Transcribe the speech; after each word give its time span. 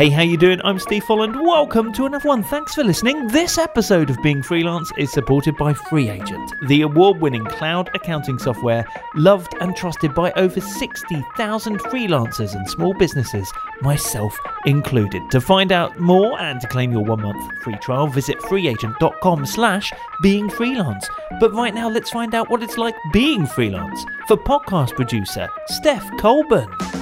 Hey, 0.00 0.08
how 0.08 0.22
you 0.22 0.38
doing? 0.38 0.62
I'm 0.64 0.78
Steve 0.78 1.04
Folland. 1.04 1.34
Welcome 1.44 1.92
to 1.92 2.06
another 2.06 2.26
one. 2.26 2.42
Thanks 2.42 2.74
for 2.74 2.82
listening. 2.82 3.26
This 3.26 3.58
episode 3.58 4.08
of 4.08 4.16
Being 4.22 4.42
Freelance 4.42 4.90
is 4.96 5.12
supported 5.12 5.58
by 5.58 5.74
FreeAgent, 5.74 6.68
the 6.68 6.80
award-winning 6.80 7.44
cloud 7.44 7.90
accounting 7.94 8.38
software 8.38 8.86
loved 9.14 9.54
and 9.60 9.76
trusted 9.76 10.14
by 10.14 10.32
over 10.36 10.58
60,000 10.58 11.80
freelancers 11.80 12.54
and 12.54 12.66
small 12.66 12.94
businesses, 12.94 13.52
myself 13.82 14.34
included. 14.64 15.20
To 15.32 15.38
find 15.38 15.70
out 15.70 16.00
more 16.00 16.40
and 16.40 16.62
to 16.62 16.66
claim 16.66 16.92
your 16.92 17.04
one-month 17.04 17.58
free 17.62 17.76
trial, 17.76 18.06
visit 18.06 18.38
freeagent.com 18.38 19.44
slash 19.44 19.92
being 20.22 20.48
freelance. 20.48 21.10
But 21.38 21.52
right 21.52 21.74
now, 21.74 21.90
let's 21.90 22.08
find 22.08 22.34
out 22.34 22.48
what 22.48 22.62
it's 22.62 22.78
like 22.78 22.94
being 23.12 23.44
freelance 23.44 24.02
for 24.26 24.38
podcast 24.38 24.96
producer 24.96 25.50
Steph 25.66 26.10
Colbourn. 26.16 26.99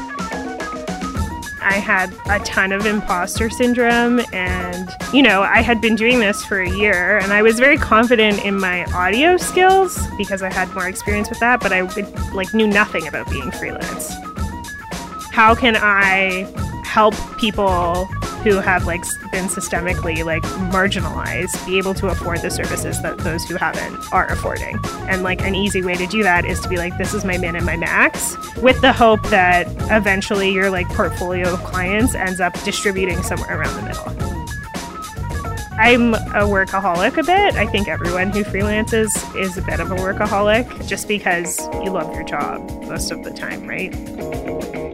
I 1.69 1.75
had 1.75 2.14
a 2.30 2.39
ton 2.41 2.73
of 2.73 2.87
imposter 2.87 3.50
syndrome, 3.50 4.21
and 4.32 4.89
you 5.13 5.22
know, 5.22 5.43
I 5.43 5.61
had 5.61 5.82
been 5.82 5.96
doing 5.96 6.18
this 6.18 6.43
for 6.43 6.61
a 6.61 6.71
year, 6.71 7.18
and 7.18 7.31
I 7.31 7.43
was 7.43 7.59
very 7.59 7.76
confident 7.76 8.43
in 8.43 8.59
my 8.59 8.86
audio 8.86 9.36
skills 9.36 9.99
because 10.17 10.43
I 10.43 10.50
had 10.50 10.73
more 10.75 10.89
experience 10.89 11.29
with 11.29 11.40
that, 11.40 11.61
but 11.61 11.73
I 11.73 11.82
like 12.32 12.54
knew 12.54 12.67
nothing 12.67 13.07
about 13.07 13.31
being 13.31 13.50
freelance. 13.50 14.12
How 15.31 15.54
can 15.54 15.76
I 15.76 16.50
help 16.98 17.14
people 17.38 18.07
who 18.43 18.57
have 18.57 18.84
like 18.84 19.02
been 19.30 19.44
systemically 19.44 20.25
like 20.25 20.43
marginalized 20.72 21.54
be 21.64 21.79
able 21.79 21.94
to 21.94 22.08
afford 22.08 22.43
the 22.43 22.50
services 22.50 23.00
that 23.02 23.16
those 23.18 23.44
who 23.44 23.54
haven't 23.54 23.96
are 24.12 24.26
affording 24.32 24.76
and 25.08 25.22
like 25.22 25.40
an 25.42 25.54
easy 25.54 25.80
way 25.80 25.94
to 25.94 26.08
do 26.08 26.25
that 26.25 26.44
is 26.44 26.58
to 26.58 26.68
be 26.68 26.76
like 26.76 26.98
this 26.98 27.14
is 27.14 27.25
my 27.25 27.39
min 27.39 27.54
and 27.54 27.64
my 27.64 27.76
max 27.76 28.36
with 28.56 28.80
the 28.80 28.92
hope 28.92 29.22
that 29.29 29.68
eventually 29.92 30.50
your 30.50 30.70
like 30.70 30.89
portfolio 30.89 31.53
of 31.53 31.62
clients 31.62 32.16
ends 32.16 32.41
up 32.41 32.53
distributing 32.64 33.22
somewhere 33.22 33.61
around 33.61 33.77
the 33.77 33.83
middle 33.83 34.28
I'm 35.80 36.14
a 36.14 36.42
workaholic 36.42 37.17
a 37.19 37.23
bit. 37.23 37.55
I 37.55 37.64
think 37.64 37.86
everyone 37.86 38.33
who 38.33 38.42
freelances 38.42 39.11
is 39.41 39.56
a 39.56 39.62
bit 39.62 39.78
of 39.78 39.92
a 39.92 39.95
workaholic 39.95 40.89
just 40.89 41.06
because 41.06 41.61
you 41.84 41.92
love 41.92 42.12
your 42.12 42.25
job 42.25 42.69
most 42.89 43.12
of 43.12 43.23
the 43.23 43.30
time, 43.30 43.64
right? 43.69 44.88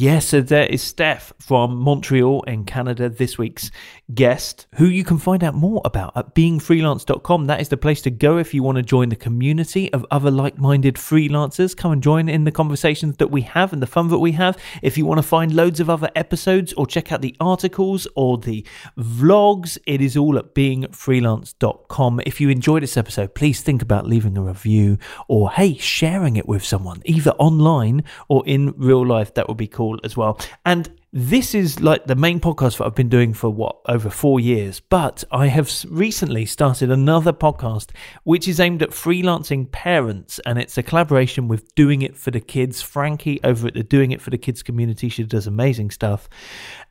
Yes, 0.00 0.26
so 0.26 0.40
there 0.40 0.66
is 0.66 0.80
Steph 0.80 1.32
from 1.40 1.76
Montreal 1.76 2.42
in 2.42 2.64
Canada, 2.64 3.08
this 3.08 3.36
week's 3.36 3.72
guest, 4.14 4.68
who 4.76 4.86
you 4.86 5.02
can 5.02 5.18
find 5.18 5.42
out 5.42 5.56
more 5.56 5.82
about 5.84 6.16
at 6.16 6.36
beingfreelance.com. 6.36 7.46
That 7.46 7.60
is 7.60 7.68
the 7.68 7.76
place 7.76 8.00
to 8.02 8.10
go 8.12 8.38
if 8.38 8.54
you 8.54 8.62
want 8.62 8.76
to 8.76 8.84
join 8.84 9.08
the 9.08 9.16
community 9.16 9.92
of 9.92 10.06
other 10.12 10.30
like 10.30 10.56
minded 10.56 10.94
freelancers. 10.94 11.76
Come 11.76 11.90
and 11.90 12.00
join 12.00 12.28
in 12.28 12.44
the 12.44 12.52
conversations 12.52 13.16
that 13.16 13.32
we 13.32 13.40
have 13.42 13.72
and 13.72 13.82
the 13.82 13.88
fun 13.88 14.06
that 14.10 14.20
we 14.20 14.30
have. 14.32 14.56
If 14.82 14.96
you 14.96 15.04
want 15.04 15.18
to 15.18 15.26
find 15.26 15.52
loads 15.52 15.80
of 15.80 15.90
other 15.90 16.10
episodes 16.14 16.72
or 16.74 16.86
check 16.86 17.10
out 17.10 17.20
the 17.20 17.34
articles 17.40 18.06
or 18.14 18.38
the 18.38 18.64
vlogs, 18.96 19.78
it 19.84 20.00
is 20.00 20.16
all 20.16 20.38
at 20.38 20.54
beingfreelance.com. 20.54 22.20
If 22.24 22.40
you 22.40 22.50
enjoyed 22.50 22.84
this 22.84 22.96
episode, 22.96 23.34
please 23.34 23.62
think 23.62 23.82
about 23.82 24.06
leaving 24.06 24.38
a 24.38 24.42
review 24.42 24.96
or, 25.26 25.50
hey, 25.50 25.76
sharing 25.76 26.36
it 26.36 26.46
with 26.46 26.64
someone, 26.64 27.02
either 27.04 27.32
online 27.32 28.04
or 28.28 28.46
in 28.46 28.74
real 28.76 29.04
life. 29.04 29.34
That 29.34 29.48
would 29.48 29.56
be 29.56 29.66
cool 29.66 29.87
as 30.04 30.16
well. 30.16 30.40
And 30.64 30.90
this 31.10 31.54
is 31.54 31.80
like 31.80 32.04
the 32.04 32.14
main 32.14 32.38
podcast 32.38 32.76
that 32.76 32.84
I've 32.84 32.94
been 32.94 33.08
doing 33.08 33.32
for 33.32 33.48
what 33.48 33.78
over 33.86 34.10
four 34.10 34.38
years, 34.38 34.80
but 34.80 35.24
I 35.30 35.46
have 35.46 35.72
recently 35.88 36.44
started 36.44 36.90
another 36.90 37.32
podcast 37.32 37.92
which 38.24 38.46
is 38.46 38.60
aimed 38.60 38.82
at 38.82 38.90
freelancing 38.90 39.70
parents, 39.72 40.38
and 40.40 40.58
it's 40.58 40.76
a 40.76 40.82
collaboration 40.82 41.48
with 41.48 41.74
Doing 41.74 42.02
It 42.02 42.14
for 42.14 42.30
the 42.30 42.40
Kids. 42.40 42.82
Frankie 42.82 43.40
over 43.42 43.68
at 43.68 43.74
the 43.74 43.82
Doing 43.82 44.10
It 44.10 44.20
for 44.20 44.28
the 44.28 44.36
Kids 44.36 44.62
community, 44.62 45.08
she 45.08 45.22
does 45.22 45.46
amazing 45.46 45.90
stuff, 45.90 46.28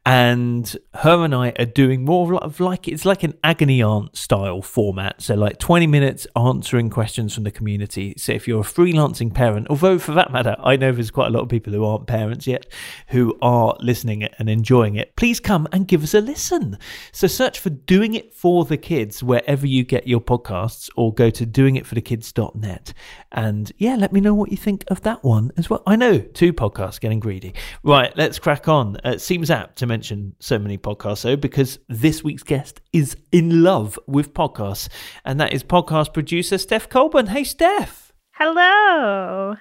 and 0.08 0.77
her 0.94 1.25
and 1.25 1.36
I 1.36 1.52
are 1.59 1.66
doing 1.66 2.05
more 2.05 2.36
of 2.36 2.61
like 2.61 2.88
it's 2.88 3.03
like 3.03 3.23
an 3.23 3.33
agony 3.44 3.83
aunt 3.83 4.16
style 4.16 4.61
format. 4.61 5.22
So 5.22 5.36
like 5.36 5.59
20 5.59 5.86
minutes 5.86 6.25
answering 6.33 6.89
questions 6.89 7.36
from 7.36 7.44
the 7.44 7.52
community. 7.52 8.13
So 8.16 8.31
if 8.31 8.47
you're 8.47 8.62
a 8.62 8.63
freelancing 8.63 9.34
parent, 9.34 9.68
although 9.69 10.00
for 10.00 10.13
that 10.13 10.31
matter, 10.31 10.56
I 10.59 10.78
know 10.78 10.94
there's 10.94 11.12
quite 11.12 11.28
a 11.28 11.31
lot 11.31 11.41
of 11.41 11.50
people 11.50 11.73
who 11.73 11.84
aren't 11.84 12.07
parents 12.07 12.47
yet 12.47 12.68
who 13.09 13.38
are 13.41 13.75
listening 13.81 14.23
and 14.23 14.50
enjoying 14.50 14.95
it, 14.95 15.13
please 15.18 15.41
come 15.41 15.68
and 15.73 15.85
give 15.85 16.03
us 16.03 16.13
a 16.13 16.22
listen. 16.22 16.78
So 17.12 17.28
search 17.28 17.59
for 17.59 17.69
Doing 17.69 18.13
It 18.13 18.34
for 18.34 18.63
the 18.63 18.78
Kids 18.78 19.22
wherever 19.22 19.68
you 19.68 19.84
get 19.84 20.07
your 20.07 20.22
podcasts 20.22 20.89
or 20.95 21.13
go 21.13 21.29
to 21.31 21.45
doingitforthekids.net. 21.45 22.94
And 23.34 23.74
yeah, 23.78 23.97
let 23.97 24.13
me 24.13 24.22
know 24.22 24.34
what 24.34 24.51
you 24.51 24.57
think 24.57 24.85
of 24.88 25.01
that 25.01 25.25
one 25.25 25.51
as 25.57 25.69
well. 25.69 25.84
I 25.85 25.97
know 25.97 26.19
two 26.19 26.53
podcasts 26.53 27.01
getting 27.01 27.19
greedy. 27.19 27.56
Right, 27.84 28.16
let's 28.16 28.39
crack 28.39 28.69
on. 28.69 28.95
Uh, 29.03 29.09
it 29.09 29.19
seems 29.19 29.51
apt 29.51 29.79
to 29.79 29.85
mention 29.85 29.97
so 30.03 30.59
many 30.59 30.78
podcasts 30.78 31.24
though, 31.24 31.35
because 31.35 31.80
this 31.88 32.24
week's 32.24 32.44
guest 32.44 32.81
is 32.94 33.16
in 33.31 33.63
love 33.63 34.00
with 34.08 34.34
podcasts, 34.34 34.90
and 35.25 35.40
that 35.40 35.53
is 35.53 35.63
podcast 35.63 36.13
producer 36.13 36.58
Steph 36.58 36.90
Colbourn. 36.90 37.28
Hey, 37.28 37.44
Steph. 37.44 38.13
Hello. 38.31 39.56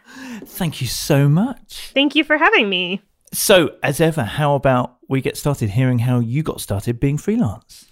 Thank 0.45 0.81
you 0.81 0.87
so 0.87 1.29
much. 1.29 1.93
Thank 1.95 2.15
you 2.15 2.25
for 2.25 2.37
having 2.37 2.69
me. 2.69 3.01
So, 3.33 3.77
as 3.83 4.01
ever, 4.01 4.23
how 4.23 4.55
about 4.55 4.99
we 5.09 5.21
get 5.21 5.37
started 5.37 5.71
hearing 5.71 6.01
how 6.01 6.21
you 6.21 6.43
got 6.43 6.61
started 6.61 7.01
being 7.01 7.19
freelance? 7.19 7.87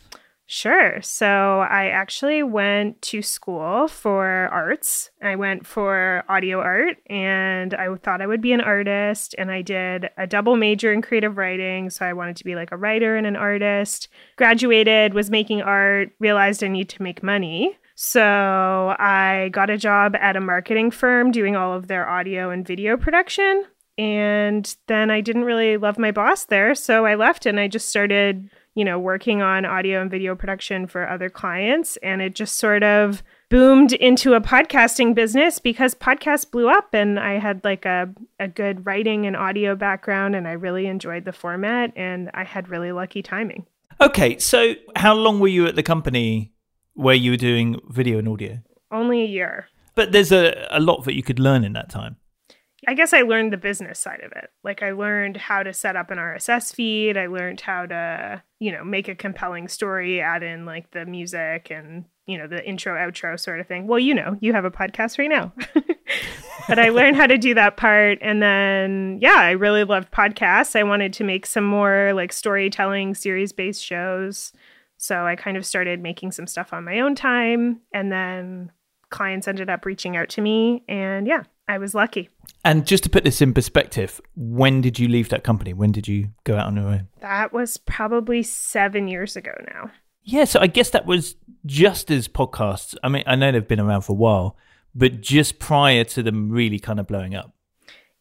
Sure. 0.46 1.00
So 1.00 1.60
I 1.60 1.86
actually 1.86 2.42
went 2.42 3.00
to 3.02 3.22
school 3.22 3.88
for 3.88 4.26
arts. 4.52 5.10
I 5.22 5.36
went 5.36 5.66
for 5.66 6.22
audio 6.28 6.60
art 6.60 6.98
and 7.08 7.72
I 7.72 7.94
thought 7.96 8.20
I 8.20 8.26
would 8.26 8.42
be 8.42 8.52
an 8.52 8.60
artist. 8.60 9.34
And 9.38 9.50
I 9.50 9.62
did 9.62 10.10
a 10.18 10.26
double 10.26 10.56
major 10.56 10.92
in 10.92 11.00
creative 11.00 11.38
writing. 11.38 11.88
So 11.88 12.04
I 12.04 12.12
wanted 12.12 12.36
to 12.36 12.44
be 12.44 12.56
like 12.56 12.72
a 12.72 12.76
writer 12.76 13.16
and 13.16 13.26
an 13.26 13.36
artist. 13.36 14.08
Graduated, 14.36 15.14
was 15.14 15.30
making 15.30 15.62
art, 15.62 16.10
realized 16.20 16.62
I 16.62 16.68
need 16.68 16.90
to 16.90 17.02
make 17.02 17.22
money. 17.22 17.78
So 17.94 18.94
I 18.98 19.48
got 19.52 19.70
a 19.70 19.78
job 19.78 20.14
at 20.16 20.36
a 20.36 20.40
marketing 20.40 20.90
firm 20.90 21.30
doing 21.30 21.56
all 21.56 21.72
of 21.72 21.86
their 21.86 22.06
audio 22.08 22.50
and 22.50 22.66
video 22.66 22.98
production. 22.98 23.64
And 23.96 24.76
then 24.88 25.10
I 25.10 25.20
didn't 25.20 25.44
really 25.44 25.76
love 25.76 25.98
my 25.98 26.10
boss 26.10 26.44
there. 26.44 26.74
So 26.74 27.06
I 27.06 27.14
left 27.14 27.46
and 27.46 27.58
I 27.60 27.68
just 27.68 27.88
started 27.88 28.50
you 28.74 28.84
know, 28.84 28.98
working 28.98 29.40
on 29.40 29.64
audio 29.64 30.00
and 30.02 30.10
video 30.10 30.34
production 30.34 30.86
for 30.86 31.08
other 31.08 31.30
clients. 31.30 31.96
And 31.98 32.20
it 32.20 32.34
just 32.34 32.58
sort 32.58 32.82
of 32.82 33.22
boomed 33.48 33.92
into 33.92 34.34
a 34.34 34.40
podcasting 34.40 35.14
business 35.14 35.58
because 35.58 35.94
podcasts 35.94 36.50
blew 36.50 36.68
up 36.68 36.92
and 36.92 37.20
I 37.20 37.38
had 37.38 37.62
like 37.62 37.84
a, 37.84 38.12
a 38.40 38.48
good 38.48 38.84
writing 38.84 39.26
and 39.26 39.36
audio 39.36 39.76
background 39.76 40.34
and 40.34 40.48
I 40.48 40.52
really 40.52 40.86
enjoyed 40.86 41.24
the 41.24 41.32
format 41.32 41.92
and 41.94 42.30
I 42.34 42.44
had 42.44 42.68
really 42.68 42.90
lucky 42.90 43.22
timing. 43.22 43.66
Okay, 44.00 44.38
so 44.38 44.74
how 44.96 45.14
long 45.14 45.38
were 45.38 45.48
you 45.48 45.66
at 45.66 45.76
the 45.76 45.82
company 45.82 46.52
where 46.94 47.14
you 47.14 47.30
were 47.30 47.36
doing 47.36 47.80
video 47.90 48.18
and 48.18 48.28
audio? 48.28 48.58
Only 48.90 49.22
a 49.22 49.26
year. 49.26 49.68
But 49.94 50.10
there's 50.10 50.32
a, 50.32 50.66
a 50.70 50.80
lot 50.80 51.04
that 51.04 51.14
you 51.14 51.22
could 51.22 51.38
learn 51.38 51.62
in 51.62 51.74
that 51.74 51.90
time. 51.90 52.16
I 52.86 52.94
guess 52.94 53.12
I 53.12 53.22
learned 53.22 53.52
the 53.52 53.58
business 53.58 53.98
side 53.98 54.20
of 54.20 54.32
it. 54.32 54.50
Like 54.62 54.82
I 54.82 54.92
learned 54.92 55.36
how 55.36 55.62
to 55.62 55.72
set 55.72 55.96
up 55.96 56.10
an 56.10 56.18
RSS 56.18 56.74
feed. 56.74 57.16
I 57.16 57.26
learned 57.26 57.60
how 57.60 57.86
to, 57.86 58.42
you 58.58 58.72
know, 58.72 58.84
make 58.84 59.08
a 59.08 59.14
compelling 59.14 59.68
story, 59.68 60.20
add 60.20 60.42
in 60.42 60.64
like 60.64 60.90
the 60.90 61.04
music 61.04 61.70
and, 61.70 62.04
you 62.26 62.38
know, 62.38 62.46
the 62.46 62.66
intro 62.66 62.94
outro 62.94 63.38
sort 63.38 63.60
of 63.60 63.66
thing. 63.66 63.86
Well, 63.86 63.98
you 63.98 64.14
know, 64.14 64.36
you 64.40 64.52
have 64.52 64.64
a 64.64 64.70
podcast 64.70 65.18
right 65.18 65.28
now. 65.28 65.52
but 66.68 66.78
I 66.78 66.88
learned 66.90 67.16
how 67.16 67.26
to 67.26 67.38
do 67.38 67.54
that 67.54 67.76
part 67.76 68.18
and 68.20 68.42
then 68.42 69.18
yeah, 69.20 69.36
I 69.36 69.52
really 69.52 69.84
loved 69.84 70.10
podcasts. 70.10 70.76
I 70.76 70.82
wanted 70.82 71.12
to 71.14 71.24
make 71.24 71.46
some 71.46 71.64
more 71.64 72.12
like 72.14 72.32
storytelling 72.32 73.14
series-based 73.14 73.82
shows. 73.82 74.52
So 74.96 75.26
I 75.26 75.36
kind 75.36 75.56
of 75.56 75.66
started 75.66 76.00
making 76.00 76.32
some 76.32 76.46
stuff 76.46 76.72
on 76.72 76.84
my 76.84 77.00
own 77.00 77.14
time 77.14 77.80
and 77.92 78.10
then 78.10 78.72
clients 79.10 79.46
ended 79.46 79.70
up 79.70 79.84
reaching 79.84 80.16
out 80.16 80.28
to 80.30 80.40
me 80.40 80.82
and 80.88 81.26
yeah, 81.26 81.44
I 81.66 81.78
was 81.78 81.94
lucky. 81.94 82.28
And 82.64 82.86
just 82.86 83.04
to 83.04 83.10
put 83.10 83.24
this 83.24 83.40
in 83.40 83.54
perspective, 83.54 84.20
when 84.36 84.80
did 84.80 84.98
you 84.98 85.08
leave 85.08 85.28
that 85.30 85.44
company? 85.44 85.72
When 85.72 85.92
did 85.92 86.06
you 86.06 86.30
go 86.44 86.56
out 86.56 86.66
on 86.66 86.76
your 86.76 86.86
own? 86.86 87.08
That 87.20 87.52
was 87.52 87.76
probably 87.76 88.42
seven 88.42 89.08
years 89.08 89.36
ago 89.36 89.52
now. 89.68 89.90
Yeah, 90.22 90.44
so 90.44 90.60
I 90.60 90.66
guess 90.66 90.90
that 90.90 91.06
was 91.06 91.36
just 91.66 92.10
as 92.10 92.28
podcasts. 92.28 92.94
I 93.02 93.08
mean, 93.08 93.24
I 93.26 93.34
know 93.34 93.52
they've 93.52 93.66
been 93.66 93.80
around 93.80 94.02
for 94.02 94.12
a 94.12 94.16
while, 94.16 94.56
but 94.94 95.20
just 95.20 95.58
prior 95.58 96.04
to 96.04 96.22
them 96.22 96.50
really 96.50 96.78
kind 96.78 96.98
of 97.00 97.06
blowing 97.06 97.34
up. 97.34 97.54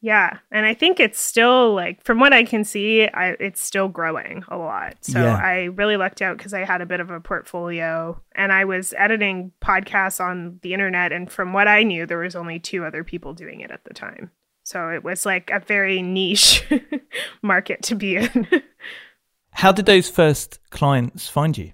Yeah, 0.04 0.40
and 0.52 0.66
I 0.66 0.74
think 0.74 1.00
it's 1.00 1.18
still 1.18 1.74
like 1.74 2.04
from 2.04 2.20
what 2.20 2.34
I 2.34 2.44
can 2.44 2.66
see, 2.66 3.08
I, 3.08 3.38
it's 3.40 3.64
still 3.64 3.88
growing 3.88 4.44
a 4.50 4.58
lot. 4.58 4.98
So 5.00 5.24
yeah. 5.24 5.38
I 5.38 5.70
really 5.76 5.96
lucked 5.96 6.22
out 6.22 6.38
because 6.38 6.54
I 6.54 6.66
had 6.66 6.82
a 6.82 6.86
bit 6.86 7.00
of 7.00 7.10
a 7.10 7.22
portfolio, 7.22 8.22
and 8.36 8.52
I 8.52 8.66
was 8.66 8.94
editing 8.98 9.54
podcasts 9.62 10.20
on 10.20 10.60
the 10.62 10.74
internet, 10.74 11.14
and 11.14 11.32
from 11.32 11.54
what 11.54 11.70
I 11.70 11.84
knew, 11.84 12.06
there 12.06 12.18
was 12.18 12.36
only 12.36 12.60
two 12.60 12.84
other 12.84 13.06
people 13.06 13.34
doing 13.34 13.62
it 13.62 13.72
at 13.72 13.86
the 13.86 13.94
time. 13.94 14.30
So 14.66 14.90
it 14.90 15.06
was 15.06 15.26
like 15.26 15.50
a 15.52 15.62
very 15.62 16.02
niche 16.02 16.66
market 17.42 17.82
to 17.84 17.96
be 17.96 18.18
in. 18.18 18.48
How 19.52 19.72
did 19.72 19.86
those 19.86 20.10
first 20.10 20.60
clients 20.70 21.30
find 21.30 21.58
you? 21.58 21.72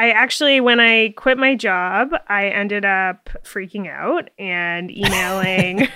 I 0.00 0.12
actually, 0.12 0.62
when 0.62 0.80
I 0.80 1.10
quit 1.10 1.36
my 1.36 1.54
job, 1.54 2.14
I 2.26 2.48
ended 2.48 2.86
up 2.86 3.28
freaking 3.42 3.86
out 3.86 4.30
and 4.38 4.90
emailing 4.96 5.88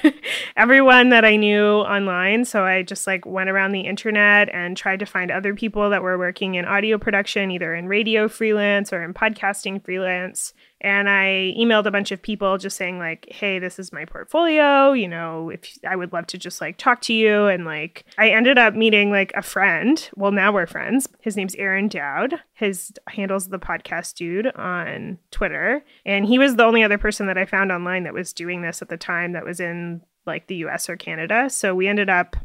everyone 0.58 1.08
that 1.08 1.24
I 1.24 1.36
knew 1.36 1.64
online. 1.64 2.44
So 2.44 2.64
I 2.64 2.82
just 2.82 3.06
like 3.06 3.24
went 3.24 3.48
around 3.48 3.72
the 3.72 3.80
internet 3.80 4.50
and 4.50 4.76
tried 4.76 4.98
to 4.98 5.06
find 5.06 5.30
other 5.30 5.54
people 5.54 5.88
that 5.88 6.02
were 6.02 6.18
working 6.18 6.56
in 6.56 6.66
audio 6.66 6.98
production, 6.98 7.50
either 7.50 7.74
in 7.74 7.88
radio 7.88 8.28
freelance 8.28 8.92
or 8.92 9.02
in 9.02 9.14
podcasting 9.14 9.82
freelance 9.82 10.52
and 10.84 11.08
I 11.08 11.54
emailed 11.58 11.86
a 11.86 11.90
bunch 11.90 12.12
of 12.12 12.20
people 12.20 12.58
just 12.58 12.76
saying 12.76 12.98
like, 12.98 13.26
"Hey, 13.30 13.58
this 13.58 13.78
is 13.78 13.90
my 13.90 14.04
portfolio, 14.04 14.92
you 14.92 15.08
know, 15.08 15.48
if 15.48 15.78
I 15.88 15.96
would 15.96 16.12
love 16.12 16.26
to 16.28 16.38
just 16.38 16.60
like 16.60 16.76
talk 16.76 17.00
to 17.02 17.14
you." 17.14 17.46
And 17.46 17.64
like 17.64 18.04
I 18.18 18.28
ended 18.28 18.58
up 18.58 18.74
meeting 18.74 19.10
like 19.10 19.32
a 19.34 19.40
friend. 19.40 20.08
Well, 20.14 20.30
now 20.30 20.52
we're 20.52 20.66
friends. 20.66 21.08
His 21.22 21.36
name's 21.36 21.54
Aaron 21.54 21.88
Dowd. 21.88 22.34
His 22.52 22.92
handles 23.08 23.48
the 23.48 23.58
podcast 23.58 24.14
dude 24.14 24.48
on 24.54 25.18
Twitter, 25.30 25.82
and 26.04 26.26
he 26.26 26.38
was 26.38 26.56
the 26.56 26.64
only 26.64 26.82
other 26.82 26.98
person 26.98 27.26
that 27.28 27.38
I 27.38 27.46
found 27.46 27.72
online 27.72 28.04
that 28.04 28.12
was 28.12 28.34
doing 28.34 28.60
this 28.60 28.82
at 28.82 28.90
the 28.90 28.98
time 28.98 29.32
that 29.32 29.46
was 29.46 29.60
in 29.60 30.02
like 30.26 30.48
the 30.48 30.56
US 30.56 30.90
or 30.90 30.96
Canada. 30.96 31.48
So 31.48 31.74
we 31.74 31.88
ended 31.88 32.10
up 32.10 32.36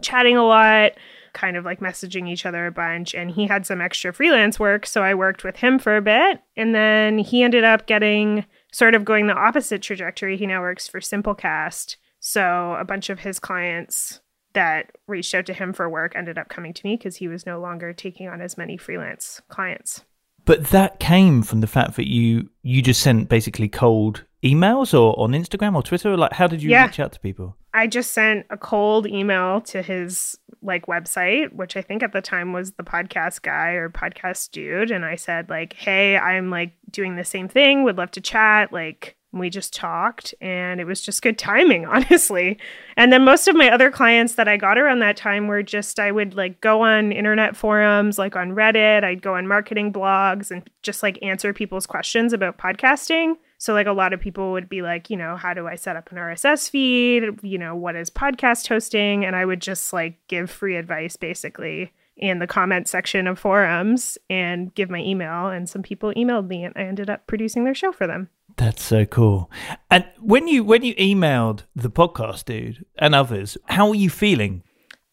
chatting 0.00 0.38
a 0.38 0.46
lot 0.46 0.92
kind 1.32 1.56
of 1.56 1.64
like 1.64 1.80
messaging 1.80 2.28
each 2.28 2.46
other 2.46 2.66
a 2.66 2.72
bunch. 2.72 3.14
And 3.14 3.30
he 3.30 3.46
had 3.46 3.66
some 3.66 3.80
extra 3.80 4.12
freelance 4.12 4.58
work. 4.60 4.86
So 4.86 5.02
I 5.02 5.14
worked 5.14 5.44
with 5.44 5.56
him 5.56 5.78
for 5.78 5.96
a 5.96 6.02
bit. 6.02 6.40
And 6.56 6.74
then 6.74 7.18
he 7.18 7.42
ended 7.42 7.64
up 7.64 7.86
getting 7.86 8.44
sort 8.72 8.94
of 8.94 9.04
going 9.04 9.26
the 9.26 9.34
opposite 9.34 9.82
trajectory. 9.82 10.36
He 10.36 10.46
now 10.46 10.60
works 10.60 10.88
for 10.88 11.00
Simplecast. 11.00 11.96
So 12.20 12.76
a 12.78 12.84
bunch 12.84 13.10
of 13.10 13.20
his 13.20 13.38
clients 13.38 14.20
that 14.54 14.92
reached 15.06 15.34
out 15.34 15.46
to 15.46 15.54
him 15.54 15.72
for 15.72 15.88
work 15.88 16.12
ended 16.14 16.38
up 16.38 16.48
coming 16.48 16.74
to 16.74 16.86
me 16.86 16.96
because 16.96 17.16
he 17.16 17.28
was 17.28 17.46
no 17.46 17.60
longer 17.60 17.92
taking 17.92 18.28
on 18.28 18.40
as 18.40 18.58
many 18.58 18.76
freelance 18.76 19.40
clients. 19.48 20.04
But 20.44 20.66
that 20.66 21.00
came 21.00 21.42
from 21.42 21.60
the 21.60 21.66
fact 21.66 21.96
that 21.96 22.10
you 22.10 22.50
you 22.62 22.82
just 22.82 23.00
sent 23.00 23.28
basically 23.28 23.68
cold 23.68 24.24
emails 24.42 24.98
or 24.98 25.18
on 25.18 25.32
Instagram 25.32 25.74
or 25.74 25.82
Twitter? 25.82 26.16
Like, 26.16 26.32
how 26.32 26.46
did 26.46 26.62
you 26.62 26.70
yeah. 26.70 26.86
reach 26.86 27.00
out 27.00 27.12
to 27.12 27.20
people? 27.20 27.56
I 27.74 27.86
just 27.86 28.12
sent 28.12 28.46
a 28.50 28.56
cold 28.56 29.06
email 29.06 29.60
to 29.62 29.82
his 29.82 30.38
like 30.62 30.86
website, 30.86 31.52
which 31.54 31.76
I 31.76 31.82
think 31.82 32.02
at 32.02 32.12
the 32.12 32.20
time 32.20 32.52
was 32.52 32.72
the 32.72 32.82
podcast 32.82 33.42
guy 33.42 33.70
or 33.70 33.88
podcast 33.88 34.50
dude, 34.50 34.90
and 34.90 35.04
I 35.04 35.16
said 35.16 35.48
like, 35.48 35.72
"Hey, 35.74 36.16
I'm 36.16 36.50
like 36.50 36.72
doing 36.90 37.16
the 37.16 37.24
same 37.24 37.48
thing. 37.48 37.84
Would 37.84 37.98
love 37.98 38.10
to 38.12 38.20
chat. 38.20 38.72
Like, 38.72 39.16
we 39.32 39.48
just 39.48 39.72
talked 39.74 40.34
and 40.40 40.80
it 40.80 40.84
was 40.84 41.00
just 41.00 41.22
good 41.22 41.38
timing 41.38 41.86
honestly 41.86 42.58
and 42.96 43.12
then 43.12 43.24
most 43.24 43.48
of 43.48 43.56
my 43.56 43.70
other 43.70 43.90
clients 43.90 44.34
that 44.34 44.46
i 44.46 44.56
got 44.56 44.78
around 44.78 44.98
that 44.98 45.16
time 45.16 45.48
were 45.48 45.62
just 45.62 45.98
i 45.98 46.12
would 46.12 46.34
like 46.34 46.60
go 46.60 46.82
on 46.82 47.12
internet 47.12 47.56
forums 47.56 48.18
like 48.18 48.36
on 48.36 48.52
reddit 48.52 49.04
i'd 49.04 49.22
go 49.22 49.34
on 49.34 49.46
marketing 49.48 49.92
blogs 49.92 50.50
and 50.50 50.68
just 50.82 51.02
like 51.02 51.18
answer 51.22 51.52
people's 51.52 51.86
questions 51.86 52.32
about 52.32 52.58
podcasting 52.58 53.34
so, 53.62 53.72
like, 53.74 53.86
a 53.86 53.92
lot 53.92 54.12
of 54.12 54.18
people 54.18 54.50
would 54.50 54.68
be 54.68 54.82
like, 54.82 55.08
you 55.08 55.16
know, 55.16 55.36
how 55.36 55.54
do 55.54 55.68
I 55.68 55.76
set 55.76 55.94
up 55.94 56.10
an 56.10 56.18
RSS 56.18 56.68
feed? 56.68 57.22
You 57.44 57.58
know, 57.58 57.76
what 57.76 57.94
is 57.94 58.10
podcast 58.10 58.66
hosting? 58.66 59.24
And 59.24 59.36
I 59.36 59.44
would 59.44 59.60
just 59.60 59.92
like 59.92 60.18
give 60.26 60.50
free 60.50 60.74
advice 60.74 61.14
basically 61.14 61.92
in 62.16 62.40
the 62.40 62.48
comment 62.48 62.88
section 62.88 63.28
of 63.28 63.38
forums 63.38 64.18
and 64.28 64.74
give 64.74 64.90
my 64.90 64.98
email. 64.98 65.46
And 65.46 65.68
some 65.68 65.80
people 65.80 66.12
emailed 66.14 66.48
me 66.48 66.64
and 66.64 66.72
I 66.74 66.80
ended 66.80 67.08
up 67.08 67.28
producing 67.28 67.62
their 67.62 67.72
show 67.72 67.92
for 67.92 68.08
them. 68.08 68.30
That's 68.56 68.82
so 68.82 69.04
cool. 69.04 69.48
And 69.92 70.06
when 70.18 70.48
you 70.48 70.64
when 70.64 70.82
you 70.82 70.96
emailed 70.96 71.62
the 71.76 71.88
podcast 71.88 72.46
dude 72.46 72.84
and 72.98 73.14
others, 73.14 73.56
how 73.66 73.90
were 73.90 73.94
you 73.94 74.10
feeling? 74.10 74.64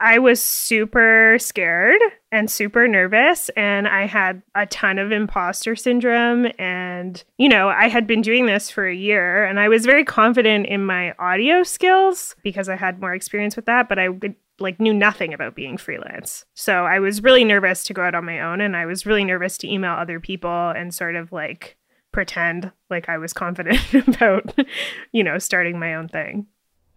I 0.01 0.19
was 0.19 0.41
super 0.41 1.37
scared 1.39 1.99
and 2.31 2.49
super 2.49 2.87
nervous, 2.87 3.49
and 3.49 3.87
I 3.87 4.05
had 4.05 4.41
a 4.55 4.65
ton 4.65 4.97
of 4.97 5.11
imposter 5.11 5.75
syndrome. 5.75 6.47
And, 6.57 7.21
you 7.37 7.49
know, 7.49 7.67
I 7.67 7.89
had 7.89 8.07
been 8.07 8.21
doing 8.21 8.45
this 8.45 8.69
for 8.69 8.87
a 8.87 8.95
year, 8.95 9.43
and 9.43 9.59
I 9.59 9.67
was 9.67 9.85
very 9.85 10.05
confident 10.05 10.67
in 10.67 10.85
my 10.85 11.13
audio 11.19 11.63
skills 11.63 12.35
because 12.43 12.69
I 12.69 12.75
had 12.75 13.01
more 13.01 13.13
experience 13.13 13.55
with 13.55 13.65
that, 13.65 13.89
but 13.89 13.99
I 13.99 14.09
like 14.59 14.79
knew 14.79 14.93
nothing 14.93 15.33
about 15.33 15.55
being 15.55 15.77
freelance. 15.77 16.45
So 16.53 16.85
I 16.85 16.99
was 16.99 17.23
really 17.23 17.43
nervous 17.43 17.83
to 17.85 17.93
go 17.93 18.03
out 18.03 18.15
on 18.15 18.25
my 18.25 18.41
own 18.41 18.59
and 18.59 18.75
I 18.75 18.85
was 18.85 19.05
really 19.05 19.23
nervous 19.23 19.57
to 19.59 19.71
email 19.71 19.93
other 19.93 20.19
people 20.19 20.69
and 20.69 20.93
sort 20.93 21.15
of 21.15 21.31
like 21.31 21.77
pretend 22.11 22.71
like 22.89 23.07
I 23.07 23.17
was 23.17 23.31
confident 23.31 23.93
about, 24.07 24.53
you 25.13 25.23
know, 25.23 25.37
starting 25.39 25.79
my 25.79 25.95
own 25.95 26.09
thing 26.09 26.47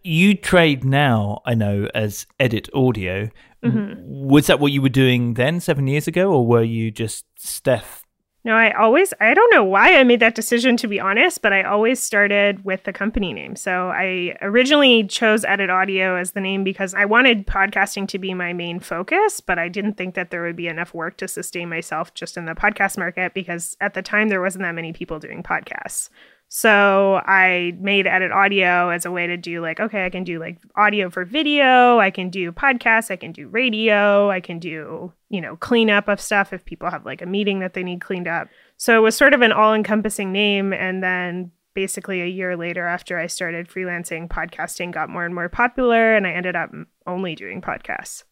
you 0.03 0.35
trade 0.35 0.83
now, 0.83 1.41
I 1.45 1.55
know, 1.55 1.87
as 1.93 2.27
Edit 2.39 2.69
Audio. 2.73 3.29
Mm-hmm. 3.63 4.27
Was 4.27 4.47
that 4.47 4.59
what 4.59 4.71
you 4.71 4.81
were 4.81 4.89
doing 4.89 5.35
then, 5.35 5.59
seven 5.59 5.87
years 5.87 6.07
ago, 6.07 6.31
or 6.31 6.45
were 6.45 6.63
you 6.63 6.91
just 6.91 7.25
Steph? 7.37 8.03
No, 8.45 8.55
I 8.55 8.71
always, 8.71 9.13
I 9.21 9.33
don't 9.33 9.53
know 9.53 9.63
why 9.63 9.97
I 9.97 10.03
made 10.03 10.19
that 10.19 10.35
decision 10.35 10.75
to 10.77 10.87
be 10.87 10.99
honest, 10.99 11.41
but 11.41 11.53
I 11.53 11.63
always 11.63 12.03
started 12.03 12.65
with 12.65 12.83
the 12.83 12.91
company 12.91 13.31
name. 13.31 13.55
So 13.55 13.89
I 13.89 14.35
originally 14.41 15.05
chose 15.05 15.45
Edit 15.45 15.69
Audio 15.69 16.17
as 16.17 16.31
the 16.31 16.41
name 16.41 16.65
because 16.65 16.93
I 16.93 17.05
wanted 17.05 17.47
podcasting 17.47 18.05
to 18.09 18.19
be 18.19 18.33
my 18.33 18.51
main 18.51 18.81
focus, 18.81 19.39
but 19.39 19.59
I 19.59 19.69
didn't 19.69 19.93
think 19.93 20.15
that 20.15 20.29
there 20.29 20.43
would 20.43 20.57
be 20.57 20.67
enough 20.67 20.93
work 20.93 21.15
to 21.17 21.27
sustain 21.29 21.69
myself 21.69 22.13
just 22.15 22.35
in 22.35 22.43
the 22.43 22.53
podcast 22.53 22.97
market 22.97 23.33
because 23.33 23.77
at 23.79 23.93
the 23.93 24.01
time 24.01 24.27
there 24.27 24.41
wasn't 24.41 24.63
that 24.63 24.75
many 24.75 24.91
people 24.91 25.19
doing 25.19 25.41
podcasts. 25.41 26.09
So 26.55 27.19
I 27.25 27.75
made 27.79 28.05
Edit 28.05 28.31
Audio 28.31 28.89
as 28.89 29.07
a 29.07 29.11
way 29.11 29.25
to 29.25 29.37
do 29.37 29.59
like, 29.59 29.79
okay, 29.79 30.05
I 30.05 30.11
can 30.11 30.23
do 30.23 30.37
like 30.37 30.59
audio 30.75 31.09
for 31.09 31.25
video, 31.25 31.97
I 31.97 32.11
can 32.11 32.29
do 32.29 32.51
podcasts, 32.51 33.09
I 33.09 33.15
can 33.15 33.31
do 33.31 33.47
radio, 33.47 34.29
I 34.29 34.39
can 34.39 34.59
do, 34.59 35.11
you 35.29 35.41
know, 35.41 35.55
cleanup 35.55 36.07
of 36.07 36.21
stuff 36.21 36.53
if 36.53 36.63
people 36.63 36.91
have 36.91 37.07
like 37.07 37.23
a 37.23 37.25
meeting 37.25 37.57
that 37.61 37.73
they 37.73 37.81
need 37.81 38.01
cleaned 38.01 38.27
up. 38.27 38.49
So 38.77 38.95
it 38.95 39.01
was 39.01 39.17
sort 39.17 39.33
of 39.33 39.41
an 39.41 39.51
all 39.51 39.73
encompassing 39.73 40.31
name. 40.31 40.73
And 40.73 41.01
then 41.01 41.49
basically 41.73 42.21
a 42.21 42.27
year 42.27 42.55
later, 42.55 42.85
after 42.85 43.17
I 43.17 43.25
started 43.25 43.67
freelancing, 43.67 44.27
podcasting 44.27 44.91
got 44.91 45.09
more 45.09 45.25
and 45.25 45.33
more 45.33 45.49
popular, 45.49 46.15
and 46.15 46.27
I 46.27 46.33
ended 46.33 46.55
up 46.55 46.69
only 47.07 47.33
doing 47.33 47.63
podcasts. 47.63 48.25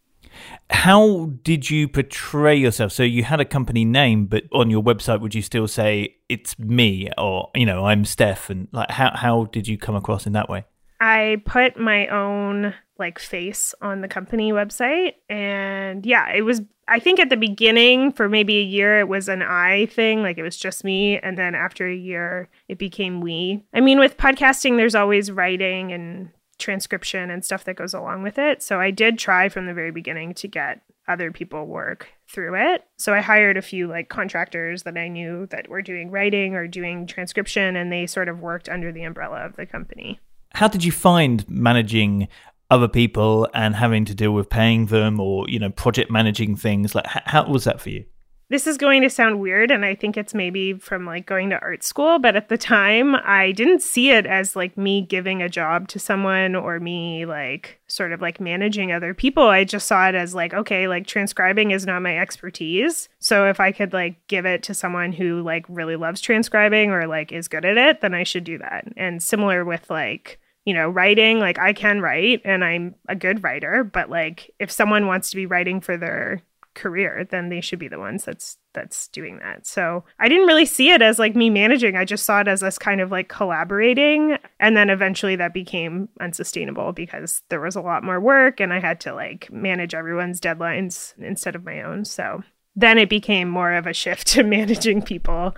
How 0.70 1.32
did 1.44 1.70
you 1.70 1.88
portray 1.88 2.56
yourself? 2.56 2.92
So 2.92 3.04
you 3.04 3.24
had 3.24 3.40
a 3.40 3.46
company 3.46 3.86
name, 3.86 4.26
but 4.26 4.44
on 4.52 4.70
your 4.70 4.84
website, 4.84 5.22
would 5.22 5.36
you 5.36 5.42
still 5.42 5.68
say 5.68 6.16
it's 6.30 6.58
me 6.58 7.10
or 7.18 7.50
you 7.56 7.66
know 7.66 7.86
I'm 7.86 8.06
Steph? 8.06 8.50
And 8.50 8.68
like, 8.72 8.92
how 8.92 9.12
how 9.16 9.46
did 9.46 9.68
you 9.68 9.78
come 9.78 9.96
across 9.96 10.26
in 10.26 10.34
that 10.34 10.50
way? 10.50 10.66
I 11.00 11.42
put 11.46 11.78
my 11.78 12.08
own 12.08 12.76
like 13.00 13.18
face 13.18 13.74
on 13.82 14.02
the 14.02 14.08
company 14.08 14.52
website, 14.52 15.14
and 15.30 16.06
yeah, 16.06 16.32
it 16.34 16.44
was. 16.44 16.62
I 16.88 17.00
think 17.00 17.20
at 17.20 17.30
the 17.30 17.38
beginning, 17.38 18.12
for 18.12 18.28
maybe 18.28 18.58
a 18.58 18.64
year, 18.64 19.00
it 19.00 19.08
was 19.08 19.30
an 19.30 19.42
I 19.42 19.86
thing, 19.86 20.22
like 20.22 20.38
it 20.38 20.44
was 20.44 20.58
just 20.58 20.84
me, 20.84 21.18
and 21.18 21.38
then 21.38 21.56
after 21.56 21.88
a 21.88 21.96
year, 21.96 22.50
it 22.68 22.78
became 22.78 23.22
we. 23.22 23.64
I 23.74 23.80
mean, 23.80 23.98
with 23.98 24.18
podcasting, 24.18 24.76
there's 24.76 24.96
always 24.96 25.32
writing 25.32 25.94
and 25.94 26.30
transcription 26.62 27.30
and 27.30 27.44
stuff 27.44 27.66
that 27.66 27.76
goes 27.76 27.94
along 27.94 28.24
with 28.24 28.38
it. 28.38 28.64
So 28.64 28.80
I 28.80 28.92
did 28.92 29.18
try 29.18 29.50
from 29.50 29.66
the 29.66 29.74
very 29.74 29.92
beginning 29.92 30.34
to 30.36 30.48
get 30.48 30.82
other 31.08 31.32
people 31.32 31.66
work 31.66 32.08
through 32.30 32.56
it. 32.56 32.84
So 32.98 33.14
I 33.14 33.20
hired 33.20 33.58
a 33.58 33.62
few 33.62 33.88
like 33.88 34.08
contractors 34.08 34.84
that 34.84 34.98
I 34.98 35.08
knew 35.08 35.48
that 35.48 35.68
were 35.68 35.82
doing 35.82 36.12
writing 36.12 36.56
or 36.56 36.68
doing 36.68 37.08
transcription 37.08 37.76
and 37.76 37.92
they 37.92 38.08
sort 38.08 38.30
of 38.30 38.40
worked 38.40 38.70
under 38.70 38.92
the 38.92 39.04
umbrella 39.04 39.46
of 39.46 39.56
the 39.56 39.66
company. 39.66 40.20
How 40.54 40.68
did 40.68 40.84
you 40.84 40.92
find 40.92 41.48
managing 41.50 42.28
other 42.70 42.88
people 42.88 43.50
and 43.54 43.76
having 43.76 44.06
to 44.06 44.16
deal 44.16 44.32
with 44.32 44.50
paying 44.50 44.86
them 44.86 45.20
or, 45.20 45.50
you 45.50 45.60
know, 45.60 45.70
project 45.70 46.10
managing 46.10 46.56
things? 46.56 46.96
Like 46.96 47.08
how 47.08 47.46
was 47.50 47.66
that 47.66 47.82
for 47.82 47.90
you? 47.90 48.06
This 48.52 48.68
is 48.68 48.78
going 48.78 49.02
to 49.04 49.10
sound 49.10 49.40
weird, 49.40 49.72
and 49.72 49.86
I 49.86 49.96
think 49.96 50.18
it's 50.18 50.34
maybe 50.34 50.74
from 50.74 51.06
like 51.06 51.26
going 51.26 51.52
to 51.52 51.62
art 51.62 51.86
school, 51.86 52.20
but 52.20 52.36
at 52.36 52.50
the 52.50 52.58
time, 52.58 53.16
I 53.16 53.54
didn't 53.54 53.82
see 53.82 54.10
it 54.10 54.26
as 54.26 54.58
like 54.58 54.78
me 54.78 55.04
giving 55.04 55.42
a 55.42 55.48
job 55.48 55.88
to 55.88 56.00
someone 56.00 56.54
or 56.58 56.78
me 56.82 57.26
like 57.26 57.80
sort 57.88 58.12
of 58.12 58.20
like 58.20 58.42
managing 58.42 58.92
other 58.92 59.14
people. 59.14 59.44
I 59.48 59.64
just 59.64 59.88
saw 59.88 60.10
it 60.10 60.16
as 60.16 60.36
like, 60.36 60.54
okay, 60.54 60.90
like 60.90 61.08
transcribing 61.08 61.72
is 61.72 61.86
not 61.86 62.02
my 62.02 62.20
expertise. 62.20 63.08
So 63.20 63.48
if 63.48 63.62
I 63.62 63.72
could 63.72 63.94
like 63.94 64.28
give 64.28 64.46
it 64.46 64.64
to 64.64 64.74
someone 64.74 65.14
who 65.14 65.42
like 65.44 65.66
really 65.70 65.96
loves 65.96 66.20
transcribing 66.20 66.92
or 66.92 67.08
like 67.08 67.32
is 67.32 67.48
good 67.48 67.64
at 67.64 67.78
it, 67.78 68.02
then 68.02 68.14
I 68.14 68.24
should 68.24 68.44
do 68.44 68.58
that. 68.58 68.84
And 68.98 69.24
similar 69.24 69.64
with 69.64 69.90
like, 69.90 70.42
you 70.66 70.74
know, 70.74 70.90
writing, 70.90 71.40
like 71.40 71.58
I 71.58 71.72
can 71.72 72.02
write 72.02 72.42
and 72.44 72.66
I'm 72.66 72.96
a 73.08 73.16
good 73.16 73.46
writer, 73.46 73.86
but 73.86 74.10
like 74.10 74.52
if 74.60 74.70
someone 74.70 75.08
wants 75.08 75.30
to 75.30 75.38
be 75.38 75.46
writing 75.46 75.80
for 75.80 75.96
their 75.96 76.42
career, 76.74 77.28
then 77.30 77.50
they 77.50 77.62
should 77.62 77.80
be 77.80 77.88
the 77.88 78.00
ones 78.00 78.24
that's 78.24 78.58
that's 78.74 79.08
doing 79.10 79.40
that. 79.40 79.68
So 79.68 80.04
I 80.20 80.30
didn't 80.30 80.48
really 80.48 80.66
see 80.66 80.92
it 80.92 81.02
as 81.02 81.20
like 81.20 81.36
me 81.36 81.50
managing. 81.50 81.98
I 81.98 82.06
just 82.06 82.26
saw 82.26 82.40
it 82.40 82.48
as 82.48 82.64
us 82.64 82.78
kind 82.78 83.02
of 83.02 83.12
like 83.12 83.28
collaborating. 83.28 84.38
And 84.60 84.78
then 84.78 84.90
eventually 84.90 85.36
that 85.36 85.54
became 85.54 86.08
unsustainable 86.20 86.94
because 86.94 87.42
there 87.50 87.60
was 87.60 87.76
a 87.76 87.82
lot 87.82 88.04
more 88.04 88.20
work 88.20 88.60
and 88.60 88.72
I 88.72 88.80
had 88.80 89.02
to 89.02 89.14
like 89.14 89.52
manage 89.52 89.94
everyone's 89.94 90.40
deadlines 90.40 91.14
instead 91.20 91.56
of 91.56 91.66
my 91.66 91.82
own. 91.82 92.06
So 92.06 92.44
then 92.76 92.98
it 92.98 93.10
became 93.10 93.50
more 93.50 93.74
of 93.74 93.88
a 93.88 93.94
shift 93.94 94.28
to 94.28 94.44
managing 94.44 95.02
people. 95.02 95.56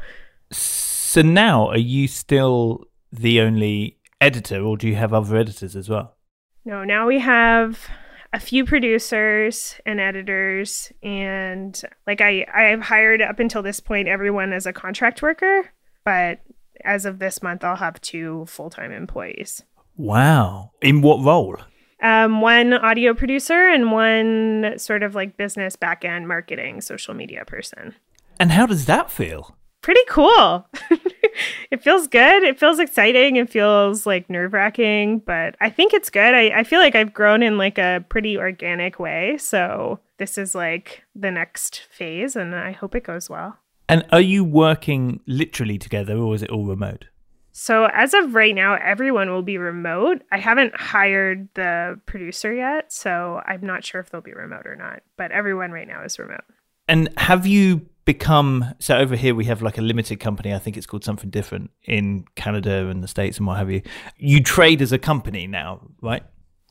So 0.52 1.22
now 1.22 1.70
are 1.70 1.78
you 1.78 2.08
still 2.08 2.86
the 3.12 3.42
only 3.42 4.00
editor 4.20 4.62
or 4.62 4.78
do 4.78 4.88
you 4.88 4.96
have 4.96 5.14
other 5.14 5.38
editors 5.38 5.76
as 5.76 5.90
well? 5.90 6.16
No, 6.66 6.84
now 6.84 7.06
we 7.08 7.20
have 7.20 7.90
a 8.34 8.40
few 8.40 8.66
producers 8.66 9.80
and 9.86 10.00
editors 10.00 10.92
and 11.04 11.82
like 12.08 12.20
I 12.20 12.46
I've 12.54 12.82
hired 12.82 13.22
up 13.22 13.40
until 13.40 13.62
this 13.62 13.80
point 13.80 14.08
everyone 14.08 14.52
as 14.52 14.66
a 14.66 14.74
contract 14.74 15.22
worker, 15.22 15.70
but 16.04 16.40
as 16.84 17.06
of 17.06 17.20
this 17.20 17.44
month 17.44 17.64
I'll 17.64 17.76
have 17.76 18.02
two 18.02 18.46
full-time 18.48 18.92
employees. 18.92 19.64
Wow. 19.96 20.72
In 20.82 21.02
what 21.02 21.24
role? 21.24 21.58
Um, 22.02 22.42
one 22.42 22.74
audio 22.74 23.14
producer 23.14 23.70
and 23.70 23.92
one 23.92 24.74
sort 24.78 25.04
of 25.04 25.16
like 25.16 25.38
business 25.38 25.76
back-end 25.76 26.28
marketing 26.28 26.82
social 26.82 27.14
media 27.14 27.46
person. 27.46 27.96
And 28.40 28.52
how 28.52 28.66
does 28.66 28.88
that 28.88 29.12
feel? 29.12 29.56
Pretty 29.84 30.02
cool. 30.08 30.66
it 31.70 31.84
feels 31.84 32.08
good. 32.08 32.42
It 32.44 32.58
feels 32.58 32.80
exciting. 32.80 33.36
It 33.36 33.50
feels 33.50 34.06
like 34.06 34.30
nerve 34.30 34.54
wracking, 34.54 35.20
but 35.20 35.56
I 35.60 35.70
think 35.70 35.94
it's 35.94 36.10
good. 36.10 36.34
I, 36.34 36.60
I 36.60 36.64
feel 36.64 36.80
like 36.80 36.96
I've 36.96 37.14
grown 37.14 37.44
in 37.44 37.58
like 37.58 37.78
a 37.78 38.04
pretty 38.08 38.38
organic 38.38 38.98
way. 38.98 39.38
So 39.38 40.00
this 40.18 40.38
is 40.38 40.56
like 40.56 41.04
the 41.14 41.32
next 41.32 41.82
phase, 41.92 42.38
and 42.38 42.56
I 42.56 42.72
hope 42.72 42.96
it 42.96 43.04
goes 43.04 43.30
well. 43.30 43.60
And 43.90 44.06
are 44.14 44.22
you 44.22 44.46
working 44.46 45.20
literally 45.28 45.78
together 45.78 46.16
or 46.16 46.34
is 46.34 46.42
it 46.42 46.50
all 46.50 46.66
remote? 46.66 47.06
So 47.52 47.86
as 47.94 48.14
of 48.14 48.34
right 48.34 48.56
now, 48.56 48.76
everyone 48.76 49.30
will 49.30 49.44
be 49.44 49.58
remote. 49.58 50.24
I 50.32 50.40
haven't 50.40 50.76
hired 50.76 51.50
the 51.56 52.00
producer 52.06 52.54
yet, 52.54 52.92
so 52.92 53.42
I'm 53.46 53.66
not 53.66 53.84
sure 53.84 54.00
if 54.00 54.10
they'll 54.10 54.22
be 54.22 54.34
remote 54.34 54.66
or 54.66 54.76
not. 54.76 55.04
But 55.18 55.32
everyone 55.32 55.72
right 55.72 55.88
now 55.88 56.04
is 56.04 56.18
remote. 56.18 56.46
And 56.88 57.10
have 57.18 57.46
you 57.46 57.86
become 58.06 58.74
so 58.80 58.98
over 58.98 59.16
here 59.16 59.34
we 59.34 59.46
have 59.46 59.62
like 59.62 59.78
a 59.78 59.82
limited 59.82 60.20
company 60.20 60.54
i 60.54 60.60
think 60.60 60.76
it's 60.76 60.86
called 60.86 61.04
something 61.04 61.30
different 61.30 61.72
in 61.84 62.26
canada 62.36 62.88
and 62.88 63.02
the 63.04 63.08
states 63.08 63.38
and 63.38 63.48
what 63.48 63.58
have 63.58 63.72
you. 63.72 63.82
You 64.18 64.44
trade 64.44 64.82
as 64.82 64.92
a 64.92 65.00
company 65.00 65.48
now 65.48 65.82
right? 66.02 66.24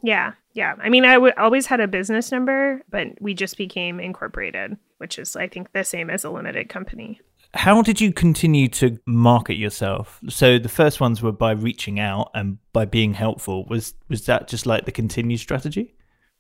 Yeah 0.03 0.33
yeah. 0.55 0.75
I 0.83 0.91
mean 0.91 1.05
I 1.05 1.15
w- 1.15 1.33
always 1.39 1.67
had 1.67 1.81
a 1.81 1.89
business 1.89 2.31
number 2.31 2.83
but 2.91 3.09
we 3.21 3.35
just 3.35 3.57
became 3.57 4.01
incorporated 4.01 4.77
which 4.99 5.19
is 5.19 5.37
i 5.37 5.49
think 5.49 5.73
the 5.73 5.85
same 5.85 6.11
as 6.11 6.25
a 6.25 6.31
limited 6.31 6.69
company. 6.69 7.21
How 7.55 7.83
did 7.83 8.01
you 8.01 8.15
continue 8.15 8.67
to 8.69 8.99
market 9.05 9.57
yourself? 9.57 10.21
So 10.31 10.59
the 10.59 10.71
first 10.71 11.03
ones 11.03 11.21
were 11.21 11.33
by 11.33 11.53
reaching 11.53 12.01
out 12.01 12.31
and 12.35 12.57
by 12.73 12.87
being 12.87 13.13
helpful. 13.13 13.67
Was 13.67 13.95
was 14.09 14.25
that 14.25 14.49
just 14.49 14.65
like 14.65 14.87
the 14.87 14.93
continued 14.93 15.41
strategy 15.41 15.95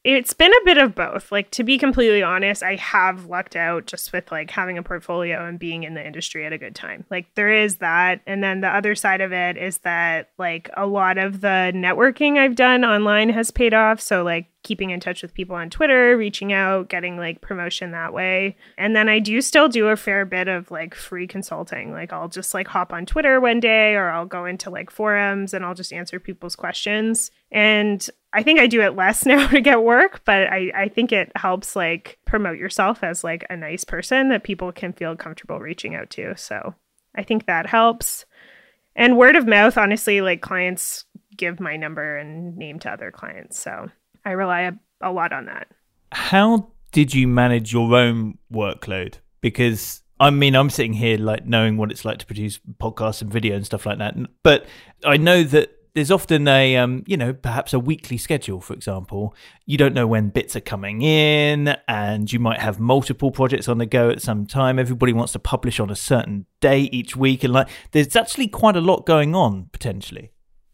it's 0.05 0.33
been 0.33 0.53
a 0.53 0.65
bit 0.65 0.79
of 0.79 0.95
both. 0.95 1.31
Like 1.31 1.51
to 1.53 1.63
be 1.63 1.79
completely 1.79 2.23
honest, 2.23 2.63
I 2.63 2.75
have 2.77 3.27
lucked 3.27 3.55
out 3.55 3.87
just 3.87 4.13
with 4.13 4.33
like 4.33 4.51
having 4.51 4.77
a 4.77 4.83
portfolio 4.83 5.47
and 5.47 5.59
being 5.59 5.85
in 5.85 5.95
the 5.95 6.05
industry 6.05 6.45
at 6.45 6.53
a 6.53 6.59
good 6.59 6.75
time. 6.75 7.05
Like 7.09 7.33
there 7.35 7.53
is 7.53 7.77
that, 7.77 8.21
and 8.27 8.43
then 8.43 8.61
the 8.61 8.69
other 8.69 8.95
side 8.95 9.21
of 9.21 9.33
it 9.33 9.57
is 9.57 9.79
that 9.79 10.31
like 10.39 10.71
a 10.77 10.87
lot 10.87 11.19
of 11.19 11.41
the 11.41 11.73
networking 11.75 12.37
I've 12.37 12.57
done 12.57 12.85
online 12.85 13.29
has 13.29 13.51
paid 13.51 13.75
off. 13.75 14.01
So 14.01 14.25
like 14.25 14.47
keeping 14.63 14.91
in 14.91 15.01
touch 15.01 15.23
with 15.23 15.35
people 15.35 15.57
on 15.57 15.71
Twitter, 15.71 16.17
reaching 16.17 16.53
out, 16.53 16.89
getting 16.89 17.17
like 17.17 17.41
promotion 17.41 17.91
that 17.91 18.13
way. 18.13 18.57
And 18.79 18.95
then 18.95 19.09
I 19.09 19.19
do 19.19 19.41
still 19.41 19.69
do 19.69 19.89
a 19.89 19.97
fair 19.97 20.25
bit 20.25 20.49
of 20.49 20.71
like 20.71 20.95
free 20.95 21.27
consulting. 21.27 21.93
Like 21.93 22.13
I'll 22.13 22.29
just 22.29 22.55
like 22.55 22.69
hop 22.69 22.93
on 22.93 23.05
Twitter 23.05 23.41
one 23.41 23.61
day 23.61 23.95
or 23.95 24.09
I'll 24.09 24.27
go 24.27 24.45
into 24.45 24.71
like 24.71 24.91
forums 24.91 25.53
and 25.53 25.65
I'll 25.65 25.75
just 25.75 25.93
answer 25.93 26.21
people's 26.21 26.55
questions. 26.55 27.31
And 27.51 28.09
I 28.33 28.43
think 28.43 28.61
I 28.61 28.67
do 28.67 28.83
it 28.83 28.97
less 28.97 29.27
now 29.27 29.49
to 29.49 29.61
get 29.61 29.83
work, 29.83 30.23
but 30.25 30.49
I, 30.49 30.71
I 30.75 30.89
think 30.89 31.13
it 31.13 31.33
helps 31.35 31.75
like 31.75 32.19
promote 32.25 32.59
yourself 32.59 33.03
as 33.03 33.25
like 33.25 33.45
a 33.51 33.57
nice 33.57 33.85
person 33.85 34.29
that 34.29 34.45
people 34.45 34.71
can 34.73 34.93
feel 34.93 35.17
comfortable 35.17 35.59
reaching 35.59 35.95
out 35.95 36.11
to. 36.11 36.37
So 36.37 36.75
I 37.15 37.25
think 37.25 37.47
that 37.47 37.67
helps. 37.67 38.27
And 38.95 39.17
word 39.17 39.37
of 39.37 39.47
mouth, 39.47 39.77
honestly, 39.77 40.21
like 40.21 40.41
clients 40.41 41.05
give 41.37 41.61
my 41.61 41.77
number 41.77 42.17
and 42.17 42.57
name 42.57 42.79
to 42.81 42.91
other 42.91 43.11
clients. 43.11 43.59
So 43.59 43.91
I 44.25 44.33
rely 44.33 44.63
a, 44.63 44.73
a 45.01 45.13
lot 45.13 45.33
on 45.33 45.47
that. 45.47 45.69
How 46.13 46.73
did 46.93 47.15
you 47.15 47.27
manage 47.27 47.73
your 47.73 47.95
own 47.95 48.39
workload? 48.53 49.15
Because 49.41 50.03
I 50.21 50.31
mean, 50.31 50.55
I'm 50.55 50.71
sitting 50.71 50.93
here 50.93 51.19
like 51.19 51.47
knowing 51.47 51.77
what 51.77 51.91
it's 51.91 52.05
like 52.05 52.19
to 52.19 52.27
produce 52.27 52.61
podcasts 52.81 53.23
and 53.23 53.33
video 53.33 53.57
and 53.57 53.67
stuff 53.67 53.87
like 53.87 53.99
that. 53.99 54.15
But 54.43 54.67
I 55.05 55.17
know 55.17 55.43
that 55.43 55.77
there's 55.95 56.11
often 56.11 56.49
a 56.49 56.77
um, 56.77 57.05
you 57.07 57.17
know 57.17 57.33
perhaps 57.33 57.73
a 57.73 57.79
weekly 57.79 58.17
schedule 58.17 58.61
for 58.61 58.73
example 58.73 59.35
you 59.67 59.77
don't 59.77 59.95
know 59.95 60.07
when 60.07 60.31
bits 60.31 60.57
are 60.57 60.61
coming 60.61 61.03
in 61.03 61.77
and 61.87 62.33
you 62.33 62.39
might 62.39 62.61
have 62.61 62.81
multiple 62.81 63.31
projects 63.31 63.69
on 63.69 63.79
the 63.79 63.87
go 63.87 64.11
at 64.11 64.23
some 64.23 64.47
time 64.47 64.79
everybody 64.79 65.13
wants 65.13 65.33
to 65.33 65.39
publish 65.39 65.79
on 65.79 65.91
a 65.91 65.97
certain 65.97 66.47
day 66.61 66.83
each 66.93 67.15
week 67.15 67.45
and 67.45 67.53
like 67.53 67.69
there's 67.91 68.17
actually 68.17 68.49
quite 68.49 68.77
a 68.77 68.81
lot 68.81 69.05
going 69.07 69.35
on 69.35 69.69
potentially 69.73 70.32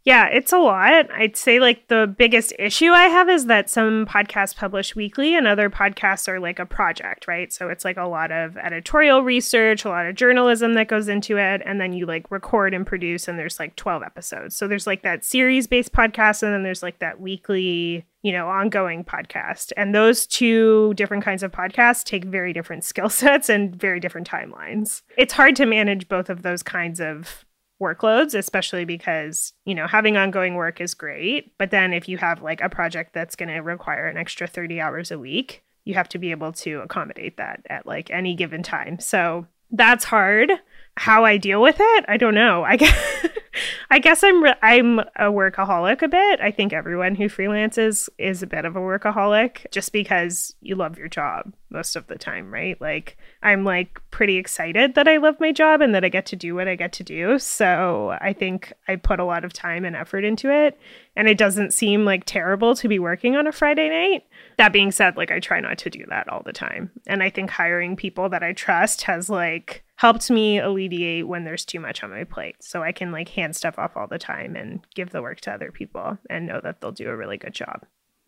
yeah, 0.09 0.25
it's 0.29 0.55
a 0.55 0.59
lot. 0.59 1.11
I'd 1.13 1.37
say 1.37 1.61
like 1.61 1.89
the 1.89 2.07
biggest 2.07 2.55
issue 2.59 2.93
I 2.93 3.09
have 3.09 3.29
is 3.29 3.45
that 3.45 3.69
some 3.69 4.07
podcasts 4.07 4.57
publish 4.57 4.97
weekly 4.97 5.37
and 5.37 5.47
other 5.47 5.69
podcasts 5.69 6.29
are 6.29 6.41
like 6.41 6.59
a 6.59 6.65
project, 6.65 7.29
right? 7.29 7.53
So 7.53 7.69
it's 7.69 7.85
like 7.85 7.99
a 7.99 8.07
lot 8.07 8.33
of 8.33 8.57
editorial 8.57 9.23
research, 9.23 9.85
a 9.85 9.91
lot 9.91 10.07
of 10.07 10.15
journalism 10.15 10.73
that 10.77 10.89
goes 10.89 11.09
into 11.09 11.37
it. 11.37 11.61
And 11.63 11.79
then 11.79 11.93
you 11.93 12.07
like 12.07 12.31
record 12.31 12.73
and 12.73 12.87
produce, 12.87 13.29
and 13.29 13.39
there's 13.39 13.61
like 13.61 13.77
12 13.77 14.03
episodes. 14.03 14.57
So 14.57 14.67
there's 14.67 14.87
like 14.87 15.03
that 15.03 15.27
series 15.27 15.67
based 15.67 15.93
podcast, 15.93 16.43
and 16.43 16.55
then 16.55 16.63
there's 16.63 16.83
like 16.83 17.01
that 17.01 17.21
weekly, 17.21 18.07
you 18.23 18.33
know, 18.33 18.49
ongoing 18.49 19.05
podcast. 19.05 19.73
And 19.77 19.95
those 19.95 20.27
two 20.27 20.95
different 20.95 21.23
kinds 21.23 21.43
of 21.43 21.53
podcasts 21.53 22.03
take 22.03 22.25
very 22.25 22.55
different 22.55 22.83
skill 22.83 23.11
sets 23.11 23.51
and 23.51 23.77
very 23.77 24.01
different 24.01 24.27
timelines. 24.27 25.03
It's 25.19 25.35
hard 25.35 25.55
to 25.57 25.67
manage 25.67 26.09
both 26.09 26.31
of 26.31 26.41
those 26.41 26.63
kinds 26.63 26.99
of 26.99 27.45
workloads, 27.81 28.35
especially 28.35 28.85
because, 28.85 29.53
you 29.65 29.75
know, 29.75 29.87
having 29.87 30.17
ongoing 30.17 30.55
work 30.55 30.81
is 30.81 30.95
great. 30.95 31.57
But 31.59 31.71
then 31.71 31.93
if 31.93 32.09
you 32.09 32.19
have 32.19 32.43
like 32.43 32.61
a 32.61 32.69
project 32.69 33.13
that's 33.13 33.37
going 33.37 33.49
to 33.49 33.59
require 33.59 34.07
an 34.07 34.17
extra 34.17 34.47
30 34.47 34.81
hours 34.81 35.11
a 35.11 35.19
week, 35.19 35.63
you 35.85 35.95
have 35.95 36.09
to 36.11 36.19
be 36.19 36.31
able 36.31 36.53
to 36.53 36.81
accommodate 36.81 37.37
that 37.37 37.65
at 37.71 37.87
like 37.87 38.11
any 38.11 38.35
given 38.35 38.63
time. 38.63 38.99
So 38.99 39.47
that's 39.71 40.05
hard. 40.05 40.51
How 40.97 41.25
I 41.25 41.37
deal 41.37 41.63
with 41.63 41.77
it, 41.79 42.05
I 42.09 42.17
don't 42.17 42.35
know. 42.35 42.65
I 42.65 42.77
guess, 42.77 43.27
I 43.91 43.99
guess 43.99 44.23
I'm 44.23 44.43
re- 44.43 44.55
I'm 44.63 44.99
a 45.01 45.31
workaholic 45.31 46.03
a 46.03 46.09
bit. 46.09 46.41
I 46.41 46.51
think 46.51 46.73
everyone 46.73 47.15
who 47.15 47.25
freelances 47.25 48.09
is 48.19 48.43
a 48.43 48.47
bit 48.47 48.65
of 48.65 48.77
a 48.77 48.81
workaholic 48.81 49.71
just 49.71 49.93
because 49.93 50.55
you 50.61 50.77
love 50.77 50.99
your 50.99 51.09
job 51.09 51.53
most 51.71 51.97
of 51.97 52.07
the 52.07 52.17
time, 52.17 52.53
right? 52.53 52.81
Like 52.81 53.17
I'm 53.43 53.65
like 53.65 54.01
pretty 54.11 54.37
excited 54.37 54.95
that 54.95 55.09
I 55.09 55.19
love 55.19 55.39
my 55.41 55.53
job 55.53 55.81
and 55.81 55.95
that 55.95 56.05
I 56.05 56.09
get 56.09 56.27
to 56.27 56.37
do 56.37 56.55
what 56.55 56.69
I 56.69 56.77
get 56.77 56.93
to 56.95 57.05
do. 57.05 57.39
So 57.39 58.17
I 58.21 58.33
think 58.33 58.73
I 58.87 58.97
put 58.97 59.21
a 59.21 59.25
lot 59.25 59.45
of 59.45 59.53
time 59.53 59.85
and 59.85 59.95
effort 59.95 60.25
into 60.25 60.51
it 60.51 60.79
and 61.17 61.29
it 61.29 61.39
doesn't 61.39 61.75
seem 61.75 62.05
like 62.05 62.25
terrible 62.25 62.75
to 62.77 62.89
be 62.89 62.99
working 62.99 63.37
on 63.37 63.47
a 63.47 63.53
Friday 63.53 63.89
night. 63.89 64.25
That 64.57 64.73
being 64.73 64.93
said, 64.93 65.17
like 65.17 65.31
I 65.31 65.41
try 65.41 65.61
not 65.61 65.79
to 65.79 65.91
do 65.91 66.05
that 66.09 66.29
all 66.29 66.43
the 66.45 66.53
time. 66.53 66.91
And 67.07 67.23
I 67.23 67.31
think 67.31 67.51
hiring 67.51 67.97
people 67.97 68.29
that 68.31 68.43
I 68.43 68.53
trust 68.53 69.03
has 69.03 69.29
like 69.29 69.85
helped 69.99 70.31
me 70.31 70.61
alleviate 70.61 71.27
when 71.27 71.43
there's 71.43 71.65
too 71.65 71.81
much 71.81 72.05
on 72.05 72.11
my 72.11 72.23
plate. 72.23 72.55
So 72.61 72.85
I 72.85 72.93
can 72.93 73.11
like 73.11 73.29
hand 73.31 73.57
stuff 73.57 73.81
off 73.81 73.97
all 73.97 74.07
the 74.07 74.17
time 74.17 74.55
and 74.55 74.81
give 74.95 75.11
the 75.11 75.21
work 75.21 75.41
to 75.41 75.53
other 75.53 75.73
people 75.73 76.17
and 76.31 76.47
know 76.47 76.61
that 76.63 76.81
they'll 76.81 76.93
do 76.93 77.09
a 77.09 77.17
really 77.17 77.37
good 77.37 77.53
job. 77.53 77.85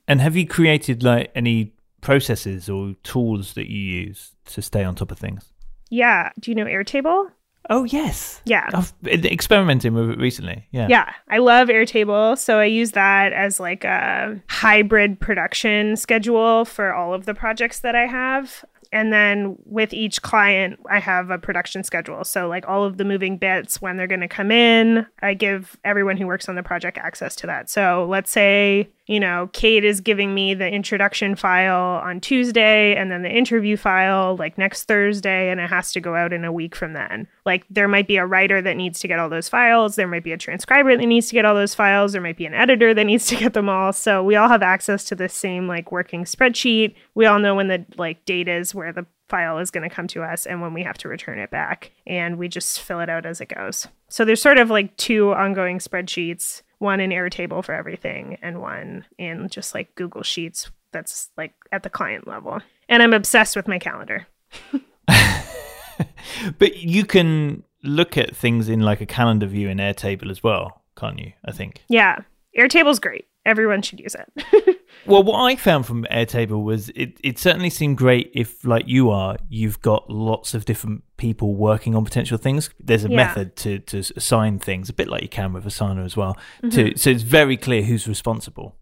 And 0.09 0.21
have 0.21 0.35
you 0.35 0.49
created 0.49 1.05
like 1.05 1.31
any 1.37 1.73
processes 2.00 2.69
or 2.69 2.95
tools 3.05 3.55
that 3.55 3.71
you 3.71 3.79
use 3.79 4.35
to 4.47 4.62
stay 4.62 4.83
on 4.83 4.97
top 4.97 5.12
of 5.12 5.19
things? 5.21 5.53
Yeah. 5.91 6.31
Do 6.41 6.50
you 6.50 6.57
know 6.57 6.65
Airtable? 6.65 7.31
Oh 7.69 7.85
yes. 7.85 8.40
Yeah. 8.45 8.69
I've 8.73 9.00
been 9.02 9.26
experimenting 9.26 9.95
with 9.95 10.11
it 10.11 10.19
recently. 10.19 10.67
Yeah. 10.71 10.88
Yeah. 10.88 11.12
I 11.29 11.38
love 11.38 11.69
Airtable. 11.69 12.37
So 12.38 12.59
I 12.59 12.64
use 12.64 12.93
that 12.93 13.33
as 13.33 13.61
like 13.61 13.85
a 13.85 14.40
hybrid 14.49 15.21
production 15.21 15.97
schedule 15.97 16.64
for 16.64 16.93
all 16.93 17.14
of 17.14 17.26
the 17.26 17.35
projects 17.35 17.81
that 17.81 17.95
I 17.95 18.07
have 18.07 18.64
and 18.93 19.12
then 19.12 19.57
with 19.64 19.93
each 19.93 20.23
client 20.23 20.79
i 20.90 20.99
have 20.99 21.31
a 21.31 21.38
production 21.38 21.85
schedule 21.85 22.25
so 22.25 22.49
like 22.49 22.67
all 22.69 22.85
of 22.85 22.97
the 22.97 23.05
moving 23.05 23.37
bits 23.37 23.81
when 23.81 23.97
they're 23.97 24.07
going 24.07 24.21
to 24.21 24.29
come 24.29 24.50
in 24.50 25.07
i 25.23 25.35
give 25.35 25.76
everyone 25.85 26.17
who 26.17 26.26
works 26.26 26.49
on 26.49 26.57
the 26.57 26.62
project 26.62 26.99
access 26.99 27.37
to 27.37 27.47
that 27.47 27.71
so 27.71 28.07
let's 28.09 28.31
say 28.31 28.88
you 29.11 29.19
know, 29.19 29.50
Kate 29.52 29.85
is 29.85 30.00
giving 30.00 30.35
me 30.35 30.55
the 30.55 30.69
introduction 30.69 31.35
file 31.35 32.00
on 32.00 32.21
Tuesday 32.21 32.95
and 32.95 33.11
then 33.11 33.23
the 33.23 33.29
interview 33.29 33.76
file 33.76 34.37
like 34.37 34.57
next 34.57 34.85
Thursday, 34.85 35.50
and 35.50 35.61
it 35.61 35.69
has 35.69 35.90
to 35.95 36.00
go 36.00 36.14
out 36.14 36.33
in 36.33 36.45
a 36.45 36.52
week 36.52 36.76
from 36.76 36.93
then. 36.93 37.26
Like, 37.50 37.66
there 37.69 37.88
might 37.88 38.07
be 38.07 38.16
a 38.16 38.25
writer 38.25 38.62
that 38.62 38.76
needs 38.76 39.00
to 39.00 39.09
get 39.09 39.19
all 39.19 39.28
those 39.28 39.49
files, 39.49 39.97
there 39.97 40.07
might 40.07 40.23
be 40.23 40.30
a 40.30 40.38
transcriber 40.38 40.97
that 40.97 41.04
needs 41.04 41.26
to 41.28 41.35
get 41.35 41.45
all 41.45 41.57
those 41.57 41.75
files, 41.75 42.12
there 42.12 42.23
might 42.23 42.37
be 42.37 42.47
an 42.47 42.54
editor 42.54 42.95
that 42.95 43.04
needs 43.04 43.26
to 43.26 43.37
get 43.37 43.54
them 43.54 43.69
all. 43.69 43.92
So, 43.92 44.23
we 44.23 44.37
all 44.37 44.49
have 44.49 44.62
access 44.62 45.02
to 45.07 45.16
the 45.16 45.28
same 45.28 45.66
like 45.66 45.90
working 45.90 46.23
spreadsheet. 46.25 46.95
We 47.16 47.26
all 47.26 47.40
know 47.40 47.57
when 47.57 47.66
the 47.66 47.85
like 47.97 48.25
date 48.25 48.47
is 48.47 48.73
where 48.73 48.92
the 48.92 49.07
file 49.28 49.59
is 49.59 49.73
going 49.73 49.88
to 49.88 49.95
come 49.95 50.07
to 50.09 50.23
us 50.23 50.47
and 50.47 50.61
when 50.61 50.73
we 50.73 50.85
have 50.85 50.99
to 50.99 51.09
return 51.09 51.38
it 51.40 51.50
back. 51.50 51.90
And 52.07 52.38
we 52.38 52.49
just 52.49 52.80
fill 52.80 53.00
it 53.00 53.11
out 53.11 53.26
as 53.26 53.40
it 53.40 53.54
goes. 53.54 53.88
So 54.09 54.25
there's 54.25 54.42
sort 54.42 54.59
of 54.59 54.71
like 54.71 54.97
two 54.97 55.33
ongoing 55.33 55.78
spreadsheets 55.78 56.62
one 56.80 56.99
in 56.99 57.11
Airtable 57.11 57.62
for 57.62 57.75
everything 57.75 58.38
and 58.42 58.61
one 58.61 59.04
in 59.19 59.49
just 59.50 59.75
like 59.75 59.95
Google 59.95 60.23
Sheets 60.23 60.71
that's 60.92 61.28
like 61.37 61.54
at 61.71 61.83
the 61.83 61.90
client 61.90 62.26
level. 62.26 62.61
And 62.88 63.02
I'm 63.02 63.12
obsessed 63.12 63.54
with 63.54 63.69
my 63.69 63.78
calendar. 63.78 64.26
but 66.59 66.76
you 66.78 67.04
can 67.04 67.62
look 67.83 68.16
at 68.19 68.37
things 68.37 68.69
in 68.69 68.80
like 68.80 69.00
a 69.00 69.07
calendar 69.07 69.47
view 69.47 69.69
in 69.69 69.78
Airtable 69.78 70.30
as 70.30 70.42
well, 70.42 70.83
can't 70.97 71.19
you? 71.19 71.33
I 71.45 71.52
think. 71.52 71.83
Yeah. 71.88 72.19
Airtable's 72.59 72.99
great. 72.99 73.26
Everyone 73.47 73.80
should 73.83 74.00
use 74.00 74.14
it. 74.14 74.76
Well, 75.07 75.23
what 75.23 75.40
I 75.40 75.57
found 75.57 75.87
from 75.87 76.04
Airtable 76.11 76.62
was 76.62 76.90
it, 76.90 77.19
it 77.25 77.38
certainly 77.38 77.71
seemed 77.71 77.97
great 77.97 78.30
if, 78.35 78.62
like 78.66 78.87
you 78.87 79.09
are, 79.11 79.38
you've 79.49 79.80
got 79.80 80.11
lots 80.11 80.52
of 80.52 80.66
different 80.66 81.04
people 81.16 81.54
working 81.54 81.95
on 81.95 82.04
potential 82.04 82.37
things. 82.37 82.69
There's 82.78 83.04
a 83.04 83.09
Yeah. 83.09 83.16
method 83.16 83.57
to, 83.57 83.78
to 83.78 83.99
assign 84.14 84.59
things, 84.59 84.90
a 84.90 84.92
bit 84.92 85.09
like 85.09 85.23
you 85.23 85.28
can 85.28 85.54
with 85.54 85.64
Asana 85.64 86.04
as 86.04 86.19
well. 86.19 86.37
Mm-hmm. 86.62 86.69
To, 86.90 86.99
so 86.99 87.09
it's 87.11 87.23
very 87.23 87.57
clear 87.57 87.83
who's 87.83 88.07
responsible. 88.07 88.76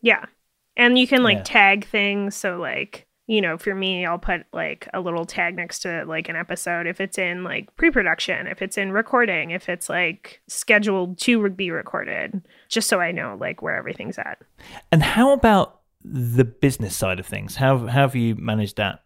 Yeah. 0.00 0.24
And 0.76 0.96
you 0.96 1.08
can 1.08 1.24
like 1.24 1.38
Yeah. 1.38 1.42
tag 1.44 1.86
things. 1.86 2.36
So, 2.36 2.56
like, 2.58 3.08
you 3.26 3.40
know, 3.40 3.56
for 3.56 3.74
me, 3.74 4.04
I'll 4.04 4.18
put 4.18 4.42
like 4.52 4.88
a 4.92 5.00
little 5.00 5.24
tag 5.24 5.56
next 5.56 5.80
to 5.80 6.04
like 6.06 6.28
an 6.28 6.36
episode 6.36 6.86
if 6.86 7.00
it's 7.00 7.16
in 7.18 7.42
like 7.42 7.74
pre 7.76 7.90
production, 7.90 8.46
if 8.46 8.60
it's 8.60 8.76
in 8.76 8.92
recording, 8.92 9.50
if 9.50 9.68
it's 9.68 9.88
like 9.88 10.42
scheduled 10.46 11.18
to 11.20 11.48
be 11.50 11.70
recorded, 11.70 12.46
just 12.68 12.88
so 12.88 13.00
I 13.00 13.12
know 13.12 13.36
like 13.40 13.62
where 13.62 13.76
everything's 13.76 14.18
at. 14.18 14.42
And 14.92 15.02
how 15.02 15.32
about 15.32 15.80
the 16.04 16.44
business 16.44 16.94
side 16.94 17.18
of 17.18 17.26
things? 17.26 17.56
How, 17.56 17.78
how 17.78 18.02
have 18.02 18.14
you 18.14 18.34
managed 18.34 18.76
that? 18.76 19.04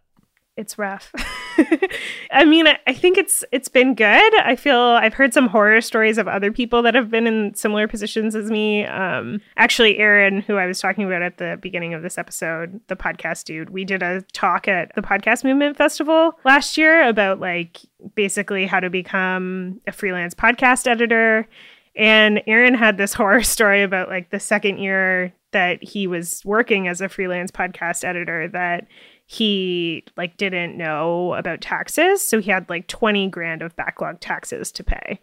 It's 0.57 0.77
rough. 0.77 1.13
I 2.31 2.45
mean, 2.45 2.67
I, 2.67 2.93
think 2.93 3.17
it's 3.17 3.43
it's 3.51 3.67
been 3.67 3.95
good. 3.95 4.39
I 4.39 4.55
feel 4.55 4.77
I've 4.77 5.13
heard 5.13 5.33
some 5.33 5.47
horror 5.47 5.81
stories 5.81 6.17
of 6.17 6.27
other 6.27 6.51
people 6.51 6.81
that 6.83 6.95
have 6.95 7.09
been 7.09 7.27
in 7.27 7.53
similar 7.55 7.87
positions 7.87 8.35
as 8.35 8.49
me. 8.49 8.85
Um, 8.85 9.41
actually, 9.57 9.97
Aaron, 9.97 10.41
who 10.41 10.55
I 10.55 10.65
was 10.65 10.79
talking 10.79 11.05
about 11.05 11.21
at 11.21 11.37
the 11.37 11.57
beginning 11.61 11.93
of 11.93 12.01
this 12.01 12.17
episode, 12.17 12.79
the 12.87 12.95
podcast 12.95 13.45
dude, 13.45 13.69
we 13.69 13.85
did 13.85 14.03
a 14.03 14.21
talk 14.33 14.67
at 14.67 14.93
the 14.95 15.01
Podcast 15.01 15.43
Movement 15.43 15.77
Festival 15.77 16.37
last 16.45 16.77
year 16.77 17.07
about 17.07 17.39
like 17.39 17.79
basically 18.15 18.65
how 18.65 18.79
to 18.79 18.89
become 18.89 19.81
a 19.87 19.91
freelance 19.91 20.33
podcast 20.33 20.87
editor. 20.87 21.47
And 21.95 22.41
Aaron 22.47 22.75
had 22.75 22.97
this 22.97 23.13
horror 23.15 23.43
story 23.43 23.83
about 23.83 24.09
like 24.09 24.29
the 24.29 24.39
second 24.39 24.79
year 24.79 25.33
that 25.51 25.83
he 25.83 26.07
was 26.07 26.43
working 26.45 26.87
as 26.87 27.01
a 27.01 27.09
freelance 27.09 27.51
podcast 27.51 28.03
editor 28.03 28.47
that 28.49 28.87
he 29.31 30.03
like 30.17 30.37
didn't 30.37 30.75
know 30.75 31.35
about 31.35 31.61
taxes 31.61 32.19
so 32.19 32.39
he 32.39 32.49
had 32.49 32.67
like 32.67 32.87
20 32.87 33.27
grand 33.27 33.61
of 33.61 33.75
backlog 33.75 34.19
taxes 34.19 34.71
to 34.71 34.83
pay. 34.83 35.19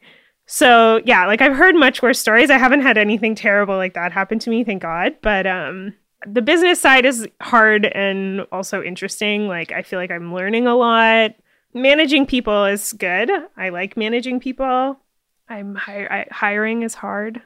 So 0.47 1.01
yeah 1.05 1.27
like 1.27 1.41
i've 1.41 1.57
heard 1.57 1.75
much 1.75 2.03
worse 2.03 2.21
stories. 2.21 2.49
I 2.49 2.57
haven't 2.57 2.83
had 2.83 2.97
anything 2.97 3.35
terrible 3.35 3.75
like 3.75 3.95
that 3.95 4.13
happen 4.13 4.39
to 4.39 4.51
me 4.51 4.63
thank 4.63 4.83
god. 4.83 5.17
But 5.23 5.49
um 5.49 5.93
the 6.25 6.41
business 6.41 6.81
side 6.81 7.05
is 7.05 7.27
hard 7.41 7.87
and 7.87 8.43
also 8.53 8.81
interesting. 8.81 9.49
Like 9.49 9.73
i 9.73 9.83
feel 9.83 9.99
like 9.99 10.13
i'm 10.13 10.33
learning 10.33 10.69
a 10.69 10.77
lot. 10.77 11.33
Managing 11.75 12.27
people 12.27 12.65
is 12.65 12.93
good. 12.93 13.29
I 13.57 13.71
like 13.71 13.97
managing 13.97 14.39
people. 14.39 15.01
I'm 15.49 15.75
hi- 15.75 16.07
I, 16.07 16.27
hiring 16.31 16.85
is 16.85 16.95
hard. 16.95 17.43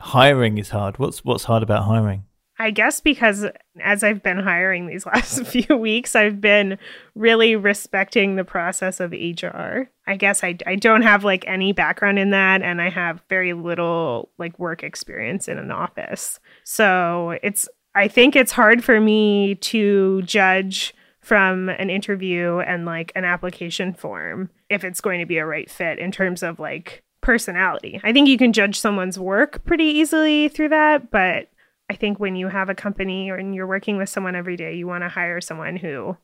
Hiring 0.00 0.58
is 0.58 0.70
hard. 0.70 0.98
What's 0.98 1.24
what's 1.24 1.44
hard 1.44 1.62
about 1.62 1.84
hiring? 1.84 2.24
I 2.60 2.70
guess 2.70 3.00
because 3.00 3.46
as 3.82 4.04
I've 4.04 4.22
been 4.22 4.38
hiring 4.38 4.86
these 4.86 5.06
last 5.06 5.46
few 5.46 5.76
weeks, 5.78 6.14
I've 6.14 6.42
been 6.42 6.78
really 7.14 7.56
respecting 7.56 8.36
the 8.36 8.44
process 8.44 9.00
of 9.00 9.12
HR. 9.12 9.88
I 10.06 10.16
guess 10.16 10.44
I, 10.44 10.58
I 10.66 10.76
don't 10.76 11.00
have 11.00 11.24
like 11.24 11.44
any 11.46 11.72
background 11.72 12.18
in 12.18 12.30
that, 12.30 12.60
and 12.60 12.82
I 12.82 12.90
have 12.90 13.22
very 13.30 13.54
little 13.54 14.28
like 14.38 14.58
work 14.58 14.84
experience 14.84 15.48
in 15.48 15.56
an 15.56 15.70
office. 15.70 16.38
So 16.64 17.38
it's, 17.42 17.66
I 17.94 18.08
think 18.08 18.36
it's 18.36 18.52
hard 18.52 18.84
for 18.84 19.00
me 19.00 19.54
to 19.54 20.20
judge 20.22 20.94
from 21.22 21.70
an 21.70 21.88
interview 21.88 22.58
and 22.58 22.84
like 22.84 23.10
an 23.14 23.24
application 23.24 23.94
form 23.94 24.50
if 24.68 24.84
it's 24.84 25.00
going 25.00 25.20
to 25.20 25.26
be 25.26 25.38
a 25.38 25.46
right 25.46 25.70
fit 25.70 25.98
in 25.98 26.12
terms 26.12 26.42
of 26.42 26.58
like 26.58 27.02
personality. 27.22 28.00
I 28.04 28.12
think 28.12 28.28
you 28.28 28.36
can 28.36 28.52
judge 28.52 28.78
someone's 28.78 29.18
work 29.18 29.64
pretty 29.64 29.84
easily 29.84 30.48
through 30.48 30.70
that, 30.70 31.10
but 31.10 31.48
I 31.90 31.94
think 31.96 32.20
when 32.20 32.36
you 32.36 32.46
have 32.46 32.68
a 32.68 32.74
company 32.74 33.30
or 33.30 33.34
and 33.34 33.52
you're 33.52 33.66
working 33.66 33.96
with 33.96 34.08
someone 34.08 34.36
every 34.36 34.56
day, 34.56 34.74
you 34.76 34.86
want 34.86 35.02
to 35.02 35.08
hire 35.08 35.40
someone 35.40 35.76
who 35.76 36.16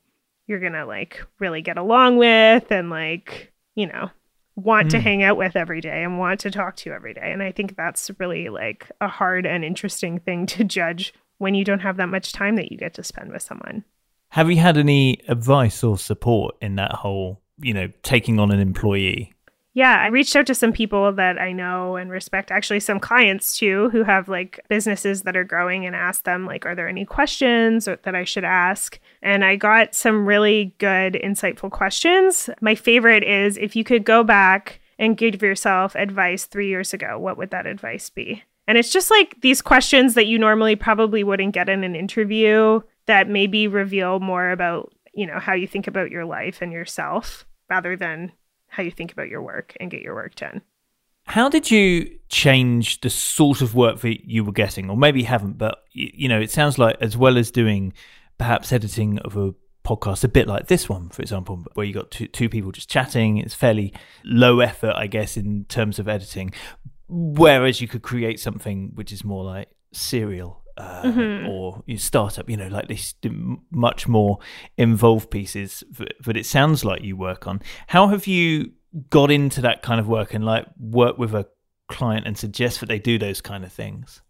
you're 0.47 0.61
going 0.61 0.75
to 0.75 0.87
like 0.87 1.21
really 1.41 1.61
get 1.61 1.77
along 1.77 2.19
with 2.19 2.71
and 2.71 2.89
like, 2.89 3.53
you 3.75 3.89
know, 3.89 4.11
want 4.55 4.93
to 4.93 4.99
Mm. 4.99 5.03
hang 5.03 5.23
out 5.25 5.37
with 5.37 5.57
every 5.57 5.81
day 5.81 6.05
and 6.05 6.21
want 6.21 6.39
to 6.41 6.53
talk 6.53 6.77
to 6.77 6.93
every 6.93 7.15
day. 7.15 7.33
And 7.33 7.43
I 7.43 7.51
think 7.51 7.77
that's 7.77 8.11
really 8.21 8.49
like 8.49 8.91
a 9.01 9.09
hard 9.09 9.45
and 9.45 9.65
interesting 9.65 10.21
thing 10.21 10.47
to 10.47 10.63
judge 10.63 11.13
when 11.39 11.55
you 11.55 11.65
don't 11.65 11.81
have 11.81 11.97
that 11.97 12.09
much 12.09 12.33
time 12.33 12.55
that 12.57 12.71
you 12.71 12.79
get 12.79 12.95
to 12.95 13.03
spend 13.03 13.33
with 13.33 13.43
someone. 13.43 13.85
Have 14.29 14.49
you 14.49 14.59
had 14.59 14.79
any 14.79 15.19
advice 15.29 15.83
or 15.83 15.99
support 15.99 16.55
in 16.63 16.77
that 16.77 16.93
whole, 16.93 17.43
you 17.61 17.75
know, 17.75 17.89
taking 18.05 18.39
on 18.39 18.53
an 18.53 18.61
employee? 18.61 19.33
Yeah, 19.77 20.01
I 20.01 20.07
reached 20.07 20.35
out 20.35 20.47
to 20.47 20.55
some 20.55 20.73
people 20.73 21.13
that 21.13 21.39
I 21.39 21.53
know 21.53 21.97
and 21.97 22.11
respect, 22.11 22.51
actually, 22.51 22.81
some 22.81 22.99
clients 22.99 23.59
too, 23.59 23.91
who 23.91 24.05
have 24.05 24.27
like 24.27 24.59
businesses 24.71 25.21
that 25.25 25.37
are 25.37 25.45
growing 25.45 25.85
and 25.85 25.95
asked 25.95 26.25
them, 26.25 26.47
like, 26.47 26.65
are 26.65 26.75
there 26.75 26.89
any 26.89 27.05
questions 27.05 27.87
or, 27.87 27.97
that 28.05 28.15
I 28.15 28.25
should 28.25 28.43
ask? 28.43 28.99
And 29.21 29.45
I 29.45 29.57
got 29.57 29.95
some 29.95 30.25
really 30.25 30.75
good, 30.79 31.21
insightful 31.23 31.71
questions. 31.71 32.49
My 32.63 32.75
favorite 32.75 33.23
is 33.23 33.59
if 33.59 33.77
you 33.77 33.85
could 33.85 34.07
go 34.07 34.25
back 34.25 34.81
and 34.99 35.15
give 35.15 35.43
yourself 35.43 35.95
advice 35.95 36.47
three 36.47 36.69
years 36.69 36.95
ago, 36.95 37.19
what 37.19 37.37
would 37.37 37.51
that 37.51 37.67
advice 37.67 38.09
be? 38.09 38.43
And 38.67 38.79
it's 38.79 38.91
just 38.91 39.11
like 39.11 39.39
these 39.43 39.61
questions 39.61 40.15
that 40.15 40.27
you 40.27 40.39
normally 40.39 40.75
probably 40.75 41.23
wouldn't 41.23 41.53
get 41.53 41.69
in 41.69 41.85
an 41.85 41.95
interview 41.95 42.81
that 43.05 43.29
maybe 43.29 43.69
reveal 43.69 44.21
more 44.21 44.53
about, 44.53 44.95
you 45.13 45.27
know, 45.27 45.39
how 45.39 45.53
you 45.53 45.67
think 45.67 45.87
about 45.87 46.11
your 46.11 46.25
life 46.25 46.63
and 46.63 46.73
yourself 46.73 47.45
rather 47.69 47.95
than 47.95 48.33
how 48.77 48.83
you 48.83 48.91
think 48.91 49.11
about 49.11 49.31
your 49.31 49.41
work 49.41 49.75
and 49.81 49.91
get 49.91 50.03
your 50.03 50.15
work 50.15 50.35
done. 50.35 50.61
How 51.25 51.49
did 51.49 51.71
you 51.71 52.19
change 52.29 53.01
the 53.01 53.09
sort 53.09 53.63
of 53.63 53.75
work 53.75 54.01
that 54.01 54.29
you 54.29 54.45
were 54.45 54.53
getting, 54.53 54.91
or 54.91 54.99
maybe 54.99 55.21
you 55.21 55.27
haven't? 55.27 55.57
But 55.57 55.79
you 55.93 56.29
know, 56.29 56.39
it 56.39 56.51
sounds 56.51 56.79
like 56.79 56.97
as 57.01 57.17
well 57.17 57.39
as 57.39 57.51
doing 57.51 57.95
perhaps 58.37 58.73
editing 58.73 59.19
of 59.21 59.35
a 59.37 59.55
podcast, 59.83 60.25
a 60.25 60.29
bit 60.29 60.47
like 60.47 60.67
this 60.67 60.91
one, 60.91 61.09
for 61.09 61.23
example, 61.23 61.65
where 61.73 61.87
you 61.87 61.95
got 61.95 62.11
two, 62.11 62.27
two 62.27 62.51
people 62.51 62.71
just 62.71 62.91
chatting. 62.91 63.39
It's 63.39 63.55
fairly 63.55 63.95
low 64.25 64.61
effort, 64.61 64.93
I 64.95 65.07
guess, 65.07 65.39
in 65.39 65.65
terms 65.65 65.99
of 65.99 66.07
editing. 66.07 66.53
Whereas 67.09 67.81
you 67.81 67.89
could 67.89 68.03
create 68.03 68.39
something 68.39 68.93
which 68.95 69.11
is 69.11 69.25
more 69.25 69.43
like 69.43 69.71
serial. 69.93 70.63
Uh, 70.77 71.03
Mhm. 71.05 71.49
Or 71.49 71.83
you 71.87 71.97
startup, 71.97 72.51
you 72.51 72.57
know, 72.57 72.69
like 72.69 72.89
this 72.89 73.15
much 73.71 74.07
more 74.07 74.39
involved 74.77 75.31
pieces 75.31 75.83
that, 75.93 76.13
that 76.25 76.37
it 76.37 76.45
sounds 76.45 76.85
like 76.85 77.03
you 77.03 77.17
work 77.17 77.47
on. 77.47 77.63
How 77.87 78.09
have 78.09 78.27
you 78.27 78.73
got 79.11 79.31
into 79.31 79.61
that 79.63 79.83
kind 79.83 80.01
of 80.01 80.07
work 80.07 80.35
and 80.35 80.45
like 80.45 80.67
work 80.79 81.17
with 81.19 81.35
a 81.35 81.47
client 81.89 82.27
and 82.27 82.37
suggest 82.37 82.81
that 82.81 82.87
they 82.87 82.99
do 82.99 83.19
those 83.19 83.41
kind 83.41 83.65
of 83.65 83.73
things? 83.73 84.21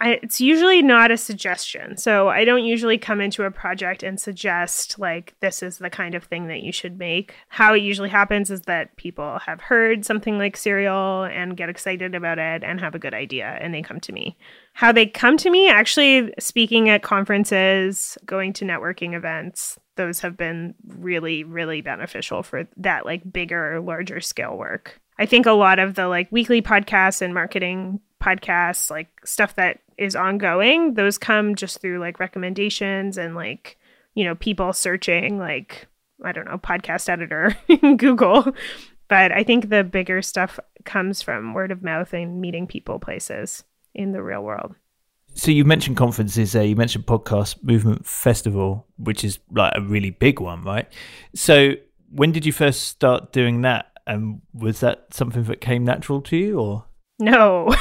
I, 0.00 0.20
it's 0.22 0.40
usually 0.40 0.80
not 0.80 1.10
a 1.10 1.16
suggestion. 1.16 1.96
So 1.96 2.28
I 2.28 2.44
don't 2.44 2.64
usually 2.64 2.98
come 2.98 3.20
into 3.20 3.42
a 3.42 3.50
project 3.50 4.04
and 4.04 4.20
suggest, 4.20 4.96
like, 4.96 5.34
this 5.40 5.60
is 5.60 5.78
the 5.78 5.90
kind 5.90 6.14
of 6.14 6.22
thing 6.22 6.46
that 6.46 6.60
you 6.62 6.70
should 6.70 7.00
make. 7.00 7.34
How 7.48 7.74
it 7.74 7.82
usually 7.82 8.08
happens 8.08 8.48
is 8.48 8.60
that 8.62 8.96
people 8.96 9.40
have 9.44 9.60
heard 9.60 10.04
something 10.04 10.38
like 10.38 10.56
Serial 10.56 11.24
and 11.24 11.56
get 11.56 11.68
excited 11.68 12.14
about 12.14 12.38
it 12.38 12.62
and 12.62 12.78
have 12.78 12.94
a 12.94 13.00
good 13.00 13.14
idea 13.14 13.58
and 13.60 13.74
they 13.74 13.82
come 13.82 13.98
to 13.98 14.12
me. 14.12 14.36
How 14.78 14.92
they 14.92 15.06
come 15.06 15.36
to 15.38 15.50
me, 15.50 15.68
actually, 15.68 16.32
speaking 16.38 16.88
at 16.88 17.02
conferences, 17.02 18.16
going 18.24 18.52
to 18.52 18.64
networking 18.64 19.12
events, 19.12 19.76
those 19.96 20.20
have 20.20 20.36
been 20.36 20.76
really, 20.86 21.42
really 21.42 21.80
beneficial 21.80 22.44
for 22.44 22.68
that, 22.76 23.04
like, 23.04 23.32
bigger, 23.32 23.80
larger 23.80 24.20
scale 24.20 24.56
work. 24.56 25.00
I 25.18 25.26
think 25.26 25.46
a 25.46 25.52
lot 25.52 25.80
of 25.80 25.96
the 25.96 26.06
like 26.06 26.30
weekly 26.30 26.62
podcasts 26.62 27.20
and 27.20 27.34
marketing 27.34 27.98
podcasts, 28.22 28.88
like 28.88 29.08
stuff 29.24 29.56
that 29.56 29.80
is 29.96 30.14
ongoing, 30.14 30.94
those 30.94 31.18
come 31.18 31.56
just 31.56 31.80
through 31.80 31.98
like 31.98 32.20
recommendations 32.20 33.18
and 33.18 33.34
like, 33.34 33.78
you 34.14 34.22
know, 34.22 34.36
people 34.36 34.72
searching 34.72 35.40
like, 35.40 35.88
I 36.24 36.30
don't 36.30 36.46
know, 36.46 36.56
podcast 36.56 37.08
editor 37.08 37.56
in 37.68 37.96
Google. 37.96 38.54
But 39.08 39.32
I 39.32 39.42
think 39.42 39.70
the 39.70 39.82
bigger 39.82 40.22
stuff 40.22 40.60
comes 40.84 41.20
from 41.20 41.52
word 41.52 41.72
of 41.72 41.82
mouth 41.82 42.12
and 42.12 42.40
meeting 42.40 42.68
people 42.68 43.00
places 43.00 43.64
in 43.98 44.12
the 44.12 44.22
real 44.22 44.42
world. 44.42 44.74
So 45.34 45.50
you 45.50 45.64
mentioned 45.64 45.96
conferences 45.96 46.52
there. 46.52 46.64
You 46.64 46.76
mentioned 46.76 47.04
podcast 47.06 47.62
movement 47.62 48.06
festival, 48.06 48.86
which 48.96 49.24
is 49.24 49.38
like 49.50 49.72
a 49.76 49.80
really 49.80 50.10
big 50.10 50.40
one, 50.40 50.64
right? 50.64 50.90
So 51.34 51.74
when 52.10 52.32
did 52.32 52.46
you 52.46 52.52
first 52.52 52.84
start 52.84 53.32
doing 53.32 53.60
that? 53.62 53.86
And 54.06 54.40
was 54.54 54.80
that 54.80 55.12
something 55.12 55.44
that 55.44 55.60
came 55.60 55.84
natural 55.84 56.22
to 56.22 56.36
you, 56.36 56.58
or 56.58 56.86
No. 57.18 57.74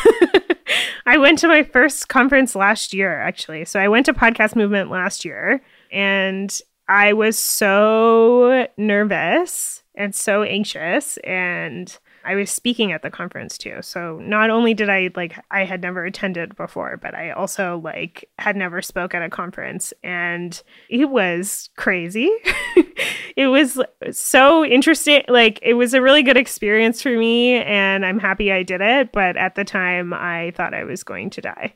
I 1.05 1.17
went 1.17 1.39
to 1.39 1.47
my 1.47 1.63
first 1.63 2.09
conference 2.09 2.53
last 2.53 2.93
year, 2.93 3.21
actually. 3.21 3.63
So 3.63 3.79
I 3.79 3.87
went 3.87 4.05
to 4.07 4.13
Podcast 4.13 4.55
Movement 4.57 4.91
last 4.91 5.23
year 5.23 5.61
and 5.89 6.59
I 6.89 7.13
was 7.13 7.37
so 7.37 8.67
nervous 8.77 9.83
and 9.95 10.13
so 10.13 10.43
anxious 10.43 11.17
and 11.17 11.97
I 12.27 12.35
was 12.35 12.51
speaking 12.51 12.91
at 12.91 13.03
the 13.03 13.09
conference 13.09 13.57
too. 13.57 13.77
So 13.81 14.19
not 14.21 14.49
only 14.49 14.73
did 14.73 14.89
I 14.89 15.09
like 15.15 15.39
I 15.49 15.63
had 15.63 15.81
never 15.81 16.03
attended 16.03 16.57
before, 16.57 16.97
but 16.97 17.15
I 17.15 17.31
also 17.31 17.79
like 17.81 18.29
had 18.37 18.57
never 18.57 18.81
spoke 18.81 19.15
at 19.15 19.23
a 19.23 19.29
conference 19.29 19.93
and 20.03 20.61
it 20.89 21.09
was 21.09 21.69
crazy. 21.77 22.29
it 23.37 23.47
was 23.47 23.79
so 24.11 24.65
interesting. 24.65 25.23
Like 25.29 25.59
it 25.61 25.75
was 25.75 25.93
a 25.93 26.01
really 26.01 26.21
good 26.21 26.35
experience 26.35 27.01
for 27.01 27.17
me 27.17 27.53
and 27.53 28.05
I'm 28.05 28.19
happy 28.19 28.51
I 28.51 28.61
did 28.61 28.81
it, 28.81 29.13
but 29.13 29.37
at 29.37 29.55
the 29.55 29.63
time 29.63 30.13
I 30.13 30.51
thought 30.53 30.73
I 30.73 30.83
was 30.83 31.03
going 31.03 31.29
to 31.29 31.41
die. 31.41 31.75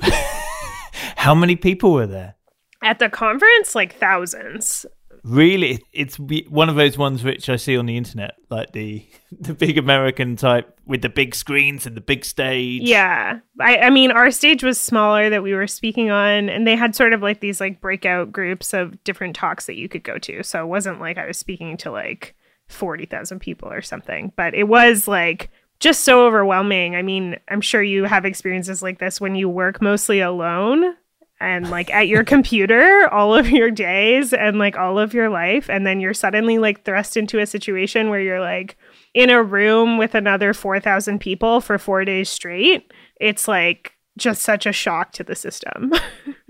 How 1.16 1.34
many 1.34 1.56
people 1.56 1.92
were 1.92 2.06
there? 2.06 2.36
At 2.82 3.00
the 3.00 3.10
conference, 3.10 3.74
like 3.74 3.94
thousands. 3.96 4.86
Really, 5.24 5.82
it's 5.90 6.18
one 6.18 6.68
of 6.68 6.76
those 6.76 6.98
ones 6.98 7.24
which 7.24 7.48
I 7.48 7.56
see 7.56 7.78
on 7.78 7.86
the 7.86 7.96
internet, 7.96 8.34
like 8.50 8.72
the 8.72 9.06
the 9.32 9.54
big 9.54 9.78
American 9.78 10.36
type 10.36 10.78
with 10.84 11.00
the 11.00 11.08
big 11.08 11.34
screens 11.34 11.86
and 11.86 11.96
the 11.96 12.02
big 12.02 12.26
stage. 12.26 12.82
Yeah, 12.82 13.40
I, 13.58 13.78
I 13.78 13.90
mean, 13.90 14.10
our 14.10 14.30
stage 14.30 14.62
was 14.62 14.78
smaller 14.78 15.30
that 15.30 15.42
we 15.42 15.54
were 15.54 15.66
speaking 15.66 16.10
on, 16.10 16.50
and 16.50 16.66
they 16.66 16.76
had 16.76 16.94
sort 16.94 17.14
of 17.14 17.22
like 17.22 17.40
these 17.40 17.58
like 17.58 17.80
breakout 17.80 18.32
groups 18.32 18.74
of 18.74 19.02
different 19.02 19.34
talks 19.34 19.64
that 19.64 19.76
you 19.76 19.88
could 19.88 20.04
go 20.04 20.18
to. 20.18 20.42
So 20.42 20.62
it 20.62 20.68
wasn't 20.68 21.00
like 21.00 21.16
I 21.16 21.26
was 21.26 21.38
speaking 21.38 21.78
to 21.78 21.90
like 21.90 22.34
forty 22.68 23.06
thousand 23.06 23.38
people 23.38 23.72
or 23.72 23.80
something, 23.80 24.30
but 24.36 24.54
it 24.54 24.64
was 24.64 25.08
like 25.08 25.50
just 25.80 26.04
so 26.04 26.26
overwhelming. 26.26 26.96
I 26.96 27.02
mean, 27.02 27.36
I'm 27.48 27.62
sure 27.62 27.82
you 27.82 28.04
have 28.04 28.26
experiences 28.26 28.82
like 28.82 28.98
this 28.98 29.22
when 29.22 29.34
you 29.36 29.48
work 29.48 29.80
mostly 29.80 30.20
alone 30.20 30.96
and 31.40 31.70
like 31.70 31.92
at 31.92 32.08
your 32.08 32.24
computer 32.24 33.08
all 33.12 33.34
of 33.34 33.50
your 33.50 33.70
days 33.70 34.32
and 34.32 34.58
like 34.58 34.76
all 34.76 34.98
of 34.98 35.12
your 35.12 35.28
life 35.28 35.68
and 35.68 35.86
then 35.86 36.00
you're 36.00 36.14
suddenly 36.14 36.58
like 36.58 36.84
thrust 36.84 37.16
into 37.16 37.38
a 37.38 37.46
situation 37.46 38.08
where 38.08 38.20
you're 38.20 38.40
like 38.40 38.76
in 39.14 39.30
a 39.30 39.42
room 39.42 39.98
with 39.98 40.14
another 40.14 40.54
4000 40.54 41.18
people 41.18 41.60
for 41.60 41.78
4 41.78 42.04
days 42.04 42.28
straight 42.28 42.92
it's 43.20 43.48
like 43.48 43.94
just 44.16 44.42
such 44.42 44.66
a 44.66 44.72
shock 44.72 45.12
to 45.12 45.24
the 45.24 45.34
system. 45.34 45.92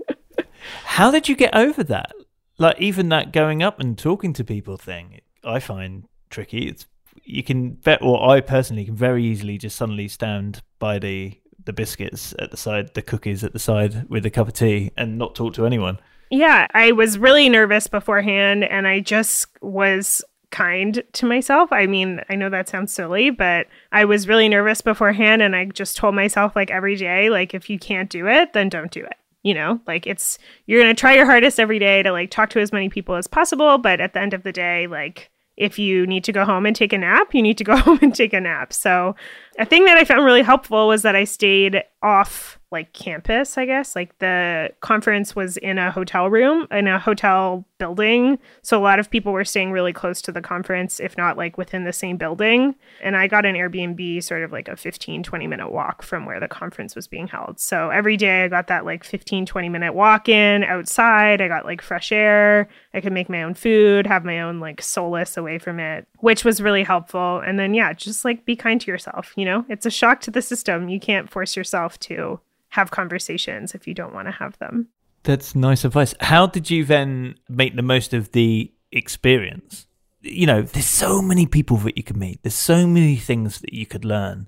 How 0.85 1.11
did 1.11 1.29
you 1.29 1.35
get 1.35 1.55
over 1.55 1.83
that? 1.83 2.13
Like 2.57 2.79
even 2.79 3.09
that 3.09 3.31
going 3.31 3.61
up 3.61 3.79
and 3.79 3.97
talking 3.97 4.33
to 4.33 4.43
people 4.43 4.77
thing 4.77 5.19
i 5.43 5.59
find 5.59 6.05
tricky. 6.29 6.67
It's 6.67 6.87
you 7.23 7.43
can 7.43 7.71
bet 7.71 8.01
or 8.01 8.29
i 8.29 8.41
personally 8.41 8.85
can 8.85 8.95
very 8.95 9.23
easily 9.23 9.57
just 9.57 9.75
suddenly 9.75 10.07
stand 10.07 10.61
by 10.79 10.99
the 10.99 11.39
the 11.65 11.73
biscuits 11.73 12.33
at 12.39 12.51
the 12.51 12.57
side, 12.57 12.93
the 12.93 13.01
cookies 13.01 13.43
at 13.43 13.53
the 13.53 13.59
side 13.59 14.09
with 14.09 14.25
a 14.25 14.29
cup 14.29 14.47
of 14.47 14.53
tea 14.53 14.91
and 14.95 15.17
not 15.17 15.35
talk 15.35 15.53
to 15.55 15.65
anyone. 15.65 15.99
Yeah, 16.31 16.67
I 16.73 16.91
was 16.91 17.17
really 17.17 17.49
nervous 17.49 17.87
beforehand 17.87 18.63
and 18.63 18.87
I 18.87 18.99
just 18.99 19.47
was 19.61 20.23
kind 20.51 21.03
to 21.13 21.25
myself. 21.25 21.71
I 21.71 21.85
mean, 21.85 22.21
I 22.29 22.35
know 22.35 22.49
that 22.49 22.69
sounds 22.69 22.93
silly, 22.93 23.29
but 23.29 23.67
I 23.91 24.05
was 24.05 24.27
really 24.27 24.47
nervous 24.47 24.81
beforehand 24.81 25.41
and 25.41 25.55
I 25.55 25.65
just 25.65 25.97
told 25.97 26.15
myself 26.15 26.55
like 26.55 26.71
every 26.71 26.95
day 26.95 27.29
like 27.29 27.53
if 27.53 27.69
you 27.69 27.77
can't 27.77 28.09
do 28.09 28.27
it, 28.27 28.53
then 28.53 28.69
don't 28.69 28.91
do 28.91 29.03
it. 29.03 29.17
You 29.43 29.53
know, 29.53 29.79
like 29.85 30.07
it's 30.07 30.39
you're 30.65 30.81
going 30.81 30.95
to 30.95 30.99
try 30.99 31.13
your 31.13 31.25
hardest 31.25 31.59
every 31.59 31.77
day 31.77 32.01
to 32.01 32.11
like 32.11 32.31
talk 32.31 32.49
to 32.51 32.59
as 32.59 32.71
many 32.71 32.89
people 32.89 33.15
as 33.15 33.27
possible, 33.27 33.77
but 33.77 34.01
at 34.01 34.13
the 34.13 34.21
end 34.21 34.33
of 34.33 34.43
the 34.43 34.51
day 34.51 34.87
like 34.87 35.29
if 35.57 35.79
you 35.79 36.05
need 36.05 36.23
to 36.25 36.31
go 36.31 36.43
home 36.43 36.65
and 36.65 36.75
take 36.75 36.93
a 36.93 36.97
nap, 36.97 37.33
you 37.33 37.41
need 37.41 37.57
to 37.57 37.63
go 37.63 37.75
home 37.77 37.99
and 38.01 38.13
take 38.13 38.33
a 38.33 38.41
nap. 38.41 38.73
So, 38.73 39.15
a 39.57 39.65
thing 39.65 39.85
that 39.85 39.97
I 39.97 40.03
found 40.03 40.25
really 40.25 40.41
helpful 40.41 40.87
was 40.87 41.01
that 41.03 41.15
I 41.15 41.23
stayed 41.23 41.83
off 42.01 42.59
like 42.71 42.93
campus, 42.93 43.57
I 43.57 43.65
guess. 43.65 43.95
Like 43.95 44.17
the 44.19 44.69
conference 44.81 45.35
was 45.35 45.55
in 45.57 45.77
a 45.77 45.91
hotel 45.91 46.29
room, 46.29 46.67
in 46.71 46.87
a 46.87 46.99
hotel 46.99 47.65
building. 47.77 48.37
So 48.63 48.77
a 48.77 48.83
lot 48.83 48.99
of 48.99 49.09
people 49.09 49.31
were 49.31 49.45
staying 49.45 49.71
really 49.71 49.93
close 49.93 50.21
to 50.23 50.31
the 50.31 50.41
conference, 50.41 50.99
if 50.99 51.17
not 51.17 51.37
like 51.37 51.57
within 51.57 51.85
the 51.85 51.93
same 51.93 52.17
building. 52.17 52.75
And 53.01 53.15
I 53.15 53.27
got 53.27 53.45
an 53.45 53.55
Airbnb, 53.55 54.23
sort 54.23 54.43
of 54.43 54.51
like 54.51 54.67
a 54.67 54.75
15, 54.75 55.23
20 55.23 55.47
minute 55.47 55.71
walk 55.71 56.01
from 56.01 56.25
where 56.25 56.39
the 56.39 56.47
conference 56.47 56.95
was 56.95 57.07
being 57.07 57.27
held. 57.27 57.59
So 57.59 57.89
every 57.91 58.17
day 58.17 58.43
I 58.43 58.49
got 58.49 58.67
that 58.67 58.85
like 58.85 59.03
15, 59.03 59.45
20 59.45 59.69
minute 59.69 59.93
walk 59.93 60.27
in 60.27 60.63
outside. 60.63 61.41
I 61.41 61.47
got 61.47 61.65
like 61.65 61.81
fresh 61.81 62.11
air. 62.11 62.67
I 62.93 63.01
could 63.01 63.13
make 63.13 63.29
my 63.29 63.43
own 63.43 63.53
food, 63.53 64.05
have 64.05 64.25
my 64.25 64.41
own 64.41 64.59
like 64.59 64.81
solace 64.81 65.37
away 65.37 65.59
from 65.59 65.79
it, 65.79 66.07
which 66.19 66.43
was 66.43 66.61
really 66.61 66.83
helpful. 66.83 67.39
And 67.39 67.57
then, 67.57 67.73
yeah, 67.73 67.93
just 67.93 68.25
like 68.25 68.45
be 68.45 68.55
kind 68.55 68.81
to 68.81 68.91
yourself. 68.91 69.33
You 69.45 69.51
know, 69.51 69.65
it's 69.69 69.85
a 69.85 69.91
shock 69.91 70.21
to 70.21 70.31
the 70.31 70.41
system. 70.41 70.89
You 70.89 70.99
can't 70.99 71.29
force 71.29 71.55
yourself 71.55 71.99
to 71.99 72.39
have 72.69 72.89
conversations 72.89 73.75
if 73.75 73.85
you 73.87 73.93
don't 73.93 74.11
want 74.11 74.27
to 74.27 74.31
have 74.31 74.57
them. 74.57 74.87
That's 75.21 75.53
nice 75.53 75.85
advice. 75.85 76.15
How 76.19 76.47
did 76.47 76.71
you 76.71 76.83
then 76.83 77.35
make 77.47 77.75
the 77.75 77.83
most 77.83 78.15
of 78.15 78.31
the 78.31 78.73
experience? 78.91 79.85
You 80.21 80.47
know, 80.47 80.63
there's 80.63 80.87
so 80.87 81.21
many 81.21 81.45
people 81.45 81.77
that 81.77 81.95
you 81.95 82.01
could 82.01 82.17
meet. 82.17 82.41
There's 82.41 82.55
so 82.55 82.87
many 82.87 83.17
things 83.17 83.61
that 83.61 83.71
you 83.71 83.85
could 83.85 84.03
learn. 84.03 84.47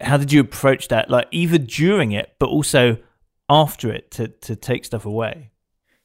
How 0.00 0.16
did 0.16 0.32
you 0.32 0.38
approach 0.38 0.86
that? 0.86 1.10
Like 1.10 1.26
either 1.32 1.58
during 1.58 2.12
it, 2.12 2.36
but 2.38 2.50
also 2.50 2.98
after 3.48 3.92
it 3.92 4.12
to 4.12 4.28
to 4.28 4.54
take 4.54 4.84
stuff 4.84 5.04
away. 5.04 5.50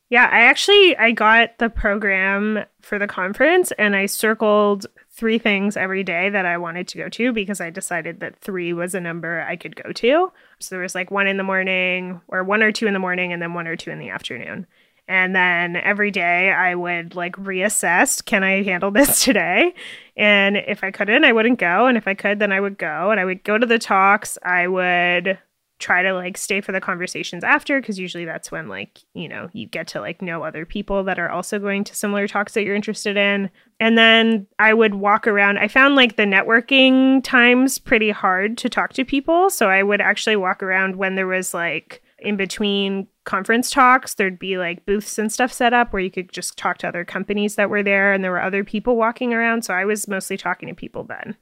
Yeah, 0.10 0.28
I 0.32 0.46
actually 0.46 0.98
I 0.98 1.12
got 1.12 1.60
the 1.60 1.70
program 1.70 2.66
for 2.82 2.98
the 2.98 3.06
conference 3.06 3.72
and 3.74 3.96
I 3.96 4.08
circled 4.08 4.88
three 5.16 5.38
things 5.38 5.78
every 5.78 6.04
day 6.04 6.30
that 6.30 6.46
I 6.46 6.58
wanted 6.58 6.90
to 6.90 6.98
go 6.98 7.08
to 7.08 7.32
because 7.32 7.62
I 7.62 7.70
decided 7.70 8.20
that 8.20 8.38
three 8.40 8.74
was 8.74 8.94
a 8.94 9.00
number 9.00 9.42
I 9.42 9.56
could 9.56 9.76
go 9.76 9.94
to. 9.94 10.32
So 10.60 10.76
there 10.76 10.82
was 10.82 10.94
like 10.94 11.10
one 11.10 11.28
in 11.28 11.38
the 11.38 11.44
morning, 11.44 12.20
or 12.28 12.44
one 12.44 12.62
or 12.62 12.72
two 12.72 12.86
in 12.86 12.94
the 12.94 13.00
morning, 13.00 13.32
and 13.32 13.42
then 13.42 13.54
one 13.54 13.68
or 13.68 13.78
two 13.78 13.92
in 13.92 14.00
the 14.00 14.10
afternoon. 14.10 14.68
And 15.08 15.36
then 15.36 15.78
every 15.78 16.12
day 16.12 16.52
I 16.52 16.76
would 16.76 17.16
like 17.16 17.36
reassess 17.36 18.26
can 18.26 18.44
I 18.44 18.64
handle 18.64 18.92
this 18.92 19.24
today? 19.24 19.74
And 20.18 20.58
if 20.58 20.84
I 20.84 20.92
couldn't, 20.92 21.24
I 21.24 21.32
wouldn't 21.32 21.60
go. 21.60 21.86
And 21.86 21.98
if 21.98 22.08
I 22.08 22.14
could, 22.14 22.40
then 22.40 22.52
I 22.52 22.60
would 22.60 22.78
go. 22.78 23.12
And 23.12 23.20
I 23.20 23.26
would 23.26 23.44
go 23.44 23.58
to 23.58 23.66
the 23.66 23.80
talks. 23.80 24.38
I 24.44 24.68
would 24.68 25.38
try 25.80 26.02
to 26.02 26.14
like 26.14 26.38
stay 26.38 26.62
for 26.62 26.72
the 26.72 26.80
conversations 26.80 27.44
after 27.44 27.82
because 27.82 28.00
usually 28.00 28.24
that's 28.24 28.50
when 28.52 28.70
like 28.70 29.02
you 29.14 29.28
know 29.28 29.50
you 29.52 29.68
get 29.68 29.88
to 29.88 30.00
like 30.00 30.22
know 30.22 30.44
other 30.44 30.66
people 30.66 31.04
that 31.04 31.20
are 31.20 31.30
also 31.30 31.60
going 31.60 31.84
to 31.84 31.96
similar 31.96 32.28
talks 32.28 32.54
that 32.54 32.64
you're 32.64 32.76
interested 32.76 33.18
in. 33.18 33.50
And 33.80 33.98
then 33.98 34.48
i 34.58 34.74
would 34.74 34.96
walk 34.96 35.28
around. 35.28 35.58
I 35.58 35.68
found 35.68 35.96
like 35.96 36.16
the 36.16 36.24
networking 36.24 37.24
times 37.24 37.78
pretty 37.78 38.10
hard 38.10 38.58
to 38.60 38.70
talk 38.70 38.94
to 38.94 39.04
people. 39.04 39.50
So 39.50 39.70
i 39.70 39.84
would 39.84 40.02
actually 40.02 40.38
walk 40.38 40.64
around 40.64 40.96
when 40.96 41.16
there 41.16 41.28
was 41.28 41.54
like 41.54 42.02
in 42.20 42.38
between 42.38 43.08
conference 43.26 43.70
talks 43.70 44.14
there'd 44.14 44.40
be 44.40 44.58
like 44.58 44.86
booths 44.86 45.20
and 45.20 45.32
stuff 45.32 45.52
set 45.52 45.74
up 45.74 45.92
where 45.92 46.02
you 46.02 46.10
could 46.10 46.32
just 46.32 46.58
talk 46.58 46.78
to 46.78 46.88
other 46.88 47.04
companies 47.04 47.56
that 47.56 47.70
were 47.70 47.84
there 47.84 48.14
and 48.14 48.24
there 48.24 48.32
were 48.32 48.42
other 48.42 48.64
people 48.64 48.96
walking 48.96 49.34
around. 49.34 49.64
So 49.64 49.74
i 49.74 49.84
was 49.84 50.08
mostly 50.08 50.38
talking 50.38 50.70
to 50.70 50.76
people 50.76 51.04
then 51.04 51.36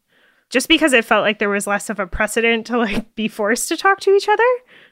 just 0.54 0.68
because 0.68 0.94
it 0.94 1.04
felt 1.04 1.24
like 1.24 1.39
there 1.39 1.50
was 1.50 1.66
less 1.66 1.89
of 1.89 2.00
a 2.00 2.06
precedent 2.06 2.68
to 2.68 2.78
like 2.78 3.16
be 3.16 3.28
forced 3.28 3.68
to 3.70 3.76
talk 3.76 4.00
to 4.02 4.12
each 4.12 4.30
other. 4.30 4.44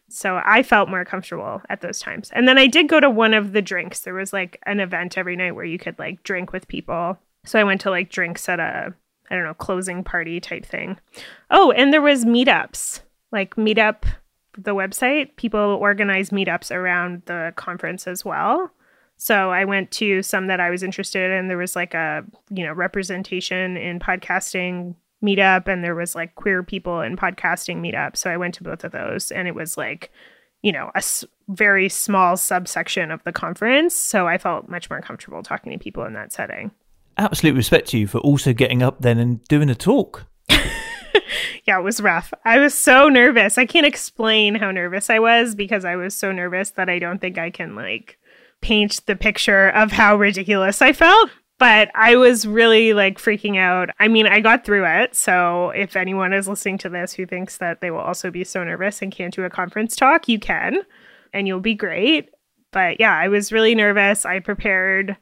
So 0.10 0.42
I 0.44 0.64
felt 0.64 0.90
more 0.90 1.06
comfortable 1.06 1.62
at 1.70 1.82
those 1.82 2.00
times. 2.00 2.32
And 2.34 2.48
then 2.48 2.58
I 2.58 2.66
did 2.66 2.90
go 2.90 3.00
to 3.00 3.12
one 3.12 3.36
of 3.36 3.54
the 3.54 3.62
drinks. 3.62 4.00
There 4.00 4.16
was 4.16 4.34
like 4.34 4.60
an 4.66 4.80
event 4.80 5.20
every 5.20 5.36
night 5.36 5.52
where 5.52 5.64
you 5.64 5.78
could 5.78 6.00
like 6.00 6.24
drink 6.24 6.52
with 6.52 6.68
people. 6.68 7.20
So 7.46 7.60
I 7.60 7.64
went 7.64 7.80
to 7.82 7.92
like 7.92 8.10
drinks 8.10 8.50
at 8.50 8.60
a 8.60 8.96
I 9.30 9.36
don't 9.36 9.44
know, 9.44 9.54
closing 9.54 10.04
party 10.04 10.40
type 10.40 10.66
thing. 10.66 11.00
Oh, 11.52 11.72
and 11.72 11.94
there 11.94 12.02
was 12.02 12.26
meetups. 12.26 13.02
Like 13.32 13.56
meetup 13.56 14.04
the 14.58 14.74
website, 14.74 15.36
people 15.36 15.60
organize 15.60 16.32
meetups 16.32 16.76
around 16.76 17.22
the 17.28 17.54
conference 17.56 18.08
as 18.08 18.26
well. 18.26 18.72
So 19.16 19.52
I 19.52 19.66
went 19.66 19.92
to 19.92 20.24
some 20.24 20.48
that 20.48 20.60
I 20.60 20.72
was 20.72 20.82
interested 20.82 21.32
in. 21.32 21.48
There 21.48 21.58
was 21.58 21.76
like 21.76 21.94
a, 21.94 22.26
you 22.50 22.66
know, 22.66 22.74
representation 22.74 23.78
in 23.78 24.00
podcasting 24.00 24.96
meetup 25.24 25.68
and 25.68 25.84
there 25.84 25.96
was 25.96 26.16
like 26.16 26.36
queer 26.36 26.64
people 26.64 27.02
in 27.02 27.16
podcasting 27.16 27.78
meetup. 27.78 28.18
So 28.18 28.30
I 28.30 28.38
went 28.38 28.54
to 28.56 28.64
both 28.64 28.84
of 28.84 28.92
those 28.92 29.32
and 29.32 29.48
it 29.48 29.56
was 29.56 29.78
like, 29.78 30.12
you 30.62 30.72
know, 30.72 30.92
a 30.96 30.98
s- 30.98 31.26
very 31.50 31.90
small 31.90 32.38
subsection 32.38 33.12
of 33.12 33.24
the 33.24 33.32
conference. 33.32 33.96
So 33.96 34.28
I 34.28 34.38
felt 34.38 34.70
much 34.70 34.90
more 34.90 35.02
comfortable 35.02 35.44
talking 35.44 35.72
to 35.72 35.80
people 35.80 36.04
in 36.06 36.14
that 36.14 36.32
setting. 36.32 36.72
Absolute 37.18 37.56
respect 37.56 37.90
to 37.90 37.98
you 37.98 38.08
for 38.08 38.20
also 38.20 38.54
getting 38.54 38.82
up 38.82 39.02
then 39.02 39.18
and 39.20 39.44
doing 39.46 39.70
a 39.70 39.76
talk. 39.76 40.26
yeah, 41.66 41.80
it 41.80 41.84
was 41.84 42.02
rough. 42.02 42.34
I 42.46 42.60
was 42.60 42.74
so 42.74 43.10
nervous. 43.10 43.58
I 43.58 43.66
can't 43.66 43.86
explain 43.86 44.56
how 44.56 44.72
nervous 44.72 45.10
I 45.10 45.20
was 45.20 45.56
because 45.56 45.86
I 45.86 45.96
was 45.96 46.16
so 46.16 46.32
nervous 46.32 46.72
that 46.72 46.90
I 46.90 47.00
don't 47.00 47.20
think 47.20 47.38
I 47.38 47.50
can 47.50 47.76
like 47.76 48.18
paint 48.62 49.02
the 49.08 49.16
picture 49.16 49.70
of 49.70 49.92
how 49.92 50.16
ridiculous 50.16 50.82
I 50.82 50.94
felt 50.94 51.32
but 51.62 51.92
I 51.94 52.16
was 52.16 52.48
really 52.48 52.94
like 52.94 53.20
freaking 53.20 53.56
out. 53.56 53.92
I 54.00 54.08
mean, 54.08 54.26
I 54.26 54.40
got 54.40 54.66
through 54.66 54.84
it. 54.84 55.16
So 55.16 55.70
if 55.76 55.96
anyone 55.96 56.34
is 56.34 56.48
listening 56.48 56.80
to 56.80 56.90
this 56.90 57.14
who 57.14 57.28
thinks 57.28 57.60
that 57.60 57.82
they 57.82 57.92
will 57.92 58.00
also 58.00 58.32
be 58.32 58.44
so 58.44 58.64
nervous 58.64 59.04
and 59.04 59.12
can't 59.12 59.32
do 59.32 59.44
a 59.44 59.50
conference 59.52 59.96
talk, 59.96 60.28
you 60.28 60.40
can 60.40 60.80
and 61.32 61.48
you'll 61.48 61.60
be 61.60 61.76
great. 61.76 62.32
But 62.72 63.00
yeah, 63.00 63.16
I 63.16 63.28
was 63.28 63.52
really 63.52 63.76
nervous. 63.76 64.26
I 64.26 64.40
prepared 64.40 65.16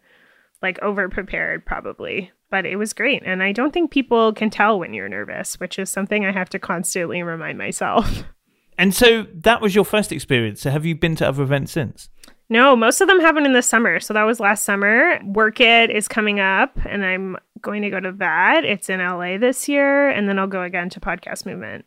like 0.62 0.82
over 0.82 1.10
prepared 1.10 1.66
probably, 1.66 2.32
but 2.50 2.66
it 2.66 2.78
was 2.78 2.94
great. 2.94 3.22
And 3.26 3.44
I 3.44 3.52
don't 3.52 3.74
think 3.74 3.92
people 3.92 4.32
can 4.32 4.50
tell 4.50 4.80
when 4.80 4.94
you're 4.94 5.10
nervous, 5.10 5.60
which 5.60 5.78
is 5.78 5.90
something 5.90 6.26
I 6.26 6.32
have 6.32 6.50
to 6.52 6.60
constantly 6.60 7.22
remind 7.22 7.58
myself. 7.58 8.24
And 8.78 8.96
so 8.96 9.28
that 9.34 9.60
was 9.60 9.76
your 9.76 9.84
first 9.84 10.14
experience. 10.14 10.62
So 10.62 10.70
have 10.70 10.86
you 10.86 10.96
been 10.96 11.18
to 11.18 11.28
other 11.28 11.44
events 11.44 11.74
since? 11.74 12.08
No, 12.50 12.76
most 12.76 13.00
of 13.00 13.08
them 13.08 13.20
happen 13.20 13.46
in 13.46 13.54
the 13.54 13.62
summer. 13.62 14.00
So 14.00 14.14
that 14.14 14.24
was 14.24 14.40
last 14.40 14.66
summer. 14.66 15.20
Werk 15.24 15.60
It 15.60 15.92
is 15.92 16.08
coming 16.08 16.40
up, 16.40 16.78
and 16.86 17.06
I'm 17.06 17.38
going 17.62 17.84
to 17.84 17.90
go 17.90 18.00
to 18.00 18.12
that. 18.14 18.66
It's 18.66 18.90
in 18.90 19.00
LA 19.00 19.38
this 19.38 19.70
year, 19.70 20.10
and 20.10 20.28
then 20.28 20.40
I'll 20.40 20.48
go 20.48 20.64
again 20.64 20.90
to 20.90 21.00
Podcast 21.00 21.46
Movement. 21.46 21.86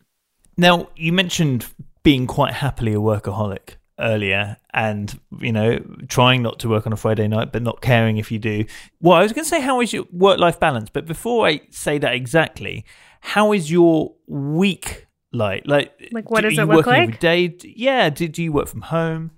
Now, 0.57 0.89
you 0.97 1.13
mentioned 1.13 1.67
being 2.05 2.27
quite 2.27 2.55
happily 2.55 2.93
a 2.93 2.99
workaholic 2.99 3.77
earlier 3.99 4.57
and, 4.75 5.19
you 5.41 5.53
know, 5.53 5.79
trying 6.09 6.43
not 6.43 6.59
to 6.61 6.69
work 6.69 6.87
on 6.87 6.93
a 6.93 6.97
Friday 6.97 7.27
night, 7.29 7.53
but 7.53 7.63
not 7.63 7.81
caring 7.81 8.19
if 8.19 8.31
you 8.31 8.39
do. 8.39 8.65
Well, 9.01 9.17
I 9.17 9.23
was 9.23 9.33
going 9.33 9.45
to 9.45 9.49
say, 9.49 9.61
how 9.61 9.81
is 9.81 9.93
your 9.93 10.05
work 10.13 10.39
life 10.39 10.61
balance? 10.61 10.91
But 10.91 11.07
before 11.07 11.47
I 11.47 11.63
say 11.71 11.99
that 11.99 12.15
exactly, 12.15 12.85
how 13.21 13.53
is 13.53 13.71
your 13.71 14.15
week 14.27 15.07
like? 15.33 15.65
Like, 15.67 16.11
like 16.13 16.31
what 16.31 16.43
does 16.43 16.59
it 16.59 16.65
look 16.65 16.87
like? 16.87 17.21
Day? 17.21 17.57
Yeah. 17.63 18.11
Do, 18.11 18.29
do 18.29 18.43
you 18.43 18.53
work 18.53 18.69
from 18.69 18.83
home? 18.83 19.33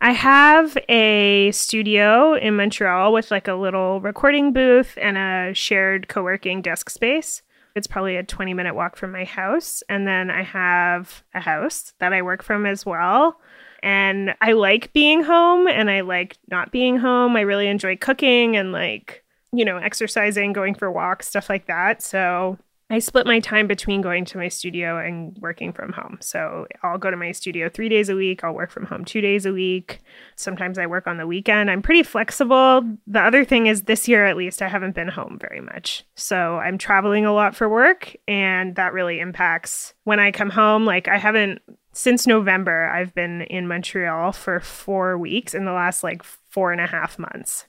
I 0.00 0.12
have 0.12 0.76
a 0.88 1.50
studio 1.52 2.34
in 2.34 2.56
Montreal 2.56 3.12
with 3.12 3.30
like 3.30 3.48
a 3.48 3.54
little 3.54 4.00
recording 4.00 4.52
booth 4.52 4.98
and 5.00 5.16
a 5.16 5.54
shared 5.54 6.08
co 6.08 6.22
working 6.22 6.60
desk 6.60 6.90
space. 6.90 7.42
It's 7.74 7.86
probably 7.86 8.16
a 8.16 8.22
20 8.22 8.54
minute 8.54 8.74
walk 8.74 8.96
from 8.96 9.12
my 9.12 9.24
house. 9.24 9.82
And 9.88 10.06
then 10.06 10.30
I 10.30 10.42
have 10.42 11.22
a 11.34 11.40
house 11.40 11.92
that 11.98 12.12
I 12.12 12.22
work 12.22 12.42
from 12.42 12.66
as 12.66 12.84
well. 12.84 13.40
And 13.82 14.34
I 14.40 14.52
like 14.52 14.92
being 14.92 15.22
home 15.22 15.66
and 15.66 15.90
I 15.90 16.00
like 16.00 16.36
not 16.50 16.72
being 16.72 16.98
home. 16.98 17.36
I 17.36 17.42
really 17.42 17.68
enjoy 17.68 17.96
cooking 17.96 18.56
and 18.56 18.72
like, 18.72 19.24
you 19.52 19.64
know, 19.64 19.76
exercising, 19.76 20.52
going 20.52 20.74
for 20.74 20.90
walks, 20.90 21.28
stuff 21.28 21.48
like 21.48 21.66
that. 21.66 22.02
So 22.02 22.58
I 22.88 23.00
split 23.00 23.26
my 23.26 23.40
time 23.40 23.66
between 23.66 24.00
going 24.00 24.24
to 24.26 24.38
my 24.38 24.46
studio 24.46 24.96
and 24.96 25.36
working 25.40 25.72
from 25.72 25.92
home. 25.92 26.18
So 26.20 26.68
I'll 26.84 26.98
go 26.98 27.10
to 27.10 27.16
my 27.16 27.32
studio 27.32 27.68
three 27.68 27.88
days 27.88 28.08
a 28.08 28.14
week. 28.14 28.44
I'll 28.44 28.54
work 28.54 28.70
from 28.70 28.86
home 28.86 29.04
two 29.04 29.20
days 29.20 29.44
a 29.44 29.52
week. 29.52 29.98
Sometimes 30.36 30.78
I 30.78 30.86
work 30.86 31.08
on 31.08 31.16
the 31.16 31.26
weekend. 31.26 31.68
I'm 31.68 31.82
pretty 31.82 32.04
flexible. 32.04 32.82
The 33.08 33.20
other 33.20 33.44
thing 33.44 33.66
is, 33.66 33.82
this 33.82 34.06
year 34.06 34.24
at 34.24 34.36
least, 34.36 34.62
I 34.62 34.68
haven't 34.68 34.94
been 34.94 35.08
home 35.08 35.36
very 35.40 35.60
much. 35.60 36.04
So 36.14 36.58
I'm 36.58 36.78
traveling 36.78 37.26
a 37.26 37.32
lot 37.32 37.56
for 37.56 37.68
work, 37.68 38.14
and 38.28 38.76
that 38.76 38.92
really 38.92 39.18
impacts 39.18 39.94
when 40.04 40.20
I 40.20 40.30
come 40.30 40.50
home. 40.50 40.84
Like, 40.84 41.08
I 41.08 41.18
haven't, 41.18 41.62
since 41.92 42.24
November, 42.24 42.88
I've 42.88 43.14
been 43.16 43.42
in 43.42 43.66
Montreal 43.66 44.30
for 44.30 44.60
four 44.60 45.18
weeks 45.18 45.54
in 45.54 45.64
the 45.64 45.72
last 45.72 46.04
like 46.04 46.22
four 46.22 46.70
and 46.70 46.80
a 46.80 46.86
half 46.86 47.18
months. 47.18 47.66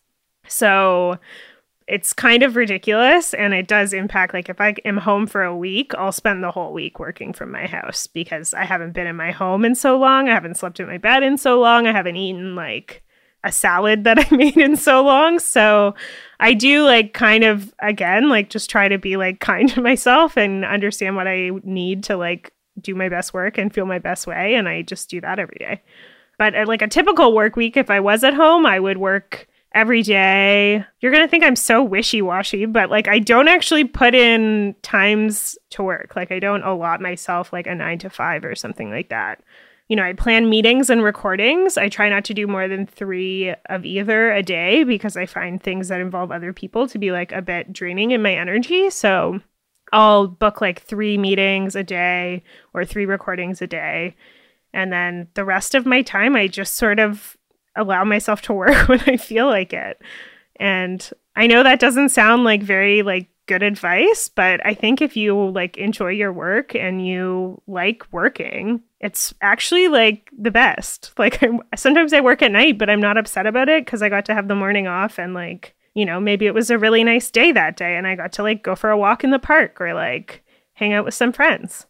So 0.48 1.18
it's 1.88 2.12
kind 2.12 2.44
of 2.44 2.58
ridiculous 2.58 3.34
and 3.34 3.54
it 3.54 3.68
does 3.68 3.94
impact 3.94 4.34
like 4.34 4.50
if 4.50 4.60
i 4.60 4.76
am 4.86 4.98
home 4.98 5.26
for 5.26 5.44
a 5.44 5.56
week 5.56 5.94
i'll 5.96 6.12
spend 6.12 6.44
the 6.44 6.52
whole 6.52 6.74
week 6.74 7.00
working 7.00 7.34
from 7.34 7.52
my 7.52 7.66
house 7.66 8.08
because 8.08 8.54
i 8.54 8.66
haven't 8.66 8.92
been 8.92 9.08
in 9.08 9.16
my 9.16 9.32
home 9.32 9.64
in 9.64 9.74
so 9.74 9.98
long 9.98 10.28
i 10.28 10.34
haven't 10.34 10.58
slept 10.58 10.80
in 10.80 10.88
my 10.88 10.98
bed 10.98 11.24
in 11.24 11.38
so 11.38 11.60
long 11.60 11.88
i 11.88 11.92
haven't 11.92 12.18
eaten 12.18 12.56
like 12.56 13.04
a 13.44 13.52
salad 13.52 14.04
that 14.04 14.20
i 14.32 14.36
made 14.36 14.58
in 14.58 14.76
so 14.76 15.04
long. 15.04 15.40
So 15.40 15.96
i 16.40 16.54
do 16.54 16.84
like 16.84 17.14
kind 17.14 17.44
of 17.44 17.74
again 17.80 18.30
like 18.30 18.50
just 18.50 18.70
try 18.70 18.88
to 18.88 18.98
be 18.98 19.18
like 19.18 19.40
kind 19.52 19.70
to 19.70 19.82
myself 19.82 20.38
and 20.38 20.64
understand 20.66 21.16
what 21.16 21.28
i 21.28 21.50
need 21.64 22.04
to 22.04 22.18
like 22.18 22.54
do 22.80 22.94
my 22.94 23.10
best 23.10 23.34
work 23.34 23.58
and 23.58 23.74
feel 23.74 23.88
my 23.88 23.98
best 23.98 24.28
way 24.28 24.54
and 24.54 24.70
i 24.70 24.84
just 24.84 25.10
do 25.10 25.20
that 25.22 25.40
every 25.40 25.58
day. 25.58 25.82
But 26.38 26.54
uh, 26.54 26.66
like 26.68 26.84
a 26.84 26.88
typical 26.88 27.34
work 27.34 27.56
week 27.56 27.78
if 27.78 27.90
i 27.90 28.00
was 28.00 28.24
at 28.24 28.36
home 28.36 28.66
i 28.66 28.80
would 28.80 28.98
work 28.98 29.48
every 29.78 30.02
day. 30.02 30.84
You're 31.00 31.12
going 31.12 31.24
to 31.24 31.30
think 31.30 31.44
I'm 31.44 31.56
so 31.56 31.84
wishy 31.84 32.20
washy, 32.22 32.66
but 32.66 32.90
like 32.90 33.08
I 33.08 33.20
don't 33.20 33.48
actually 33.48 33.84
put 33.84 34.16
in 34.16 34.76
times 34.82 35.56
to 35.70 35.84
work. 35.84 36.16
Like 36.16 36.32
I 36.32 36.40
don't 36.40 36.64
allot 36.64 37.00
myself 37.00 37.54
like 37.54 37.68
a 37.68 37.76
nine 37.76 38.00
to 38.00 38.10
five 38.10 38.44
or 38.44 38.56
something 38.56 38.90
like 38.90 39.10
that. 39.10 39.44
You 39.88 39.96
know, 39.96 40.04
I 40.04 40.14
plan 40.14 40.50
meetings 40.50 40.90
and 40.90 41.04
recordings. 41.04 41.78
I 41.78 41.90
try 41.90 42.10
not 42.10 42.26
to 42.26 42.34
do 42.34 42.48
more 42.48 42.68
than 42.68 42.88
three 42.88 43.54
of 43.70 43.86
either 43.86 44.34
a 44.34 44.42
day 44.42 44.84
because 44.84 45.16
I 45.16 45.28
find 45.28 45.62
things 45.62 45.90
that 45.90 46.02
involve 46.02 46.32
other 46.32 46.54
people 46.54 46.88
to 46.88 46.98
be 46.98 47.12
like 47.12 47.32
a 47.32 47.44
bit 47.44 47.72
draining 47.72 48.12
in 48.12 48.22
my 48.24 48.34
energy. 48.34 48.90
So 48.90 49.42
I'll 49.94 50.28
book 50.28 50.60
like 50.60 50.82
three 50.82 51.20
meetings 51.20 51.76
a 51.76 51.84
day 51.84 52.44
or 52.74 52.84
three 52.84 53.06
recordings 53.06 53.62
a 53.62 53.68
day. 53.68 54.16
And 54.74 54.92
then 54.92 55.28
the 55.36 55.46
rest 55.46 55.76
of 55.76 55.86
my 55.86 56.02
time, 56.02 56.36
I 56.36 56.48
just 56.48 56.76
sort 56.76 57.00
of 57.00 57.37
allow 57.78 58.04
myself 58.04 58.42
to 58.44 58.54
work 58.54 58.88
when 58.90 59.02
I 59.02 59.18
feel 59.18 59.48
like 59.48 59.74
it. 59.74 60.02
And 60.60 61.08
I 61.36 61.48
know 61.48 61.64
that 61.64 61.80
doesn't 61.80 62.10
sound 62.10 62.44
like 62.44 62.64
very 62.64 63.04
like 63.04 63.30
good 63.48 63.64
advice, 63.64 64.30
but 64.30 64.64
I 64.66 64.74
think 64.74 65.02
if 65.02 65.16
you 65.16 65.50
like 65.50 65.78
enjoy 65.78 66.10
your 66.10 66.34
work 66.34 66.76
and 66.76 67.06
you 67.06 67.62
like 67.68 68.04
working, 68.12 68.82
it's 69.00 69.34
actually 69.42 69.88
like 69.88 70.30
the 70.38 70.52
best. 70.52 71.14
Like 71.18 71.42
I'm, 71.44 71.62
sometimes 71.76 72.14
I 72.14 72.22
work 72.22 72.42
at 72.42 72.52
night, 72.52 72.78
but 72.78 72.90
I'm 72.90 73.00
not 73.00 73.18
upset 73.18 73.48
about 73.48 73.70
it 73.70 73.88
cuz 73.88 74.02
I 74.02 74.10
got 74.10 74.26
to 74.26 74.34
have 74.34 74.48
the 74.48 74.56
morning 74.56 74.88
off 74.88 75.18
and 75.18 75.34
like, 75.34 75.76
you 75.94 76.06
know, 76.06 76.20
maybe 76.20 76.46
it 76.46 76.54
was 76.54 76.70
a 76.70 76.78
really 76.78 77.04
nice 77.04 77.32
day 77.32 77.52
that 77.54 77.78
day 77.78 77.96
and 77.96 78.06
I 78.06 78.16
got 78.16 78.32
to 78.34 78.44
like 78.44 78.64
go 78.64 78.76
for 78.76 78.90
a 78.90 78.98
walk 78.98 79.24
in 79.24 79.32
the 79.32 79.40
park 79.40 79.80
or 79.80 79.94
like 79.94 80.44
hang 80.74 80.94
out 80.94 81.06
with 81.06 81.14
some 81.14 81.32
friends. 81.32 81.88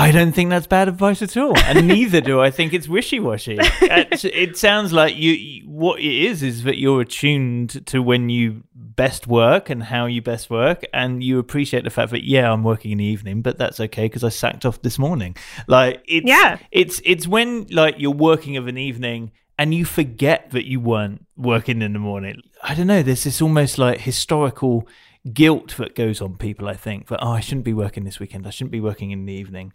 I 0.00 0.10
don't 0.12 0.32
think 0.32 0.50
that's 0.50 0.66
bad 0.66 0.88
advice 0.88 1.20
at 1.20 1.36
all, 1.36 1.56
and 1.58 1.86
neither 1.86 2.20
do 2.20 2.40
I 2.40 2.50
think 2.50 2.72
it's 2.72 2.88
wishy-washy. 2.88 3.58
it 3.60 4.56
sounds 4.56 4.92
like 4.92 5.16
you. 5.16 5.62
What 5.68 6.00
it 6.00 6.12
is 6.12 6.42
is 6.42 6.62
that 6.64 6.78
you're 6.78 7.02
attuned 7.02 7.86
to 7.86 8.02
when 8.02 8.28
you 8.28 8.64
best 8.74 9.26
work 9.26 9.68
and 9.68 9.82
how 9.82 10.06
you 10.06 10.22
best 10.22 10.48
work, 10.48 10.84
and 10.94 11.22
you 11.22 11.38
appreciate 11.38 11.84
the 11.84 11.90
fact 11.90 12.12
that 12.12 12.24
yeah, 12.24 12.50
I'm 12.50 12.64
working 12.64 12.92
in 12.92 12.98
the 12.98 13.04
evening, 13.04 13.42
but 13.42 13.58
that's 13.58 13.78
okay 13.78 14.06
because 14.06 14.24
I 14.24 14.30
sacked 14.30 14.64
off 14.64 14.80
this 14.82 14.98
morning. 14.98 15.36
Like 15.66 16.02
it's 16.06 16.26
yeah, 16.26 16.58
it's 16.70 17.02
it's 17.04 17.26
when 17.26 17.66
like 17.70 17.96
you're 17.98 18.10
working 18.10 18.56
of 18.56 18.66
an 18.68 18.78
evening 18.78 19.32
and 19.58 19.74
you 19.74 19.84
forget 19.84 20.50
that 20.52 20.66
you 20.66 20.80
weren't 20.80 21.26
working 21.36 21.82
in 21.82 21.92
the 21.92 21.98
morning. 21.98 22.40
I 22.62 22.74
don't 22.74 22.86
know. 22.86 23.02
There's 23.02 23.24
this 23.24 23.42
almost 23.42 23.76
like 23.76 24.00
historical 24.00 24.88
guilt 25.32 25.76
that 25.76 25.94
goes 25.94 26.20
on 26.20 26.36
people, 26.36 26.68
I 26.68 26.74
think, 26.74 27.08
that, 27.08 27.20
oh, 27.22 27.32
I 27.32 27.40
shouldn't 27.40 27.64
be 27.64 27.74
working 27.74 28.04
this 28.04 28.20
weekend. 28.20 28.46
I 28.46 28.50
shouldn't 28.50 28.72
be 28.72 28.80
working 28.80 29.10
in 29.10 29.26
the 29.26 29.34
evening. 29.34 29.72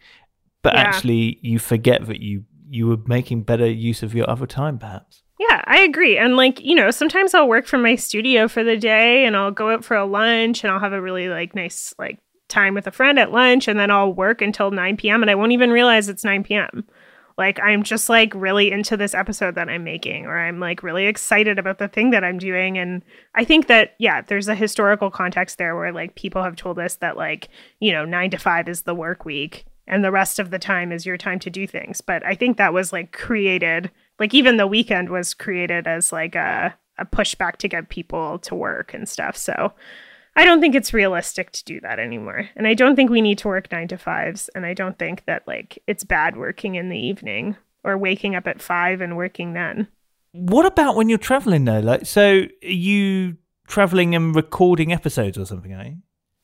But 0.61 0.73
yeah. 0.73 0.81
actually, 0.81 1.39
you 1.41 1.59
forget 1.59 2.07
that 2.07 2.21
you 2.21 2.45
you 2.67 2.87
were 2.87 2.97
making 3.05 3.43
better 3.43 3.69
use 3.69 4.01
of 4.01 4.15
your 4.15 4.27
other 4.27 4.47
time, 4.47 4.79
perhaps. 4.79 5.21
Yeah, 5.39 5.61
I 5.65 5.81
agree. 5.81 6.17
And 6.17 6.35
like, 6.35 6.59
you 6.61 6.75
know, 6.75 6.91
sometimes 6.91 7.33
I'll 7.33 7.47
work 7.47 7.67
from 7.67 7.81
my 7.81 7.95
studio 7.95 8.47
for 8.47 8.63
the 8.63 8.77
day 8.77 9.25
and 9.25 9.35
I'll 9.35 9.51
go 9.51 9.69
out 9.69 9.83
for 9.83 9.95
a 9.95 10.05
lunch 10.05 10.63
and 10.63 10.71
I'll 10.71 10.79
have 10.79 10.93
a 10.93 11.01
really 11.01 11.27
like 11.27 11.53
nice 11.53 11.93
like 11.99 12.19
time 12.47 12.73
with 12.73 12.87
a 12.87 12.91
friend 12.91 13.19
at 13.19 13.31
lunch 13.31 13.67
and 13.67 13.79
then 13.79 13.91
I'll 13.91 14.13
work 14.13 14.41
until 14.41 14.71
9 14.71 14.97
p.m. 14.97 15.21
and 15.21 15.29
I 15.29 15.35
won't 15.35 15.51
even 15.51 15.71
realize 15.71 16.09
it's 16.09 16.23
9 16.23 16.43
p.m. 16.43 16.87
Like 17.37 17.59
I'm 17.59 17.83
just 17.83 18.07
like 18.09 18.33
really 18.33 18.71
into 18.71 18.95
this 18.95 19.13
episode 19.13 19.55
that 19.55 19.69
I'm 19.69 19.83
making, 19.83 20.25
or 20.25 20.39
I'm 20.39 20.59
like 20.59 20.83
really 20.83 21.05
excited 21.05 21.59
about 21.59 21.79
the 21.79 21.89
thing 21.89 22.11
that 22.11 22.23
I'm 22.23 22.37
doing. 22.37 22.77
And 22.77 23.03
I 23.33 23.43
think 23.43 23.67
that, 23.67 23.95
yeah, 23.99 24.21
there's 24.21 24.47
a 24.47 24.55
historical 24.55 25.11
context 25.11 25.57
there 25.57 25.75
where 25.75 25.91
like 25.91 26.15
people 26.15 26.43
have 26.43 26.55
told 26.55 26.79
us 26.79 26.95
that 26.97 27.17
like, 27.17 27.49
you 27.79 27.91
know, 27.91 28.05
nine 28.05 28.29
to 28.31 28.37
five 28.37 28.69
is 28.69 28.83
the 28.83 28.95
work 28.95 29.25
week 29.25 29.65
and 29.85 30.03
the 30.03 30.11
rest 30.11 30.39
of 30.39 30.49
the 30.49 30.59
time 30.59 30.91
is 30.91 31.05
your 31.05 31.17
time 31.17 31.39
to 31.39 31.49
do 31.49 31.67
things. 31.67 31.99
But 31.99 32.25
I 32.25 32.35
think 32.35 32.57
that 32.57 32.73
was 32.73 32.93
like 32.93 33.11
created, 33.11 33.91
like 34.17 34.33
even 34.33 34.55
the 34.55 34.67
weekend 34.67 35.09
was 35.09 35.33
created 35.33 35.87
as 35.87 36.13
like 36.13 36.35
a, 36.35 36.73
a 36.97 37.05
pushback 37.05 37.57
to 37.57 37.67
get 37.67 37.89
people 37.89 38.39
to 38.39 38.55
work 38.55 38.93
and 38.93 39.09
stuff. 39.09 39.35
So 39.35 39.73
I 40.35 40.43
don't 40.43 40.59
think 40.59 40.75
it's 40.75 40.93
realistic 40.93 41.51
to 41.51 41.63
do 41.63 41.79
that 41.81 41.99
anymore. 41.99 42.49
And 42.55 42.67
I 42.67 42.73
don't 42.73 42.95
think 42.95 43.09
we 43.09 43.21
need 43.21 43.37
to 43.39 43.47
work 43.47 43.71
nine 43.71 43.87
to 43.87 43.97
fives. 43.97 44.49
And 44.49 44.65
I 44.65 44.73
don't 44.73 44.99
think 44.99 45.23
that 45.25 45.47
like 45.47 45.81
it's 45.87 46.03
bad 46.03 46.35
working 46.35 46.75
in 46.75 46.89
the 46.89 46.99
evening 46.99 47.55
or 47.83 47.97
waking 47.97 48.35
up 48.35 48.47
at 48.47 48.61
five 48.61 48.99
and 48.99 49.15
working 49.15 49.53
then. 49.53 49.87
What 50.33 50.65
about 50.65 50.95
when 50.95 51.07
you're 51.07 51.17
traveling 51.17 51.63
though? 51.63 51.79
Like, 51.79 52.05
so 52.05 52.43
are 52.63 52.67
you 52.67 53.37
traveling 53.67 54.13
and 54.13 54.35
recording 54.35 54.91
episodes 54.91 55.37
or 55.37 55.45
something, 55.45 55.73
are 55.73 55.85
you? 55.85 55.97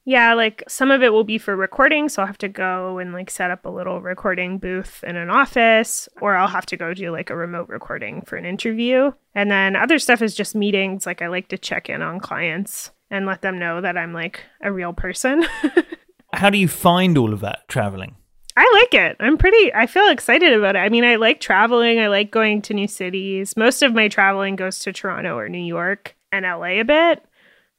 Yeah, 0.03 0.33
like 0.33 0.63
some 0.67 0.89
of 0.89 1.03
it 1.03 1.13
will 1.13 1.23
be 1.23 1.37
for 1.37 1.55
recording, 1.55 2.09
so 2.09 2.21
I'll 2.21 2.27
have 2.27 2.37
to 2.39 2.47
go 2.47 2.97
and 2.97 3.13
like 3.13 3.29
set 3.29 3.51
up 3.51 3.65
a 3.65 3.69
little 3.69 4.01
recording 4.01 4.57
booth 4.57 5.03
in 5.03 5.15
an 5.15 5.29
office, 5.29 6.09
or 6.19 6.35
I'll 6.35 6.47
have 6.47 6.65
to 6.67 6.77
go 6.77 6.95
do 6.95 7.11
like 7.11 7.29
a 7.29 7.35
remote 7.35 7.69
recording 7.69 8.23
for 8.23 8.35
an 8.35 8.45
interview. 8.45 9.11
And 9.35 9.51
then 9.51 9.75
other 9.75 9.99
stuff 9.99 10.23
is 10.23 10.33
just 10.33 10.55
meetings, 10.55 11.05
like 11.05 11.21
I 11.21 11.27
like 11.27 11.49
to 11.49 11.57
check 11.57 11.87
in 11.87 12.01
on 12.01 12.19
clients 12.19 12.89
and 13.11 13.25
let 13.25 13.41
them 13.41 13.59
know 13.59 13.81
that 13.81 13.97
I'm 13.97 14.13
like 14.13 14.43
a 14.61 14.71
real 14.71 14.93
person. 14.93 15.45
How 16.33 16.49
do 16.49 16.57
you 16.57 16.67
find 16.67 17.17
all 17.17 17.33
of 17.33 17.41
that 17.41 17.67
traveling? 17.67 18.15
I 18.57 18.69
like 18.81 18.93
it. 18.93 19.17
I'm 19.19 19.37
pretty, 19.37 19.73
I 19.73 19.85
feel 19.85 20.09
excited 20.09 20.53
about 20.53 20.75
it. 20.75 20.79
I 20.79 20.89
mean, 20.89 21.03
I 21.03 21.15
like 21.15 21.39
traveling, 21.39 21.99
I 21.99 22.07
like 22.07 22.31
going 22.31 22.61
to 22.63 22.73
new 22.73 22.87
cities. 22.87 23.55
Most 23.55 23.81
of 23.81 23.93
my 23.93 24.07
traveling 24.07 24.55
goes 24.55 24.79
to 24.79 24.93
Toronto 24.93 25.37
or 25.37 25.49
New 25.49 25.59
York 25.59 26.15
and 26.31 26.45
LA 26.45 26.79
a 26.79 26.83
bit. 26.83 27.23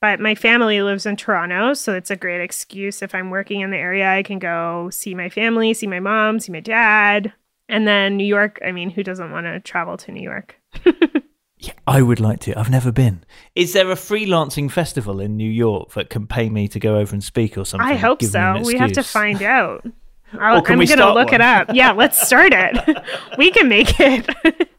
But 0.01 0.18
my 0.18 0.35
family 0.35 0.83
lives 0.83 1.07
in 1.07 1.16
Toronto, 1.16 1.75
so 1.75 1.95
it's 1.95 2.11
a 2.11 2.16
great 2.16 2.42
excuse. 2.42 3.03
If 3.03 3.14
I'm 3.14 3.31
working 3.31 3.61
in 3.61 3.71
the 3.71 3.77
area, 3.77 4.11
I 4.11 4.25
can 4.25 4.40
go 4.40 4.90
see 4.90 5.14
my 5.14 5.29
family, 5.29 5.75
see 5.75 5.87
my 5.87 6.01
mom, 6.01 6.40
see 6.40 6.51
my 6.51 6.61
dad. 6.61 7.33
And 7.68 7.87
then 7.87 8.16
New 8.16 8.27
York, 8.27 8.59
I 8.66 8.73
mean, 8.73 8.90
who 8.90 9.05
doesn't 9.05 9.31
want 9.31 9.47
to 9.47 9.61
travel 9.61 9.97
to 9.99 10.11
New 10.11 10.23
York? 10.23 10.61
Yeah, 11.62 11.75
I 11.87 12.03
would 12.03 12.18
like 12.18 12.40
to. 12.40 12.59
I've 12.59 12.70
never 12.70 12.90
been. 12.90 13.22
Is 13.55 13.72
there 13.72 13.88
a 13.88 13.94
freelancing 13.94 14.68
festival 14.68 15.20
in 15.20 15.37
New 15.37 15.48
York 15.48 15.92
that 15.92 16.11
can 16.11 16.27
pay 16.27 16.51
me 16.51 16.66
to 16.66 16.81
go 16.81 16.96
over 16.96 17.14
and 17.14 17.22
speak 17.22 17.57
or 17.57 17.64
something? 17.64 17.88
I 17.88 17.94
hope 17.94 18.20
so. 18.20 18.61
We 18.64 18.77
have 18.79 18.92
to 18.94 19.05
find 19.05 19.40
out. 19.44 19.87
i 20.33 20.57
am 20.57 20.64
going 20.64 20.85
to 20.88 21.12
look 21.14 21.27
one? 21.27 21.35
it 21.35 21.40
up. 21.40 21.68
Yeah, 21.72 21.92
let's 21.92 22.20
start 22.27 22.53
it. 22.53 23.05
we 23.38 23.53
can 23.53 23.68
make 23.68 24.01
it. 24.01 24.29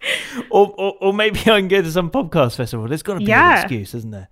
or, 0.50 0.76
or, 0.78 0.98
or, 1.00 1.13
maybe 1.13 1.39
I 1.39 1.62
can 1.62 1.69
go 1.69 1.82
to 1.82 1.89
some 1.89 2.12
podcast 2.12 2.58
festival. 2.58 2.86
There's 2.89 3.04
got 3.04 3.13
to 3.13 3.19
be 3.19 3.28
yeah. 3.28 3.60
an 3.60 3.60
excuse, 3.62 3.93
isn't 3.93 4.12
there? 4.12 4.28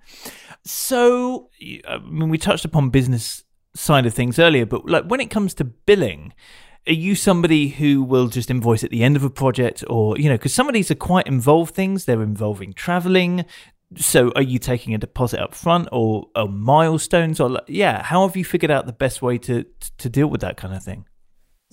So, 0.65 1.49
I 1.87 1.99
mean, 1.99 2.27
we 2.27 2.37
touched 2.37 2.65
upon 2.65 2.89
business 2.89 3.45
side 3.75 4.05
of 4.05 4.13
things 4.13 4.39
earlier, 4.39 4.65
but 4.65 4.85
like 4.89 5.05
when 5.05 5.21
it 5.21 5.29
comes 5.29 5.53
to 5.53 5.63
billing, 5.63 6.33
are 6.87 6.93
you 6.93 7.15
somebody 7.15 7.69
who 7.69 8.01
will 8.03 8.27
just 8.27 8.49
invoice 8.49 8.83
at 8.83 8.89
the 8.89 9.03
end 9.03 9.15
of 9.15 9.23
a 9.23 9.29
project 9.29 9.83
or 9.87 10.17
you 10.17 10.29
know 10.29 10.35
because 10.35 10.53
some 10.53 10.67
of 10.67 10.73
these 10.73 10.89
are 10.89 10.95
quite 10.95 11.27
involved 11.27 11.75
things. 11.75 12.05
They're 12.05 12.23
involving 12.23 12.73
traveling. 12.73 13.45
So 13.97 14.31
are 14.35 14.41
you 14.41 14.57
taking 14.57 14.93
a 14.93 14.97
deposit 14.97 15.41
up 15.41 15.53
front 15.53 15.89
or, 15.91 16.27
or 16.35 16.47
milestones 16.47 17.39
or 17.39 17.61
yeah 17.67 18.01
how 18.01 18.25
have 18.27 18.35
you 18.35 18.45
figured 18.45 18.71
out 18.71 18.85
the 18.85 18.93
best 18.93 19.21
way 19.21 19.37
to 19.39 19.65
to 19.97 20.09
deal 20.09 20.27
with 20.27 20.41
that 20.41 20.57
kind 20.57 20.73
of 20.73 20.83
thing? 20.83 21.05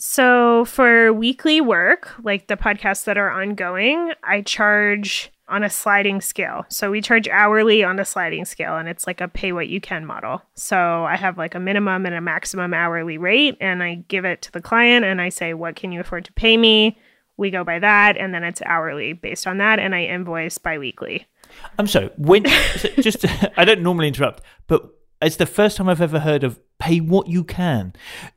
So 0.00 0.64
for 0.64 1.12
weekly 1.12 1.60
work, 1.60 2.12
like 2.22 2.46
the 2.46 2.56
podcasts 2.56 3.04
that 3.04 3.18
are 3.18 3.30
ongoing, 3.30 4.12
I 4.22 4.42
charge 4.42 5.32
on 5.48 5.64
a 5.64 5.70
sliding 5.70 6.20
scale. 6.20 6.64
So 6.68 6.90
we 6.90 7.00
charge 7.00 7.28
hourly 7.28 7.82
on 7.82 7.98
a 7.98 8.04
sliding 8.04 8.44
scale 8.44 8.76
and 8.76 8.88
it's 8.88 9.06
like 9.06 9.20
a 9.20 9.28
pay 9.28 9.52
what 9.52 9.68
you 9.68 9.80
can 9.80 10.04
model. 10.04 10.42
So 10.54 10.76
I 11.04 11.16
have 11.16 11.38
like 11.38 11.54
a 11.54 11.60
minimum 11.60 12.06
and 12.06 12.14
a 12.14 12.20
maximum 12.20 12.74
hourly 12.74 13.18
rate 13.18 13.56
and 13.60 13.82
I 13.82 14.04
give 14.08 14.24
it 14.24 14.42
to 14.42 14.52
the 14.52 14.60
client 14.60 15.04
and 15.04 15.20
I 15.20 15.28
say, 15.28 15.54
what 15.54 15.76
can 15.76 15.92
you 15.92 16.00
afford 16.00 16.24
to 16.26 16.32
pay 16.32 16.56
me? 16.56 16.98
We 17.36 17.50
go 17.50 17.64
by 17.64 17.78
that 17.78 18.16
and 18.16 18.34
then 18.34 18.44
it's 18.44 18.62
hourly 18.62 19.12
based 19.12 19.46
on 19.46 19.58
that 19.58 19.78
and 19.78 19.94
I 19.94 20.04
invoice 20.04 20.58
biweekly. 20.58 21.26
I'm 21.78 21.86
sorry. 21.86 22.10
When 22.18 22.46
so 22.76 22.88
just 23.00 23.24
I 23.56 23.64
don't 23.64 23.82
normally 23.82 24.08
interrupt, 24.08 24.42
but 24.66 24.97
it's 25.20 25.36
the 25.36 25.46
first 25.46 25.76
time 25.76 25.88
I've 25.88 26.00
ever 26.00 26.20
heard 26.20 26.44
of 26.44 26.60
pay 26.78 27.00
what 27.00 27.26
you 27.26 27.42
can. 27.44 27.92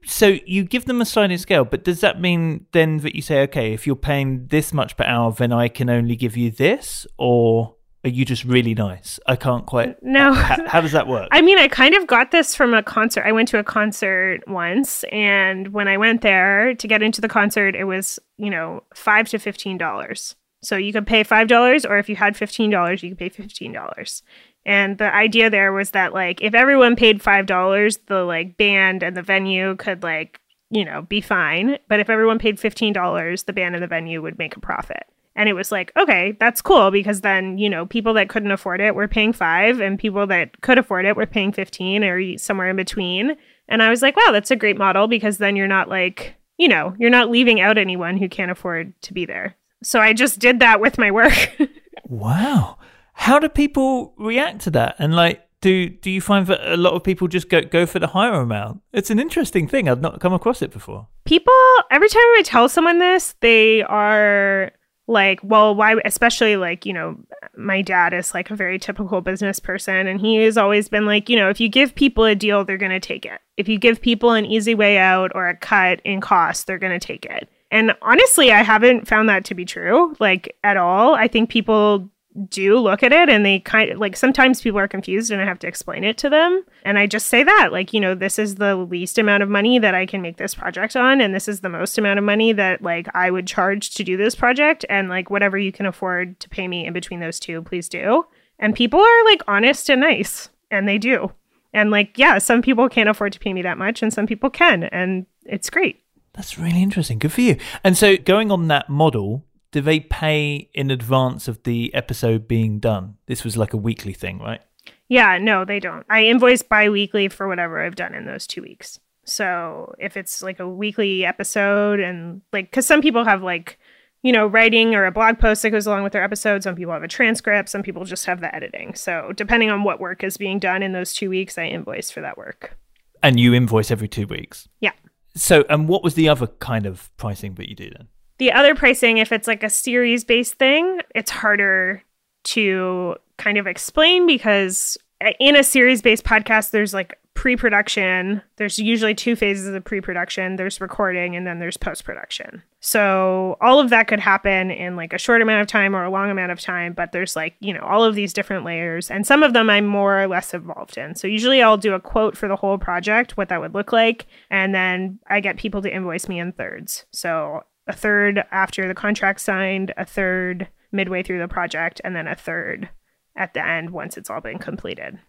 So 0.06 0.38
you 0.46 0.64
give 0.64 0.86
them 0.86 1.02
a 1.02 1.06
sliding 1.06 1.38
scale, 1.38 1.64
but 1.64 1.84
does 1.84 2.02
that 2.02 2.20
mean 2.20 2.66
then 2.72 2.98
that 2.98 3.16
you 3.16 3.22
say, 3.22 3.42
okay, 3.44 3.74
if 3.74 3.86
you're 3.86 3.96
paying 3.96 4.48
this 4.48 4.74
much 4.74 4.98
per 4.98 5.04
hour, 5.04 5.32
then 5.32 5.52
I 5.52 5.68
can 5.68 5.90
only 5.90 6.16
give 6.16 6.36
you 6.36 6.50
this, 6.50 7.06
or 7.18 7.76
are 8.04 8.10
you 8.10 8.26
just 8.26 8.44
really 8.44 8.74
nice? 8.74 9.20
I 9.28 9.36
can't 9.36 9.66
quite. 9.68 10.02
No. 10.02 10.34
How, 10.42 10.68
how 10.68 10.82
does 10.82 10.92
that 10.94 11.08
work? 11.08 11.28
I 11.32 11.42
mean, 11.42 11.60
I 11.60 11.68
kind 11.68 11.96
of 11.96 12.08
got 12.08 12.32
this 12.32 12.56
from 12.56 12.74
a 12.74 12.82
concert. 12.82 13.24
I 13.26 13.32
went 13.32 13.48
to 13.50 13.60
a 13.60 13.64
concert 13.64 14.42
once, 14.48 15.04
and 15.12 15.68
when 15.68 15.88
I 15.88 15.98
went 15.98 16.22
there 16.22 16.74
to 16.74 16.88
get 16.88 17.04
into 17.04 17.22
the 17.22 17.28
concert, 17.28 17.76
it 17.76 17.84
was, 17.84 18.18
you 18.38 18.50
know, 18.50 18.84
five 18.96 19.30
to 19.30 19.38
$15. 19.38 20.36
So 20.64 20.78
you 20.78 20.94
could 20.94 21.08
pay 21.08 21.24
$5, 21.24 21.90
or 21.90 21.98
if 21.98 22.10
you 22.10 22.16
had 22.16 22.36
$15, 22.36 23.04
you 23.04 23.10
could 23.10 23.18
pay 23.18 23.30
$15. 23.30 24.22
And 24.66 24.98
the 24.98 25.14
idea 25.14 25.50
there 25.50 25.74
was 25.74 25.92
that 25.92 26.14
like 26.14 26.42
if 26.42 26.54
everyone 26.54 26.96
paid 26.96 27.22
five 27.22 27.46
dollars, 27.46 27.98
the 28.08 28.24
like 28.24 28.58
band 28.58 29.04
and 29.04 29.18
the 29.18 29.22
venue 29.22 29.76
could 29.76 30.04
like, 30.04 30.40
you 30.70 30.86
know, 30.86 31.02
be 31.04 31.22
fine. 31.22 31.78
But 31.88 32.00
if 32.00 32.10
everyone 32.10 32.40
paid 32.40 32.60
fifteen 32.60 32.94
dollars, 32.94 33.44
the 33.44 33.54
band 33.54 33.76
and 33.76 33.84
the 33.84 33.88
venue 33.88 34.22
would 34.22 34.38
make 34.38 34.56
a 34.56 34.60
profit. 34.60 35.04
And 35.36 35.48
it 35.48 35.54
was 35.54 35.72
like, 35.72 35.92
okay, 35.98 36.36
that's 36.40 36.62
cool 36.62 36.92
because 36.92 37.22
then, 37.22 37.58
you 37.58 37.70
know, 37.70 37.86
people 37.86 38.14
that 38.16 38.30
couldn't 38.30 38.52
afford 38.52 38.82
it 38.82 38.96
were 38.96 39.08
paying 39.08 39.32
five 39.32 39.80
and 39.80 39.98
people 39.98 40.28
that 40.28 40.60
could 40.62 40.78
afford 40.78 41.06
it 41.06 41.16
were 41.16 41.26
paying 41.26 41.54
15 41.54 42.04
or 42.04 42.38
somewhere 42.38 42.70
in 42.70 42.76
between. 42.76 43.38
And 43.70 43.82
I 43.82 43.90
was 43.90 44.02
like, 44.02 44.18
wow, 44.18 44.32
that's 44.34 44.52
a 44.52 44.58
great 44.58 44.78
model 44.78 45.08
because 45.08 45.38
then 45.38 45.56
you're 45.56 45.68
not 45.68 45.88
like, 45.88 46.36
you 46.58 46.68
know, 46.68 46.94
you're 47.00 47.10
not 47.10 47.32
leaving 47.32 47.62
out 47.62 47.78
anyone 47.78 48.18
who 48.18 48.28
can't 48.28 48.52
afford 48.52 48.94
to 49.04 49.14
be 49.14 49.26
there. 49.26 49.56
So 49.84 50.00
I 50.00 50.14
just 50.14 50.40
did 50.40 50.60
that 50.60 50.82
with 50.82 50.98
my 50.98 51.12
work. 51.12 51.58
wow. 52.06 52.78
How 53.22 53.38
do 53.38 53.50
people 53.50 54.16
react 54.18 54.62
to 54.62 54.72
that? 54.72 54.96
And 54.98 55.16
like, 55.16 55.48
do 55.62 55.88
do 55.88 56.10
you 56.10 56.22
find 56.22 56.48
that 56.48 56.74
a 56.74 56.76
lot 56.76 56.94
of 56.94 57.04
people 57.04 57.28
just 57.28 57.50
go 57.50 57.62
go 57.62 57.86
for 57.86 58.00
the 58.00 58.08
higher 58.08 58.34
amount? 58.34 58.82
It's 58.94 59.12
an 59.12 59.20
interesting 59.20 59.68
thing. 59.68 59.88
I've 59.88 60.02
not 60.02 60.20
come 60.20 60.34
across 60.34 60.64
it 60.64 60.72
before. 60.72 61.08
People 61.26 61.54
every 61.92 62.10
time 62.10 62.24
I 62.38 62.42
tell 62.44 62.68
someone 62.68 62.98
this, 62.98 63.36
they 63.42 63.84
are 63.84 64.72
like, 65.08 65.40
well, 65.44 65.76
why? 65.76 65.98
Especially 66.04 66.56
like 66.56 66.88
you 66.88 66.94
know, 66.94 67.16
my 67.56 67.84
dad 67.84 68.12
is 68.12 68.34
like 68.34 68.50
a 68.50 68.56
very 68.56 68.80
typical 68.80 69.22
business 69.22 69.60
person, 69.60 70.08
and 70.08 70.20
he 70.20 70.38
has 70.38 70.58
always 70.58 70.90
been 70.90 71.06
like, 71.06 71.30
you 71.30 71.36
know, 71.36 71.50
if 71.52 71.60
you 71.60 71.70
give 71.70 71.94
people 71.94 72.26
a 72.26 72.34
deal, 72.34 72.66
they're 72.66 72.76
going 72.76 72.90
to 72.90 73.00
take 73.00 73.24
it. 73.24 73.40
If 73.56 73.70
you 73.70 73.78
give 73.78 74.02
people 74.02 74.32
an 74.32 74.48
easy 74.48 74.74
way 74.74 74.98
out 74.98 75.32
or 75.36 75.48
a 75.48 75.56
cut 75.56 76.02
in 76.04 76.22
cost, 76.22 76.66
they're 76.66 76.80
going 76.80 77.00
to 77.00 77.08
take 77.08 77.26
it. 77.26 77.48
And 77.70 77.94
honestly, 78.02 78.52
I 78.52 78.64
haven't 78.64 79.08
found 79.08 79.30
that 79.30 79.46
to 79.46 79.54
be 79.54 79.64
true, 79.64 80.16
like 80.20 80.58
at 80.64 80.76
all. 80.76 81.14
I 81.14 81.28
think 81.28 81.52
people 81.52 82.10
do 82.48 82.78
look 82.78 83.04
at 83.04 83.12
it 83.12 83.30
and 83.30 83.46
they 83.46 83.60
kind 83.60 83.92
of 83.92 83.98
like 84.00 84.16
sometimes 84.16 84.62
people 84.62 84.80
are 84.80 84.88
confused 84.88 85.32
and 85.32 85.42
I 85.42 85.46
have 85.46 85.60
to 85.60 85.68
explain 85.68 86.04
it 86.04 86.18
to 86.20 86.30
them. 86.30 86.64
And 86.84 86.98
I 86.98 87.06
just 87.06 87.28
say 87.28 87.44
that, 87.44 87.70
like, 87.72 87.94
you 87.94 88.00
know, 88.00 88.16
this 88.16 88.40
is 88.40 88.56
the 88.56 88.76
least 88.76 89.18
amount 89.18 89.44
of 89.44 89.50
money 89.50 89.80
that 89.80 89.96
I 89.96 90.06
can 90.06 90.22
make 90.22 90.38
this 90.38 90.56
project 90.56 90.96
on. 90.96 91.20
And 91.20 91.36
this 91.36 91.48
is 91.48 91.60
the 91.60 91.70
most 91.70 91.98
amount 91.98 92.20
of 92.20 92.26
money 92.26 92.54
that 92.54 92.82
like 92.82 93.08
I 93.14 93.32
would 93.32 93.48
charge 93.48 93.94
to 93.96 94.04
do 94.04 94.16
this 94.16 94.36
project. 94.36 94.86
And 94.90 95.10
like 95.10 95.30
whatever 95.30 95.58
you 95.58 95.72
can 95.72 95.86
afford 95.86 96.40
to 96.40 96.50
pay 96.50 96.68
me 96.68 96.86
in 96.86 96.94
between 96.94 97.20
those 97.20 97.40
two, 97.40 97.62
please 97.64 97.90
do. 97.90 98.26
And 98.60 98.76
people 98.76 99.00
are 99.00 99.26
like 99.26 99.42
honest 99.48 99.90
and 99.90 100.02
nice 100.02 100.50
and 100.70 100.88
they 100.88 100.98
do. 100.98 101.32
And 101.74 101.92
like, 101.92 102.18
yeah, 102.18 102.38
some 102.38 102.62
people 102.62 102.90
can't 102.90 103.10
afford 103.10 103.34
to 103.34 103.40
pay 103.40 103.54
me 103.54 103.62
that 103.62 103.78
much 103.78 104.02
and 104.02 104.14
some 104.14 104.28
people 104.28 104.50
can. 104.50 104.84
And 104.84 105.26
it's 105.46 105.70
great. 105.70 106.04
That's 106.34 106.58
really 106.58 106.82
interesting. 106.82 107.20
Good 107.20 107.34
for 107.34 107.42
you. 107.42 107.58
And 107.84 107.98
so 107.98 108.16
going 108.16 108.52
on 108.52 108.68
that 108.70 108.90
model, 108.90 109.44
do 109.72 109.82
they 109.82 110.00
pay 110.00 110.70
in 110.74 110.92
advance 110.92 111.48
of 111.48 111.64
the 111.64 111.94
episode 111.94 112.48
being 112.48 112.80
done? 112.80 113.18
This 113.28 113.44
was 113.44 113.58
like 113.58 113.74
a 113.74 113.78
weekly 113.78 114.14
thing, 114.14 114.40
right? 114.40 114.62
Yeah, 115.08 115.38
no, 115.38 115.66
they 115.66 115.80
don't. 115.80 116.06
I 116.10 116.26
invoice 116.26 116.62
bi-weekly 116.62 117.28
for 117.30 117.48
whatever 117.48 117.84
I've 117.84 117.96
done 117.96 118.14
in 118.14 118.26
those 118.26 118.48
2 118.48 118.62
weeks. 118.62 119.00
So, 119.24 119.94
if 120.00 120.18
it's 120.18 120.42
like 120.42 120.60
a 120.60 120.68
weekly 120.68 121.26
episode 121.26 122.00
and 122.00 122.42
like 122.52 122.72
cuz 122.72 122.86
some 122.86 123.02
people 123.02 123.24
have 123.24 123.44
like 123.44 123.78
you 124.24 124.32
know, 124.32 124.46
writing 124.46 124.94
or 124.94 125.06
a 125.06 125.12
blog 125.12 125.40
post 125.40 125.64
that 125.64 125.72
goes 125.72 125.88
along 125.88 126.04
with 126.04 126.14
their 126.14 126.24
episode. 126.24 126.62
Some 126.64 126.76
people 126.76 126.94
have 126.94 127.04
a 127.04 127.08
transcript. 127.08 127.70
Some 127.70 127.82
people 127.82 128.06
just 128.06 128.26
have 128.26 128.40
the 128.40 128.54
editing. 128.54 128.94
So, 128.94 129.34
depending 129.36 129.70
on 129.72 129.84
what 129.84 130.00
work 130.00 130.24
is 130.24 130.38
being 130.38 130.60
done 130.60 130.84
in 130.84 130.92
those 130.92 131.14
two 131.14 131.30
weeks, 131.30 131.58
I 131.58 131.66
invoice 131.66 132.12
for 132.12 132.22
that 132.22 132.38
work. 132.38 132.78
And 133.24 133.40
you 133.40 133.54
invoice 133.54 133.92
every 133.92 134.08
two 134.08 134.28
weeks? 134.28 134.68
Yeah. 134.80 134.92
So, 135.36 135.66
and 135.70 135.88
what 135.88 136.04
was 136.04 136.16
the 136.16 136.30
other 136.30 136.48
kind 136.48 136.86
of 136.86 137.16
pricing 137.18 137.56
that 137.56 137.70
you 137.70 137.76
do 137.76 137.90
then? 137.90 138.08
The 138.42 138.52
other 138.52 138.74
pricing, 138.74 139.20
if 139.20 139.32
it's 139.32 139.48
like 139.48 139.62
a 139.62 139.70
series 139.70 140.24
based 140.24 140.56
thing, 140.56 141.02
it's 141.14 141.30
harder 141.30 142.02
to 142.46 143.16
kind 143.38 143.60
of 143.60 143.68
explain 143.68 144.26
because 144.26 144.98
uh, 145.24 145.30
in 145.40 145.56
a 145.56 145.64
series 145.64 146.02
based 146.02 146.24
podcast, 146.24 146.72
there's 146.72 146.92
like 146.92 147.20
pre 147.36 147.56
production. 147.56 148.42
There's 148.56 148.80
usually 148.80 149.14
two 149.14 149.36
phases 149.36 149.68
of 149.68 149.86
pre 149.86 150.02
production 150.02 150.56
there's 150.56 150.82
recording 150.82 151.36
and 151.36 151.46
then 151.46 151.60
there's 151.60 151.78
post 151.78 152.04
production. 152.04 152.64
So 152.80 153.58
all 153.62 153.80
of 153.80 153.92
that 153.92 154.08
could 154.08 154.20
happen 154.20 154.72
in 154.72 154.96
like 154.96 155.14
a 155.14 155.20
short 155.20 155.44
amount 155.44 155.62
of 155.62 155.68
time 155.68 155.96
or 155.96 156.04
a 156.04 156.10
long 156.10 156.32
amount 156.32 156.52
of 156.52 156.60
time, 156.60 156.94
but 156.94 157.12
there's 157.12 157.36
like, 157.36 157.54
you 157.60 157.76
know, 157.76 157.82
all 157.82 158.04
of 158.04 158.16
these 158.16 158.34
different 158.34 158.66
layers. 158.66 159.12
And 159.12 159.28
some 159.28 159.44
of 159.44 159.54
them 159.54 159.70
I'm 159.70 159.86
more 159.86 160.20
or 160.20 160.28
less 160.28 160.52
involved 160.56 160.98
in. 160.98 161.14
So 161.14 161.28
usually 161.28 161.62
I'll 161.62 161.78
do 161.78 161.94
a 161.94 162.00
quote 162.00 162.36
for 162.36 162.48
the 162.48 162.56
whole 162.56 162.80
project, 162.80 163.38
what 163.38 163.50
that 163.50 163.62
would 163.62 163.76
look 163.76 163.92
like. 163.92 164.26
And 164.50 164.74
then 164.74 165.20
I 165.28 165.42
get 165.42 165.58
people 165.58 165.84
to 165.84 165.94
invoice 165.94 166.28
me 166.28 166.40
in 166.40 166.54
thirds. 166.54 167.06
So 167.12 167.62
a 167.88 167.94
third 167.94 168.44
after 168.52 168.88
the 168.88 168.94
contract 168.94 169.42
signed, 169.42 169.94
a 169.98 170.06
third 170.06 170.68
midway 170.92 171.24
through 171.24 171.40
the 171.40 171.48
project, 171.48 172.02
and 172.04 172.16
then 172.16 172.28
a 172.28 172.36
third 172.36 172.90
at 173.36 173.54
the 173.54 173.66
end 173.66 173.92
once 173.92 174.18
it's 174.18 174.30
all 174.30 174.42
been 174.42 174.60
completed. 174.60 175.20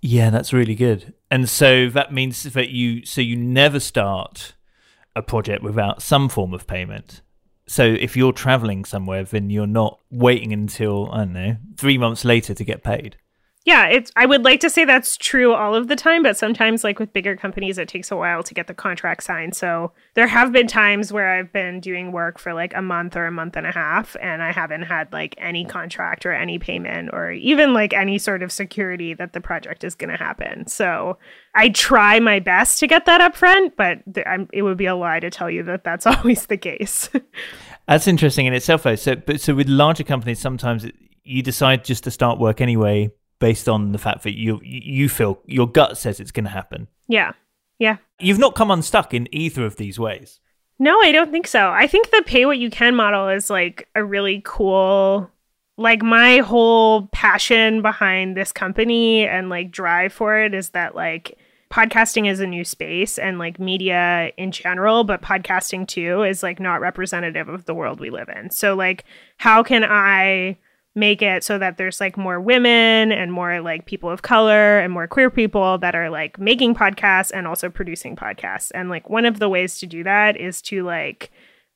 Yeah, 0.00 0.30
that's 0.30 0.52
really 0.52 0.74
good. 0.74 1.14
And 1.30 1.48
so 1.48 1.88
that 1.90 2.12
means 2.12 2.42
that 2.42 2.70
you 2.70 3.04
so 3.04 3.20
you 3.20 3.36
never 3.36 3.78
start 3.78 4.54
a 5.14 5.22
project 5.22 5.62
without 5.62 6.02
some 6.02 6.28
form 6.28 6.52
of 6.52 6.66
payment. 6.66 7.20
So 7.68 7.84
if 7.84 8.16
you're 8.16 8.32
traveling 8.32 8.84
somewhere, 8.84 9.22
then 9.24 9.50
you're 9.50 9.66
not 9.66 10.00
waiting 10.10 10.52
until 10.52 11.08
I 11.12 11.18
don't 11.18 11.32
know 11.32 11.56
three 11.76 11.98
months 11.98 12.24
later 12.24 12.54
to 12.54 12.64
get 12.64 12.82
paid 12.82 13.16
yeah, 13.64 13.86
it's 13.86 14.10
I 14.16 14.26
would 14.26 14.44
like 14.44 14.58
to 14.60 14.70
say 14.70 14.84
that's 14.84 15.16
true 15.16 15.54
all 15.54 15.76
of 15.76 15.86
the 15.86 15.94
time, 15.94 16.24
but 16.24 16.36
sometimes 16.36 16.82
like 16.82 16.98
with 16.98 17.12
bigger 17.12 17.36
companies 17.36 17.78
it 17.78 17.86
takes 17.86 18.10
a 18.10 18.16
while 18.16 18.42
to 18.42 18.54
get 18.54 18.66
the 18.66 18.74
contract 18.74 19.22
signed. 19.22 19.54
So 19.54 19.92
there 20.14 20.26
have 20.26 20.52
been 20.52 20.66
times 20.66 21.12
where 21.12 21.38
I've 21.38 21.52
been 21.52 21.78
doing 21.78 22.10
work 22.10 22.40
for 22.40 22.54
like 22.54 22.74
a 22.74 22.82
month 22.82 23.16
or 23.16 23.26
a 23.26 23.30
month 23.30 23.56
and 23.56 23.66
a 23.66 23.70
half 23.70 24.16
and 24.20 24.42
I 24.42 24.50
haven't 24.50 24.82
had 24.82 25.12
like 25.12 25.36
any 25.38 25.64
contract 25.64 26.26
or 26.26 26.32
any 26.32 26.58
payment 26.58 27.10
or 27.12 27.30
even 27.30 27.72
like 27.72 27.92
any 27.92 28.18
sort 28.18 28.42
of 28.42 28.50
security 28.50 29.14
that 29.14 29.32
the 29.32 29.40
project 29.40 29.84
is 29.84 29.94
going 29.94 30.10
to 30.10 30.16
happen. 30.16 30.66
So 30.66 31.18
I 31.54 31.68
try 31.68 32.18
my 32.18 32.40
best 32.40 32.80
to 32.80 32.88
get 32.88 33.06
that 33.06 33.20
up 33.20 33.36
front, 33.36 33.76
but 33.76 33.98
th- 34.12 34.26
it 34.52 34.62
would 34.62 34.76
be 34.76 34.86
a 34.86 34.96
lie 34.96 35.20
to 35.20 35.30
tell 35.30 35.50
you 35.50 35.62
that 35.64 35.84
that's 35.84 36.06
always 36.06 36.46
the 36.46 36.56
case. 36.56 37.10
that's 37.86 38.08
interesting 38.08 38.46
in 38.46 38.54
itself 38.54 38.82
though. 38.82 38.96
So 38.96 39.14
but 39.14 39.40
so 39.40 39.54
with 39.54 39.68
larger 39.68 40.02
companies 40.02 40.40
sometimes 40.40 40.84
it, 40.84 40.96
you 41.22 41.44
decide 41.44 41.84
just 41.84 42.02
to 42.04 42.10
start 42.10 42.40
work 42.40 42.60
anyway 42.60 43.12
based 43.42 43.68
on 43.68 43.90
the 43.90 43.98
fact 43.98 44.22
that 44.22 44.38
you 44.38 44.60
you 44.62 45.08
feel 45.08 45.40
your 45.46 45.68
gut 45.68 45.98
says 45.98 46.20
it's 46.20 46.30
going 46.30 46.44
to 46.44 46.50
happen. 46.50 46.86
Yeah. 47.08 47.32
Yeah. 47.80 47.96
You've 48.20 48.38
not 48.38 48.54
come 48.54 48.70
unstuck 48.70 49.12
in 49.12 49.26
either 49.32 49.66
of 49.66 49.74
these 49.74 49.98
ways. 49.98 50.38
No, 50.78 51.00
I 51.00 51.10
don't 51.10 51.32
think 51.32 51.48
so. 51.48 51.70
I 51.70 51.88
think 51.88 52.12
the 52.12 52.22
pay 52.24 52.46
what 52.46 52.58
you 52.58 52.70
can 52.70 52.94
model 52.94 53.28
is 53.28 53.50
like 53.50 53.88
a 53.96 54.04
really 54.04 54.42
cool 54.44 55.28
like 55.76 56.02
my 56.02 56.38
whole 56.38 57.08
passion 57.08 57.82
behind 57.82 58.36
this 58.36 58.52
company 58.52 59.26
and 59.26 59.48
like 59.48 59.72
drive 59.72 60.12
for 60.12 60.38
it 60.38 60.54
is 60.54 60.68
that 60.68 60.94
like 60.94 61.36
podcasting 61.68 62.30
is 62.30 62.38
a 62.38 62.46
new 62.46 62.64
space 62.64 63.18
and 63.18 63.40
like 63.40 63.58
media 63.58 64.30
in 64.36 64.52
general, 64.52 65.02
but 65.02 65.20
podcasting 65.20 65.88
too 65.88 66.22
is 66.22 66.44
like 66.44 66.60
not 66.60 66.80
representative 66.80 67.48
of 67.48 67.64
the 67.64 67.74
world 67.74 67.98
we 67.98 68.10
live 68.10 68.28
in. 68.28 68.50
So 68.50 68.76
like 68.76 69.04
how 69.38 69.64
can 69.64 69.82
I 69.82 70.58
make 70.94 71.22
it 71.22 71.42
so 71.42 71.58
that 71.58 71.78
there's 71.78 72.00
like 72.00 72.16
more 72.16 72.40
women 72.40 73.12
and 73.12 73.32
more 73.32 73.60
like 73.60 73.86
people 73.86 74.10
of 74.10 74.22
color 74.22 74.78
and 74.78 74.92
more 74.92 75.06
queer 75.06 75.30
people 75.30 75.78
that 75.78 75.94
are 75.94 76.10
like 76.10 76.38
making 76.38 76.74
podcasts 76.74 77.30
and 77.32 77.46
also 77.46 77.70
producing 77.70 78.14
podcasts. 78.14 78.70
And 78.74 78.90
like 78.90 79.08
one 79.08 79.24
of 79.24 79.38
the 79.38 79.48
ways 79.48 79.78
to 79.78 79.86
do 79.86 80.04
that 80.04 80.36
is 80.36 80.60
to 80.62 80.82
like 80.84 81.30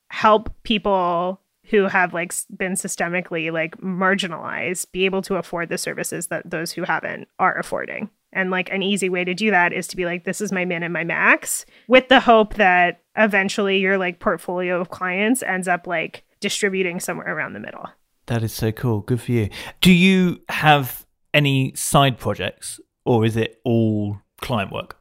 help 0.08 0.50
people 0.62 1.40
who 1.70 1.86
have 1.86 2.14
like 2.14 2.32
been 2.56 2.72
systemically 2.72 3.50
like 3.52 3.76
marginalized 3.78 4.92
be 4.92 5.04
able 5.04 5.22
to 5.22 5.36
afford 5.36 5.68
the 5.68 5.78
services 5.78 6.28
that 6.28 6.48
those 6.48 6.72
who 6.72 6.84
haven't 6.84 7.28
are 7.38 7.58
affording. 7.58 8.10
And 8.32 8.50
like 8.50 8.70
an 8.70 8.82
easy 8.82 9.08
way 9.08 9.24
to 9.24 9.34
do 9.34 9.50
that 9.50 9.72
is 9.72 9.86
to 9.88 9.96
be 9.96 10.04
like, 10.04 10.24
this 10.24 10.40
is 10.40 10.52
my 10.52 10.64
min 10.64 10.82
and 10.82 10.92
my 10.92 11.04
max, 11.04 11.64
with 11.88 12.08
the 12.08 12.20
hope 12.20 12.54
that 12.54 13.00
eventually 13.16 13.78
your 13.78 13.96
like 13.96 14.20
portfolio 14.20 14.78
of 14.80 14.90
clients 14.90 15.42
ends 15.42 15.66
up 15.66 15.86
like 15.86 16.22
distributing 16.40 17.00
somewhere 17.00 17.34
around 17.34 17.54
the 17.54 17.60
middle. 17.60 17.88
That 18.26 18.42
is 18.42 18.52
so 18.52 18.72
cool. 18.72 19.00
Good 19.00 19.20
for 19.20 19.32
you. 19.32 19.50
Do 19.80 19.92
you 19.92 20.40
have 20.48 21.06
any 21.32 21.72
side 21.74 22.18
projects 22.18 22.80
or 23.04 23.24
is 23.24 23.36
it 23.36 23.60
all 23.64 24.18
client 24.40 24.72
work? 24.72 24.96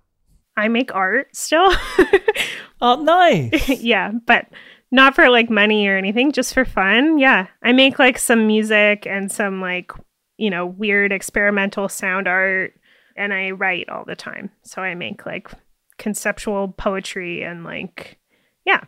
I 0.58 0.68
make 0.68 0.94
art 0.94 1.36
still. 1.36 1.70
oh, 2.82 3.02
nice. 3.02 3.70
yeah, 3.82 4.12
but 4.26 4.46
not 4.92 5.16
for 5.16 5.30
like 5.30 5.50
money 5.50 5.88
or 5.88 5.98
anything, 5.98 6.32
just 6.32 6.54
for 6.54 6.66
fun. 6.66 7.18
Yeah. 7.18 7.48
I 7.64 7.74
make 7.74 8.00
like 8.00 8.18
some 8.18 8.48
music 8.48 9.06
and 9.08 9.32
some 9.32 9.60
like, 9.60 9.92
you 10.38 10.50
know, 10.50 10.66
weird 10.66 11.12
experimental 11.12 11.90
sound 11.90 12.28
art 12.28 12.74
and 13.18 13.34
I 13.34 13.52
write 13.52 13.90
all 13.90 14.06
the 14.06 14.16
time. 14.16 14.52
So 14.64 14.82
I 14.82 14.96
make 14.96 15.26
like 15.26 15.50
conceptual 15.98 16.70
poetry 16.70 17.42
and 17.42 17.64
like 17.64 18.20
yeah, 18.66 18.84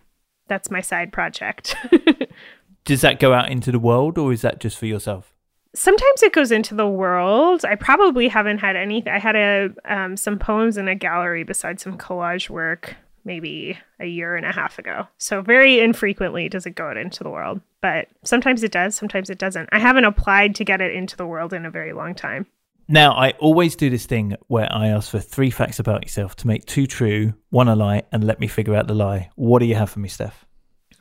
that's 0.47 0.71
my 0.71 0.81
side 0.81 1.11
project. 1.11 1.75
Does 2.87 3.01
that 3.01 3.19
go 3.19 3.33
out 3.33 3.51
into 3.51 3.69
the 3.69 3.79
world 3.79 4.17
or 4.17 4.31
is 4.31 4.43
that 4.43 4.61
just 4.61 4.77
for 4.77 4.85
yourself? 4.85 5.33
Sometimes 5.75 6.23
it 6.23 6.31
goes 6.31 6.53
into 6.53 6.73
the 6.73 6.87
world. 6.87 7.65
I 7.65 7.75
probably 7.75 8.29
haven't 8.29 8.59
had 8.59 8.77
any. 8.77 9.05
I 9.05 9.19
had 9.19 9.35
a 9.35 9.69
um, 9.83 10.15
some 10.15 10.39
poems 10.39 10.77
in 10.77 10.87
a 10.87 10.95
gallery 10.95 11.43
besides 11.43 11.83
some 11.83 11.97
collage 11.97 12.49
work 12.49 12.95
maybe 13.25 13.77
a 13.99 14.05
year 14.05 14.37
and 14.37 14.45
a 14.45 14.53
half 14.53 14.79
ago. 14.79 15.05
So 15.17 15.41
very 15.41 15.81
infrequently 15.81 16.47
does 16.47 16.65
it 16.65 16.75
go 16.75 16.87
out 16.87 16.95
into 16.95 17.25
the 17.25 17.29
world, 17.29 17.59
but 17.81 18.07
sometimes 18.23 18.63
it 18.63 18.71
does, 18.71 18.95
sometimes 18.95 19.29
it 19.29 19.37
doesn't. 19.37 19.67
I 19.73 19.79
haven't 19.79 20.05
applied 20.05 20.55
to 20.55 20.63
get 20.63 20.79
it 20.79 20.95
into 20.95 21.17
the 21.17 21.27
world 21.27 21.51
in 21.51 21.65
a 21.65 21.69
very 21.69 21.91
long 21.91 22.15
time. 22.15 22.45
Now, 22.87 23.11
I 23.11 23.31
always 23.31 23.75
do 23.75 23.89
this 23.89 24.05
thing 24.05 24.37
where 24.47 24.71
I 24.71 24.87
ask 24.87 25.11
for 25.11 25.19
three 25.19 25.49
facts 25.49 25.77
about 25.77 26.03
yourself 26.03 26.37
to 26.37 26.47
make 26.47 26.65
two 26.65 26.87
true, 26.87 27.33
one 27.49 27.67
a 27.67 27.75
lie, 27.75 28.03
and 28.13 28.23
let 28.23 28.39
me 28.39 28.47
figure 28.47 28.75
out 28.75 28.87
the 28.87 28.95
lie. 28.95 29.29
What 29.35 29.59
do 29.59 29.65
you 29.65 29.75
have 29.75 29.89
for 29.89 29.99
me, 29.99 30.07
Steph? 30.07 30.45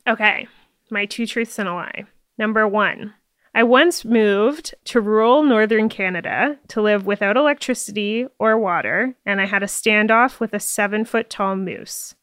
Okay, 0.09 0.49
my 0.91 1.07
two 1.07 1.27
truths 1.27 1.59
and 1.59 1.69
a 1.69 1.75
lie. 1.75 2.05
Number 2.39 2.67
one, 2.69 3.15
I 3.55 3.63
once 3.63 4.05
moved 4.05 4.75
to 4.85 5.01
rural 5.01 5.43
northern 5.43 5.89
Canada 5.89 6.59
to 6.69 6.83
live 6.83 7.07
without 7.07 7.39
electricity 7.39 8.27
or 8.39 8.59
water, 8.59 9.17
and 9.25 9.41
I 9.41 9.47
had 9.47 9.63
a 9.63 9.67
standoff 9.67 10.41
with 10.41 10.53
a 10.53 10.61
seven 10.61 11.07
foot 11.07 11.31
tall 11.31 11.57
moose. 11.57 12.15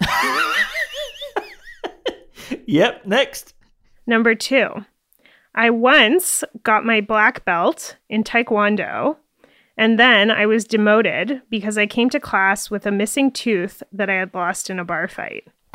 yep, 2.66 3.04
next. 3.04 3.54
Number 4.06 4.34
two, 4.34 4.70
I 5.54 5.68
once 5.68 6.42
got 6.62 6.86
my 6.86 7.02
black 7.02 7.44
belt 7.44 7.96
in 8.08 8.24
Taekwondo, 8.24 9.16
and 9.76 9.98
then 9.98 10.30
I 10.30 10.46
was 10.46 10.64
demoted 10.64 11.42
because 11.50 11.76
I 11.76 11.86
came 11.86 12.08
to 12.10 12.18
class 12.18 12.70
with 12.70 12.86
a 12.86 12.90
missing 12.90 13.30
tooth 13.30 13.82
that 13.92 14.08
I 14.08 14.14
had 14.14 14.32
lost 14.32 14.70
in 14.70 14.78
a 14.78 14.84
bar 14.86 15.06
fight. 15.06 15.46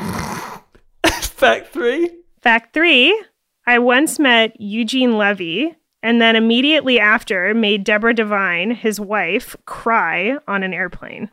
Fact 1.06 1.72
three. 1.72 2.10
Fact 2.44 2.74
three 2.74 3.18
I 3.66 3.78
once 3.78 4.18
met 4.18 4.60
Eugene 4.60 5.16
Levy 5.16 5.74
and 6.02 6.20
then 6.20 6.36
immediately 6.36 7.00
after 7.00 7.54
made 7.54 7.84
Deborah 7.84 8.12
Divine, 8.12 8.72
his 8.72 9.00
wife, 9.00 9.56
cry 9.64 10.36
on 10.46 10.62
an 10.62 10.74
airplane. 10.74 11.30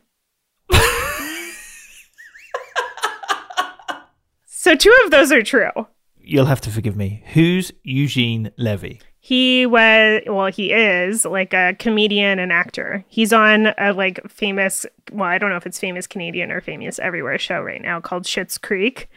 so 4.46 4.74
two 4.74 4.94
of 5.04 5.10
those 5.10 5.30
are 5.30 5.42
true 5.42 5.86
you'll 6.24 6.46
have 6.46 6.60
to 6.62 6.70
forgive 6.70 6.96
me. 6.96 7.22
Who's 7.32 7.72
Eugene 7.82 8.50
Levy? 8.56 9.00
He 9.20 9.66
was, 9.66 10.22
well, 10.26 10.46
he 10.46 10.72
is 10.72 11.24
like 11.24 11.52
a 11.52 11.76
comedian 11.78 12.38
and 12.38 12.52
actor. 12.52 13.04
He's 13.08 13.32
on 13.32 13.74
a 13.78 13.92
like 13.92 14.20
famous, 14.28 14.86
well, 15.12 15.28
I 15.28 15.38
don't 15.38 15.50
know 15.50 15.56
if 15.56 15.66
it's 15.66 15.78
famous 15.78 16.06
Canadian 16.06 16.50
or 16.50 16.60
famous 16.60 16.98
everywhere 16.98 17.38
show 17.38 17.60
right 17.60 17.82
now 17.82 18.00
called 18.00 18.24
Schitt's 18.24 18.58
Creek. 18.58 19.08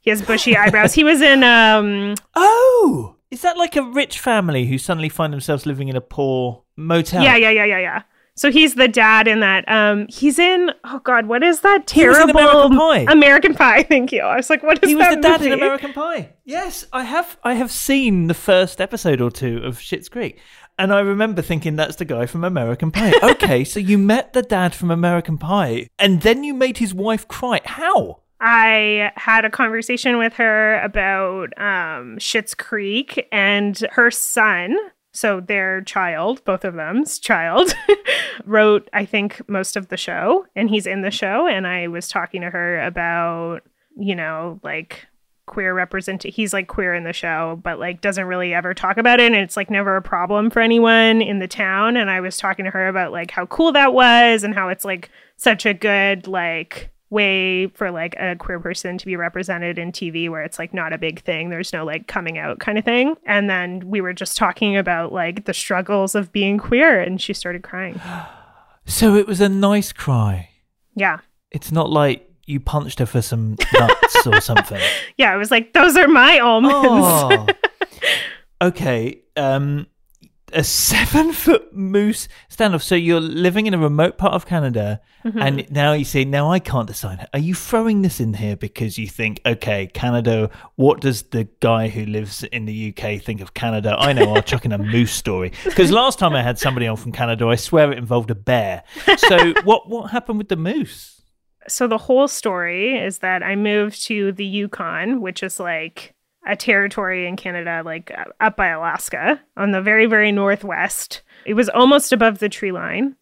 He 0.00 0.10
has 0.10 0.22
bushy 0.22 0.56
eyebrows. 0.56 0.94
He 0.94 1.04
was 1.04 1.20
in, 1.20 1.44
um, 1.44 2.14
oh, 2.34 3.16
is 3.30 3.42
that 3.42 3.56
like 3.56 3.76
a 3.76 3.82
rich 3.82 4.18
family 4.18 4.66
who 4.66 4.78
suddenly 4.78 5.08
find 5.08 5.32
themselves 5.32 5.66
living 5.66 5.88
in 5.88 5.96
a 5.96 6.00
poor 6.00 6.62
motel? 6.76 7.22
Yeah, 7.22 7.36
yeah, 7.36 7.50
yeah, 7.50 7.64
yeah, 7.64 7.78
yeah. 7.78 8.02
So 8.34 8.50
he's 8.50 8.74
the 8.74 8.88
dad 8.88 9.28
in 9.28 9.40
that. 9.40 9.68
Um, 9.68 10.06
he's 10.08 10.38
in. 10.38 10.70
Oh 10.84 11.00
God, 11.00 11.26
what 11.26 11.42
is 11.42 11.60
that 11.60 11.86
terrible 11.86 12.30
American 12.30 12.78
Pie? 12.78 13.06
American 13.08 13.54
Pie. 13.54 13.82
Thank 13.88 14.12
you. 14.12 14.22
I 14.22 14.36
was 14.36 14.48
like, 14.48 14.62
what 14.62 14.82
is 14.82 14.88
he 14.88 14.94
that? 14.94 15.10
He 15.10 15.16
was 15.16 15.16
the 15.16 15.20
dad 15.20 15.40
movie? 15.40 15.52
in 15.52 15.58
American 15.58 15.92
Pie. 15.92 16.32
Yes, 16.44 16.86
I 16.92 17.04
have. 17.04 17.38
I 17.44 17.54
have 17.54 17.70
seen 17.70 18.28
the 18.28 18.34
first 18.34 18.80
episode 18.80 19.20
or 19.20 19.30
two 19.30 19.58
of 19.58 19.78
Schitt's 19.78 20.08
Creek, 20.08 20.38
and 20.78 20.90
I 20.90 21.00
remember 21.00 21.42
thinking 21.42 21.76
that's 21.76 21.96
the 21.96 22.06
guy 22.06 22.24
from 22.24 22.42
American 22.42 22.90
Pie. 22.90 23.12
okay, 23.22 23.62
so 23.62 23.78
you 23.78 23.98
met 23.98 24.32
the 24.32 24.42
dad 24.42 24.74
from 24.74 24.90
American 24.90 25.36
Pie, 25.36 25.88
and 25.98 26.22
then 26.22 26.42
you 26.42 26.54
made 26.54 26.78
his 26.78 26.94
wife 26.94 27.28
cry. 27.28 27.60
How? 27.66 28.22
I 28.40 29.12
had 29.16 29.44
a 29.44 29.50
conversation 29.50 30.18
with 30.18 30.34
her 30.34 30.80
about 30.80 31.58
um, 31.58 32.16
Schitt's 32.18 32.54
Creek 32.54 33.28
and 33.30 33.78
her 33.92 34.10
son 34.10 34.76
so 35.12 35.40
their 35.40 35.80
child, 35.82 36.44
both 36.44 36.64
of 36.64 36.74
them's 36.74 37.18
child, 37.18 37.74
wrote, 38.44 38.88
I 38.92 39.04
think, 39.04 39.46
most 39.48 39.76
of 39.76 39.88
the 39.88 39.96
show, 39.96 40.46
and 40.54 40.70
he's 40.70 40.86
in 40.86 41.02
the 41.02 41.10
show. 41.10 41.48
And 41.48 41.66
I 41.66 41.88
was 41.88 42.08
talking 42.08 42.42
to 42.42 42.50
her 42.50 42.80
about, 42.82 43.62
you 43.96 44.14
know, 44.14 44.60
like 44.62 45.06
queer 45.46 45.74
represent 45.74 46.22
he's 46.22 46.52
like 46.52 46.68
queer 46.68 46.94
in 46.94 47.02
the 47.02 47.12
show 47.12 47.58
but 47.64 47.80
like 47.80 48.00
doesn't 48.00 48.26
really 48.26 48.54
ever 48.54 48.72
talk 48.72 48.98
about 48.98 49.18
it 49.18 49.32
and 49.32 49.34
it's 49.34 49.56
like 49.56 49.68
never 49.68 49.96
a 49.96 50.02
problem 50.02 50.48
for 50.48 50.60
anyone 50.60 51.20
in 51.20 51.40
the 51.40 51.48
town 51.48 51.96
and 51.96 52.08
i 52.08 52.20
was 52.20 52.36
talking 52.36 52.64
to 52.64 52.70
her 52.70 52.86
about 52.86 53.10
like 53.10 53.32
how 53.32 53.44
cool 53.46 53.72
that 53.72 53.92
was 53.92 54.44
and 54.44 54.54
how 54.54 54.68
it's 54.68 54.84
like 54.84 55.10
such 55.36 55.66
a 55.66 55.74
good 55.74 56.28
like 56.28 56.92
way 57.10 57.66
for 57.68 57.90
like 57.90 58.14
a 58.18 58.36
queer 58.36 58.60
person 58.60 58.96
to 58.96 59.06
be 59.06 59.16
represented 59.16 59.78
in 59.78 59.92
TV 59.92 60.30
where 60.30 60.42
it's 60.42 60.58
like 60.58 60.72
not 60.72 60.92
a 60.92 60.98
big 60.98 61.22
thing. 61.22 61.50
There's 61.50 61.72
no 61.72 61.84
like 61.84 62.06
coming 62.06 62.38
out 62.38 62.60
kind 62.60 62.78
of 62.78 62.84
thing. 62.84 63.16
And 63.26 63.50
then 63.50 63.82
we 63.88 64.00
were 64.00 64.12
just 64.12 64.36
talking 64.36 64.76
about 64.76 65.12
like 65.12 65.44
the 65.44 65.54
struggles 65.54 66.14
of 66.14 66.32
being 66.32 66.56
queer 66.56 67.00
and 67.00 67.20
she 67.20 67.34
started 67.34 67.62
crying. 67.62 68.00
So 68.86 69.14
it 69.14 69.28
was 69.28 69.40
a 69.40 69.48
nice 69.48 69.92
cry. 69.92 70.48
Yeah. 70.96 71.18
It's 71.52 71.70
not 71.70 71.90
like 71.90 72.28
you 72.46 72.58
punched 72.58 72.98
her 72.98 73.06
for 73.06 73.22
some 73.22 73.56
nuts 73.72 74.26
or 74.26 74.40
something. 74.40 74.80
Yeah, 75.16 75.32
it 75.32 75.38
was 75.38 75.52
like 75.52 75.74
those 75.74 75.96
are 75.96 76.08
my 76.08 76.40
almonds. 76.40 76.74
Oh. 76.82 77.46
okay. 78.62 79.20
Um 79.36 79.86
a 80.52 80.64
seven 80.64 81.32
foot 81.32 81.74
moose 81.74 82.28
standoff. 82.48 82.82
So 82.82 82.94
you're 82.94 83.20
living 83.20 83.66
in 83.66 83.74
a 83.74 83.78
remote 83.78 84.18
part 84.18 84.34
of 84.34 84.46
Canada, 84.46 85.00
mm-hmm. 85.24 85.38
and 85.38 85.70
now 85.70 85.92
you 85.92 86.04
say, 86.04 86.24
"Now 86.24 86.50
I 86.50 86.58
can't 86.58 86.86
decide." 86.86 87.28
Are 87.32 87.38
you 87.38 87.54
throwing 87.54 88.02
this 88.02 88.20
in 88.20 88.34
here 88.34 88.56
because 88.56 88.98
you 88.98 89.06
think, 89.06 89.40
"Okay, 89.44 89.86
Canada. 89.88 90.50
What 90.76 91.00
does 91.00 91.22
the 91.22 91.48
guy 91.60 91.88
who 91.88 92.04
lives 92.06 92.42
in 92.44 92.66
the 92.66 92.88
UK 92.88 93.20
think 93.22 93.40
of 93.40 93.54
Canada?" 93.54 93.96
I 93.98 94.12
know. 94.12 94.34
I'll 94.34 94.42
chuck 94.42 94.64
in 94.64 94.72
a 94.72 94.78
moose 94.96 95.12
story 95.12 95.52
because 95.64 95.90
last 95.90 96.18
time 96.18 96.34
I 96.34 96.42
had 96.42 96.58
somebody 96.58 96.86
on 96.86 96.96
from 96.96 97.12
Canada, 97.12 97.46
I 97.46 97.56
swear 97.56 97.92
it 97.92 97.98
involved 97.98 98.30
a 98.30 98.34
bear. 98.34 98.82
So 99.16 99.52
what 99.64 99.88
what 99.88 100.10
happened 100.10 100.38
with 100.38 100.48
the 100.48 100.56
moose? 100.56 101.22
So 101.68 101.86
the 101.86 101.98
whole 101.98 102.26
story 102.26 102.98
is 102.98 103.18
that 103.18 103.42
I 103.42 103.54
moved 103.54 104.04
to 104.06 104.32
the 104.32 104.44
Yukon, 104.44 105.20
which 105.20 105.42
is 105.42 105.60
like 105.60 106.14
a 106.46 106.56
territory 106.56 107.26
in 107.26 107.36
Canada, 107.36 107.82
like 107.84 108.10
uh, 108.16 108.24
up 108.40 108.56
by 108.56 108.68
Alaska 108.68 109.40
on 109.56 109.72
the 109.72 109.82
very, 109.82 110.06
very 110.06 110.32
northwest. 110.32 111.22
It 111.44 111.54
was 111.54 111.68
almost 111.68 112.12
above 112.12 112.38
the 112.38 112.48
tree 112.48 112.72
line. 112.72 113.16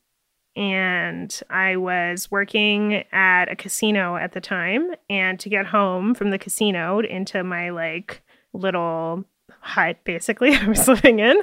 And 0.57 1.41
I 1.51 1.77
was 1.77 2.31
working 2.31 3.05
at 3.13 3.51
a 3.51 3.57
casino 3.57 4.17
at 4.17 4.33
the 4.33 4.41
time. 4.41 4.93
And 5.09 5.39
to 5.41 5.49
get 5.49 5.67
home 5.67 6.15
from 6.15 6.31
the 6.31 6.39
casino 6.39 6.99
into 7.01 7.45
my 7.45 7.71
like 7.71 8.23
little 8.53 9.25
hut, 9.61 9.99
basically, 10.05 10.55
I 10.57 10.67
was 10.69 10.89
living 10.89 11.21
in, 11.21 11.41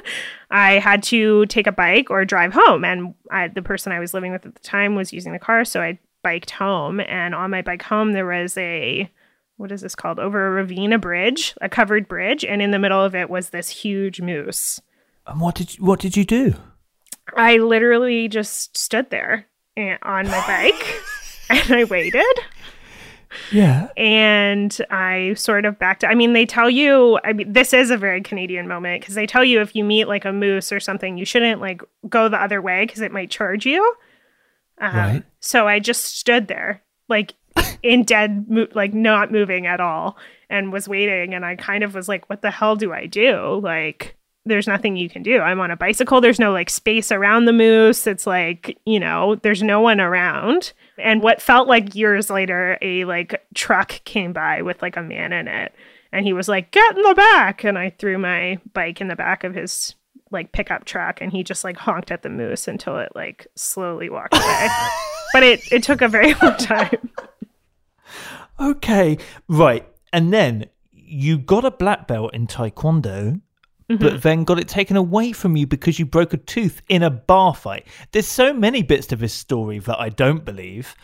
I 0.50 0.74
had 0.74 1.02
to 1.04 1.46
take 1.46 1.66
a 1.66 1.72
bike 1.72 2.10
or 2.10 2.24
drive 2.24 2.52
home. 2.52 2.84
And 2.84 3.14
I, 3.30 3.48
the 3.48 3.62
person 3.62 3.92
I 3.92 4.00
was 4.00 4.12
living 4.12 4.32
with 4.32 4.44
at 4.44 4.54
the 4.54 4.60
time 4.60 4.94
was 4.94 5.12
using 5.12 5.32
the 5.32 5.38
car. 5.38 5.64
So 5.64 5.80
I 5.80 5.98
biked 6.22 6.50
home. 6.50 7.00
And 7.00 7.34
on 7.34 7.50
my 7.50 7.62
bike 7.62 7.82
home, 7.82 8.12
there 8.12 8.26
was 8.26 8.56
a 8.58 9.10
what 9.56 9.72
is 9.72 9.80
this 9.80 9.94
called? 9.94 10.18
Over 10.18 10.46
a 10.46 10.50
ravine, 10.50 10.92
a 10.92 10.98
bridge, 10.98 11.54
a 11.60 11.68
covered 11.68 12.08
bridge, 12.08 12.44
and 12.44 12.60
in 12.60 12.70
the 12.70 12.78
middle 12.78 13.02
of 13.02 13.14
it 13.14 13.30
was 13.30 13.50
this 13.50 13.68
huge 13.68 14.20
moose. 14.20 14.80
And 15.26 15.40
what 15.40 15.54
did 15.54 15.76
you, 15.76 15.84
what 15.84 16.00
did 16.00 16.16
you 16.16 16.24
do? 16.24 16.54
I 17.36 17.56
literally 17.56 18.28
just 18.28 18.76
stood 18.76 19.10
there 19.10 19.46
on 20.02 20.28
my 20.28 20.46
bike 20.46 21.02
and 21.50 21.72
I 21.72 21.84
waited. 21.84 22.24
Yeah. 23.52 23.88
And 23.96 24.76
I 24.90 25.34
sort 25.34 25.64
of 25.64 25.78
backed. 25.78 26.04
I 26.04 26.14
mean, 26.14 26.32
they 26.32 26.46
tell 26.46 26.70
you, 26.70 27.18
I 27.24 27.32
mean, 27.32 27.52
this 27.52 27.72
is 27.72 27.90
a 27.90 27.96
very 27.96 28.22
Canadian 28.22 28.68
moment 28.68 29.00
because 29.00 29.14
they 29.14 29.26
tell 29.26 29.44
you 29.44 29.60
if 29.60 29.74
you 29.74 29.84
meet 29.84 30.06
like 30.06 30.24
a 30.24 30.32
moose 30.32 30.72
or 30.72 30.80
something, 30.80 31.18
you 31.18 31.24
shouldn't 31.24 31.60
like 31.60 31.82
go 32.08 32.28
the 32.28 32.40
other 32.40 32.62
way 32.62 32.86
because 32.86 33.00
it 33.00 33.12
might 33.12 33.30
charge 33.30 33.66
you. 33.66 33.94
Um, 34.78 34.96
right. 34.96 35.22
So 35.40 35.66
I 35.66 35.80
just 35.80 36.16
stood 36.16 36.48
there, 36.48 36.82
like 37.08 37.34
in 37.82 38.04
dead, 38.04 38.48
mo- 38.48 38.68
like 38.74 38.94
not 38.94 39.32
moving 39.32 39.66
at 39.66 39.80
all, 39.80 40.16
and 40.48 40.72
was 40.72 40.88
waiting. 40.88 41.34
And 41.34 41.44
I 41.44 41.56
kind 41.56 41.84
of 41.84 41.94
was 41.94 42.08
like, 42.08 42.28
what 42.28 42.42
the 42.42 42.50
hell 42.50 42.76
do 42.76 42.92
I 42.92 43.06
do? 43.06 43.60
Like, 43.62 44.16
there's 44.46 44.68
nothing 44.68 44.96
you 44.96 45.10
can 45.10 45.22
do. 45.22 45.40
I'm 45.40 45.60
on 45.60 45.70
a 45.70 45.76
bicycle. 45.76 46.20
There's 46.20 46.38
no 46.38 46.52
like 46.52 46.70
space 46.70 47.10
around 47.10 47.44
the 47.44 47.52
moose. 47.52 48.06
It's 48.06 48.26
like, 48.26 48.78
you 48.86 49.00
know, 49.00 49.34
there's 49.36 49.62
no 49.62 49.80
one 49.80 50.00
around. 50.00 50.72
And 50.98 51.22
what 51.22 51.42
felt 51.42 51.68
like 51.68 51.94
years 51.94 52.30
later, 52.30 52.78
a 52.80 53.04
like 53.04 53.44
truck 53.54 54.00
came 54.04 54.32
by 54.32 54.62
with 54.62 54.80
like 54.82 54.96
a 54.96 55.02
man 55.02 55.32
in 55.32 55.48
it. 55.48 55.74
And 56.12 56.24
he 56.24 56.32
was 56.32 56.48
like, 56.48 56.70
get 56.70 56.96
in 56.96 57.02
the 57.02 57.14
back. 57.14 57.64
And 57.64 57.76
I 57.76 57.90
threw 57.90 58.18
my 58.18 58.58
bike 58.72 59.00
in 59.00 59.08
the 59.08 59.16
back 59.16 59.42
of 59.42 59.54
his 59.54 59.96
like 60.30 60.52
pickup 60.52 60.84
truck 60.84 61.20
and 61.20 61.30
he 61.30 61.42
just 61.44 61.62
like 61.62 61.76
honked 61.76 62.10
at 62.10 62.22
the 62.22 62.28
moose 62.28 62.66
until 62.66 62.98
it 62.98 63.12
like 63.14 63.46
slowly 63.54 64.08
walked 64.08 64.34
away. 64.34 64.68
but 65.32 65.42
it, 65.42 65.72
it 65.72 65.82
took 65.82 66.02
a 66.02 66.08
very 66.08 66.34
long 66.34 66.56
time. 66.56 67.10
Okay. 68.60 69.18
Right. 69.48 69.86
And 70.12 70.32
then 70.32 70.66
you 70.90 71.38
got 71.38 71.64
a 71.64 71.70
black 71.70 72.08
belt 72.08 72.34
in 72.34 72.46
Taekwondo 72.46 73.40
Mm-hmm. 73.88 74.02
but 74.02 74.22
then 74.22 74.42
got 74.42 74.58
it 74.58 74.66
taken 74.66 74.96
away 74.96 75.30
from 75.30 75.56
you 75.56 75.64
because 75.64 75.96
you 75.96 76.06
broke 76.06 76.32
a 76.32 76.38
tooth 76.38 76.82
in 76.88 77.04
a 77.04 77.10
bar 77.10 77.54
fight. 77.54 77.86
There's 78.10 78.26
so 78.26 78.52
many 78.52 78.82
bits 78.82 79.06
to 79.08 79.16
this 79.16 79.32
story 79.32 79.78
that 79.78 80.00
I 80.00 80.08
don't 80.08 80.44
believe. 80.44 80.96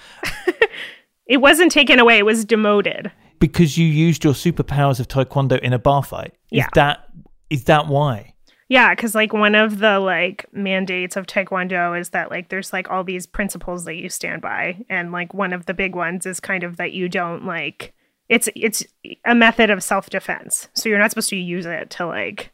it 1.27 1.37
wasn't 1.37 1.71
taken 1.71 2.01
away, 2.01 2.19
it 2.19 2.25
was 2.27 2.45
demoted. 2.45 3.13
Because 3.39 3.79
you 3.79 3.87
used 3.87 4.25
your 4.25 4.33
superpowers 4.33 4.99
of 4.99 5.07
taekwondo 5.07 5.61
in 5.61 5.73
a 5.73 5.79
bar 5.79 6.03
fight. 6.03 6.35
Yeah. 6.51 6.65
Is 6.65 6.71
that 6.75 7.09
is 7.51 7.65
that 7.65 7.87
why? 7.87 8.32
Yeah, 8.73 8.95
because 8.95 9.15
like 9.15 9.35
one 9.35 9.55
of 9.55 9.81
the 9.81 10.01
like 10.01 10.47
mandates 10.51 11.15
of 11.15 11.27
Taekwondo 11.27 12.01
is 12.01 12.09
that 12.09 12.31
like 12.31 12.49
there's 12.49 12.73
like 12.73 12.91
all 12.91 13.05
these 13.05 13.27
principles 13.27 13.85
that 13.85 13.97
you 13.97 14.09
stand 14.09 14.41
by, 14.41 14.83
and 14.89 15.13
like 15.13 15.35
one 15.35 15.53
of 15.53 15.67
the 15.67 15.75
big 15.75 15.95
ones 15.95 16.25
is 16.25 16.41
kind 16.41 16.65
of 16.65 16.79
that 16.79 16.93
you 16.93 17.07
don't 17.07 17.45
like 17.45 17.93
it's 18.31 18.49
it's 18.57 18.83
a 19.27 19.35
method 19.35 19.69
of 19.69 19.83
self 19.83 20.09
defense, 20.09 20.71
so 20.73 20.89
you're 20.89 20.99
not 20.99 21.11
supposed 21.11 21.29
to 21.29 21.37
use 21.37 21.67
it 21.67 21.91
to 21.91 22.07
like 22.07 22.51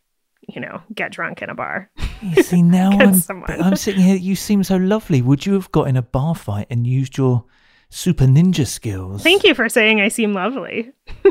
you 0.49 0.61
know, 0.61 0.83
get 0.93 1.13
drunk 1.13 1.41
in 1.41 1.51
a 1.51 1.55
bar. 1.55 1.89
You 2.21 2.43
see, 2.43 2.63
now 2.79 2.91
I'm, 2.99 3.23
I'm 3.49 3.77
sitting 3.77 4.03
here. 4.03 4.17
You 4.17 4.35
seem 4.35 4.65
so 4.65 4.77
lovely. 4.77 5.23
Would 5.23 5.47
you 5.47 5.53
have 5.53 5.71
got 5.71 5.87
in 5.87 5.97
a 5.97 6.03
bar 6.03 6.35
fight 6.35 6.67
and 6.69 6.85
used 6.85 7.17
your 7.17 7.45
super 7.91 8.25
ninja 8.25 8.67
skills? 8.67 9.23
Thank 9.23 9.45
you 9.45 9.55
for 9.55 9.69
saying 9.69 10.01
I 10.01 10.09
seem 10.09 10.33
lovely. 10.33 10.91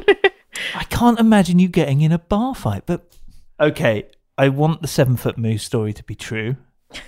I 0.75 0.85
can't 0.89 1.19
imagine 1.19 1.59
you 1.59 1.67
getting 1.67 1.99
in 1.99 2.13
a 2.13 2.19
bar 2.19 2.55
fight, 2.55 2.83
but 2.85 3.11
okay. 3.59 4.07
I 4.37 4.49
want 4.49 4.81
the 4.81 4.87
seven 4.87 5.17
foot 5.17 5.37
moose 5.37 5.63
story 5.63 5.93
to 5.93 6.03
be 6.03 6.15
true. 6.15 6.57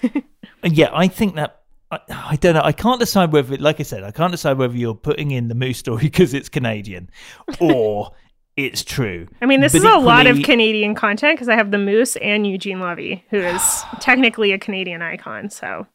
and 0.63 0.75
yeah, 0.77 0.89
I 0.93 1.07
think 1.07 1.35
that 1.35 1.61
I, 1.91 1.99
I, 2.09 2.35
don't 2.35 2.53
know. 2.53 2.61
I 2.63 2.71
can't 2.71 2.99
decide 2.99 3.31
whether, 3.31 3.57
like 3.57 3.79
I 3.79 3.83
said, 3.83 4.03
I 4.03 4.11
can't 4.11 4.31
decide 4.31 4.57
whether 4.57 4.75
you're 4.75 4.95
putting 4.95 5.31
in 5.31 5.47
the 5.47 5.55
moose 5.55 5.77
story 5.77 6.03
because 6.03 6.33
it's 6.33 6.49
Canadian 6.49 7.09
or 7.59 8.11
it's 8.57 8.83
true. 8.83 9.27
I 9.41 9.45
mean, 9.45 9.61
this 9.61 9.73
but 9.73 9.79
is 9.79 9.83
equally, 9.85 10.03
a 10.03 10.05
lot 10.05 10.27
of 10.27 10.41
Canadian 10.43 10.95
content 10.95 11.35
because 11.37 11.49
I 11.49 11.55
have 11.55 11.71
the 11.71 11.77
Moose 11.77 12.15
and 12.17 12.45
Eugene 12.45 12.79
Levy, 12.79 13.23
who 13.29 13.37
is 13.37 13.83
technically 13.99 14.51
a 14.51 14.59
Canadian 14.59 15.01
icon. 15.01 15.49
So 15.49 15.87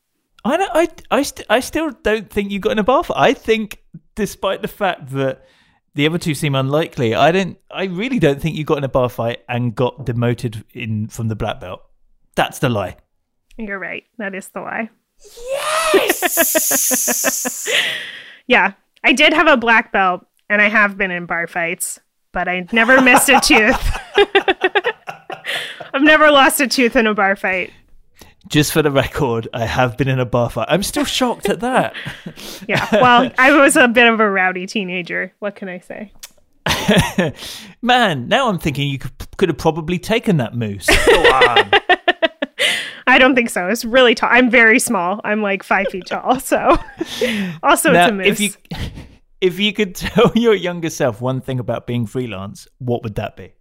I 0.45 0.57
don't, 0.57 0.70
I 0.74 0.89
I, 1.11 1.22
st- 1.22 1.47
I 1.51 1.61
still 1.61 1.91
don't 1.91 2.30
think 2.30 2.51
you 2.51 2.59
got 2.59 2.72
in 2.72 2.78
a 2.78 2.85
bar 2.85 3.05
fight. 3.05 3.16
I 3.16 3.35
think, 3.35 3.82
despite 4.14 4.62
the 4.62 4.68
fact 4.68 5.11
that 5.11 5.45
the 5.95 6.07
other 6.07 6.19
two 6.19 6.35
seem 6.35 6.55
unlikely, 6.55 7.15
I 7.15 7.33
don't. 7.33 7.59
I 7.71 7.85
really 7.85 8.19
don't 8.19 8.41
think 8.41 8.57
you 8.57 8.65
got 8.65 8.79
in 8.79 8.85
a 8.85 8.89
bar 8.89 9.09
fight 9.09 9.41
and 9.49 9.75
got 9.75 10.05
demoted 10.05 10.65
in 10.73 11.09
from 11.09 11.29
the 11.29 11.37
black 11.37 11.61
belt. 11.61 11.83
That's 12.35 12.59
the 12.59 12.69
lie. 12.69 12.97
You're 13.57 13.79
right. 13.79 14.05
That 14.19 14.35
is 14.35 14.49
the 14.49 14.61
lie. 14.61 14.91
Yes. 15.55 17.69
yeah, 18.47 18.73
I 19.05 19.13
did 19.13 19.33
have 19.33 19.47
a 19.47 19.57
black 19.57 19.93
belt, 19.93 20.27
and 20.51 20.61
I 20.61 20.69
have 20.69 20.99
been 20.99 21.11
in 21.11 21.27
bar 21.27 21.47
fights 21.47 22.01
but 22.35 22.49
I 22.49 22.67
never 22.73 23.01
missed 23.01 23.31
a 23.31 23.41
tooth. 23.41 23.99
I've 25.95 26.03
never 26.03 26.31
lost 26.31 26.61
a 26.61 26.69
tooth 26.69 26.97
in 26.97 27.07
a 27.07 27.15
bar 27.15 27.37
fight. 27.37 27.73
Just 28.49 28.73
for 28.73 28.83
the 28.83 28.91
record, 28.91 29.49
I 29.55 29.65
have 29.65 29.97
been 29.97 30.09
in 30.09 30.21
a 30.21 30.27
bar 30.27 30.51
fight. 30.51 30.67
I'm 30.69 30.83
still 30.83 31.05
shocked 31.05 31.49
at 31.49 31.61
that. 31.61 31.95
yeah, 32.69 32.87
well, 32.93 33.31
I 33.39 33.53
was 33.53 33.77
a 33.77 33.89
bit 33.89 34.07
of 34.07 34.21
a 34.21 34.31
rowdy 34.31 34.67
teenager. 34.67 35.33
What 35.39 35.57
can 35.57 35.69
I 35.69 35.79
say? 35.79 36.13
Man, 37.83 38.29
now 38.29 38.49
I'm 38.49 38.59
thinking 38.59 38.89
you 38.89 38.99
could, 38.99 39.13
could 39.37 39.49
have 39.49 39.59
probably 39.59 39.99
taken 39.99 40.39
that 40.39 40.55
moose. 40.55 40.87
I 43.07 43.19
don't 43.19 43.35
think 43.35 43.51
so. 43.51 43.69
It's 43.69 43.85
really 43.85 44.15
tall. 44.15 44.31
I'm 44.33 44.51
very 44.51 44.79
small. 44.79 45.21
I'm 45.25 45.43
like 45.43 45.63
five 45.63 45.89
feet 45.89 46.07
tall. 46.07 46.41
So, 46.41 46.79
also, 47.63 47.93
now, 47.93 48.07
it's 48.07 48.11
a 48.11 48.13
moose. 48.13 48.27
If 48.27 48.41
you 48.41 48.51
if 49.41 49.61
you 49.61 49.73
could 49.75 49.95
tell 49.95 50.33
your 50.35 50.55
younger 50.55 50.91
self 50.91 51.21
one 51.21 51.41
thing 51.41 51.61
about 51.61 51.87
being 51.87 52.07
freelance, 52.07 52.67
what 52.79 53.03
would 53.03 53.17
that 53.17 53.37
be? 53.37 53.53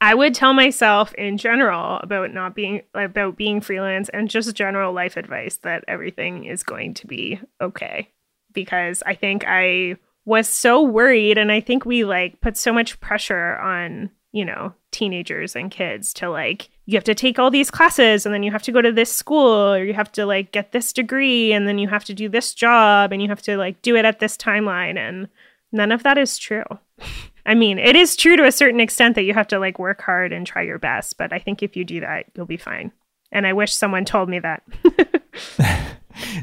I 0.00 0.14
would 0.14 0.34
tell 0.34 0.52
myself 0.52 1.14
in 1.14 1.38
general 1.38 1.98
about 2.02 2.32
not 2.32 2.54
being 2.54 2.82
about 2.94 3.36
being 3.36 3.60
freelance 3.60 4.08
and 4.10 4.28
just 4.28 4.54
general 4.54 4.92
life 4.92 5.16
advice 5.16 5.56
that 5.58 5.84
everything 5.88 6.44
is 6.44 6.62
going 6.62 6.94
to 6.94 7.06
be 7.06 7.40
okay 7.60 8.10
because 8.52 9.02
I 9.06 9.14
think 9.14 9.44
I 9.46 9.96
was 10.26 10.48
so 10.48 10.82
worried 10.82 11.38
and 11.38 11.50
I 11.50 11.60
think 11.60 11.86
we 11.86 12.04
like 12.04 12.40
put 12.40 12.56
so 12.56 12.72
much 12.72 13.00
pressure 13.00 13.56
on, 13.58 14.10
you 14.32 14.44
know, 14.44 14.74
teenagers 14.90 15.56
and 15.56 15.70
kids 15.70 16.12
to 16.14 16.28
like 16.28 16.68
you 16.84 16.96
have 16.96 17.04
to 17.04 17.14
take 17.14 17.38
all 17.38 17.50
these 17.50 17.70
classes 17.70 18.26
and 18.26 18.34
then 18.34 18.42
you 18.42 18.50
have 18.50 18.62
to 18.64 18.72
go 18.72 18.82
to 18.82 18.92
this 18.92 19.12
school 19.12 19.72
or 19.72 19.82
you 19.82 19.94
have 19.94 20.12
to 20.12 20.26
like 20.26 20.52
get 20.52 20.72
this 20.72 20.92
degree 20.92 21.52
and 21.52 21.66
then 21.66 21.78
you 21.78 21.88
have 21.88 22.04
to 22.04 22.14
do 22.14 22.28
this 22.28 22.52
job 22.52 23.12
and 23.12 23.22
you 23.22 23.28
have 23.28 23.42
to 23.42 23.56
like 23.56 23.80
do 23.82 23.96
it 23.96 24.04
at 24.04 24.18
this 24.18 24.36
timeline 24.36 24.98
and 24.98 25.28
none 25.72 25.90
of 25.90 26.02
that 26.02 26.18
is 26.18 26.36
true. 26.36 26.64
I 27.46 27.54
mean, 27.54 27.78
it 27.78 27.94
is 27.94 28.16
true 28.16 28.36
to 28.36 28.44
a 28.44 28.52
certain 28.52 28.80
extent 28.80 29.14
that 29.14 29.22
you 29.22 29.32
have 29.32 29.48
to 29.48 29.58
like 29.58 29.78
work 29.78 30.02
hard 30.02 30.32
and 30.32 30.46
try 30.46 30.62
your 30.62 30.78
best, 30.78 31.16
but 31.16 31.32
I 31.32 31.38
think 31.38 31.62
if 31.62 31.76
you 31.76 31.84
do 31.84 32.00
that, 32.00 32.26
you'll 32.34 32.46
be 32.46 32.56
fine. 32.56 32.92
And 33.30 33.46
I 33.46 33.52
wish 33.52 33.74
someone 33.74 34.04
told 34.04 34.28
me 34.28 34.40
that. 34.40 34.62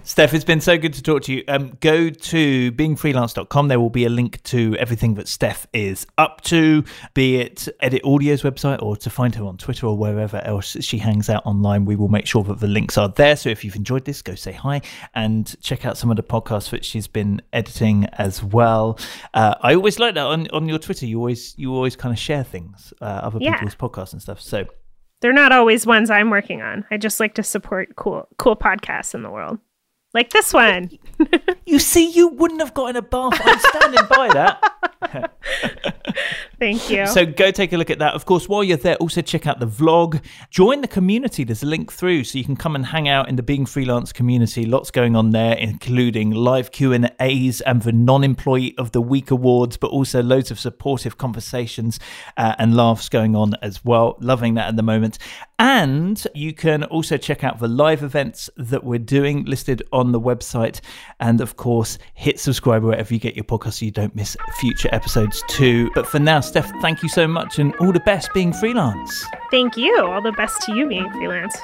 Steph, 0.04 0.34
it's 0.34 0.44
been 0.44 0.62
so 0.62 0.78
good 0.78 0.94
to 0.94 1.04
talk 1.04 1.24
to 1.24 1.34
you. 1.34 1.44
Um, 1.48 1.78
go 1.80 2.10
to 2.10 2.72
beingfreelance.com. 2.72 3.68
There 3.68 3.80
will 3.80 3.90
be 3.90 4.06
a 4.06 4.10
link 4.10 4.42
to 4.44 4.76
everything 4.80 5.14
that 5.16 5.28
Steph 5.28 5.68
is 5.74 6.08
up 6.18 6.42
to, 6.42 6.84
be 7.14 7.38
it 7.38 7.68
Edit 7.80 8.02
Audio's 8.04 8.42
website 8.42 8.82
or 8.82 8.96
to 8.98 9.10
find 9.10 9.36
her 9.36 9.46
on 9.46 9.58
Twitter 9.58 9.88
or 9.88 9.98
wherever 9.98 10.38
else 10.38 10.78
she 10.82 10.98
hangs 10.98 11.30
out 11.30 11.46
online. 11.46 11.86
We 11.86 11.96
will 11.96 12.08
make 12.08 12.26
sure 12.26 12.44
that 12.44 12.60
the 12.60 12.68
links 12.68 12.98
are 12.98 13.10
there. 13.10 13.36
So 13.36 13.50
if 13.50 13.64
you've 13.64 13.76
enjoyed 13.76 14.06
this, 14.06 14.22
go 14.22 14.36
say 14.36 14.52
hi 14.52 14.82
and 15.14 15.56
check 15.62 15.86
out 15.86 15.98
some 15.98 16.10
of 16.10 16.18
the 16.18 16.24
podcasts 16.24 16.70
that 16.72 16.86
she's 16.86 17.08
been 17.08 17.42
editing 17.52 18.06
as 18.14 18.44
well. 18.44 19.00
Uh, 19.34 19.56
I 19.62 19.76
always 19.76 20.00
like 20.00 20.16
that 20.16 20.26
on, 20.26 20.48
on 20.50 20.68
your 20.68 20.80
Twitter. 20.80 21.06
You 21.06 21.18
always 21.20 21.54
you 21.58 21.74
always 21.74 21.96
kind 21.96 22.14
of 22.14 22.20
share 22.20 22.44
things, 22.44 22.94
uh, 23.02 23.06
other 23.06 23.40
yeah. 23.42 23.56
people's 23.56 23.76
podcasts 23.76 24.14
and 24.14 24.22
stuff. 24.22 24.42
So 24.42 24.66
they're 25.22 25.34
not 25.34 25.52
always 25.52 25.86
ones 25.86 26.10
I'm 26.10 26.30
working 26.30 26.62
on. 26.62 26.86
I 26.92 26.98
just 26.98 27.20
like 27.20 27.36
to 27.36 27.44
support 27.44 27.96
cool 27.96 28.28
cool 28.38 28.56
podcasts 28.56 29.14
in 29.14 29.24
the 29.24 29.30
world. 29.30 29.60
Like 30.14 30.30
this 30.30 30.54
one. 30.54 30.92
you 31.66 31.80
see, 31.80 32.10
you 32.10 32.28
wouldn't 32.28 32.62
have 32.62 32.74
gotten 32.74 32.96
a 32.96 33.02
bath. 33.02 33.40
I'm 33.44 33.60
standing 33.60 34.06
by 34.10 34.30
that. 34.34 35.34
Thank 36.64 36.90
you. 36.90 37.06
So 37.08 37.26
go 37.26 37.52
take 37.52 37.74
a 37.74 37.78
look 37.78 37.90
at 37.90 38.00
that. 38.00 38.14
Of 38.14 38.26
course, 38.26 38.48
while 38.48 38.64
you're 38.64 38.78
there, 38.78 38.96
also 38.96 39.22
check 39.22 39.48
out 39.48 39.60
the 39.60 39.68
vlog. 39.68 40.24
Join 40.50 40.80
the 40.80 40.88
community. 40.88 41.44
There's 41.44 41.62
a 41.62 41.66
link 41.66 41.92
through, 41.92 42.24
so 42.24 42.38
you 42.38 42.46
can 42.46 42.56
come 42.56 42.78
and 42.78 42.86
hang 42.86 43.10
out 43.10 43.28
in 43.28 43.36
the 43.36 43.44
Being 43.44 43.66
Freelance 43.66 44.14
community. 44.14 44.66
Lots 44.66 44.90
going 44.90 45.18
on 45.18 45.32
there, 45.32 45.58
including 45.58 46.32
live 46.32 46.72
Q 46.72 46.94
and 46.94 47.12
A's 47.20 47.60
and 47.60 47.82
the 47.82 47.92
Non-Employee 47.92 48.78
of 48.78 48.94
the 48.94 49.02
Week 49.02 49.30
awards, 49.30 49.76
but 49.76 49.88
also 49.88 50.24
loads 50.24 50.52
of 50.52 50.60
supportive 50.60 51.18
conversations 51.18 52.00
uh, 52.38 52.56
and 52.58 52.78
laughs 52.78 53.10
going 53.10 53.36
on 53.36 53.56
as 53.62 53.84
well. 53.84 54.16
Loving 54.22 54.54
that 54.54 54.70
at 54.70 54.78
the 54.78 54.84
moment. 54.84 55.18
And 55.60 56.26
you 56.34 56.54
can 56.54 56.86
also 56.86 57.18
check 57.18 57.44
out 57.44 57.60
the 57.60 57.68
live 57.68 58.04
events 58.04 58.50
that 58.56 58.86
we're 58.86 59.00
doing 59.00 59.44
listed 59.44 59.84
on 59.92 60.14
the 60.14 60.20
website. 60.20 60.80
And 61.20 61.42
of 61.42 61.58
course, 61.58 61.98
hit 62.14 62.40
subscribe 62.40 62.84
wherever 62.84 63.14
you 63.14 63.20
get 63.20 63.36
your 63.36 63.46
podcast 63.46 63.80
so 63.80 63.86
you 63.86 63.92
don't 63.92 64.16
miss 64.16 64.38
future 64.60 64.90
episodes 64.94 65.44
too. 65.48 65.90
But 65.94 66.08
for 66.08 66.20
now, 66.20 66.40
Steph, 66.54 66.72
thank 66.82 67.02
you 67.02 67.10
so 67.10 67.28
much 67.28 67.58
and 67.58 67.76
all 67.78 67.92
the 67.92 68.00
best 68.00 68.32
being 68.32 68.54
freelance. 68.54 69.26
Thank 69.50 69.76
you. 69.76 70.06
All 70.06 70.22
the 70.22 70.32
best 70.34 70.62
to 70.68 70.76
you 70.76 70.88
being 70.88 71.10
freelance. 71.10 71.58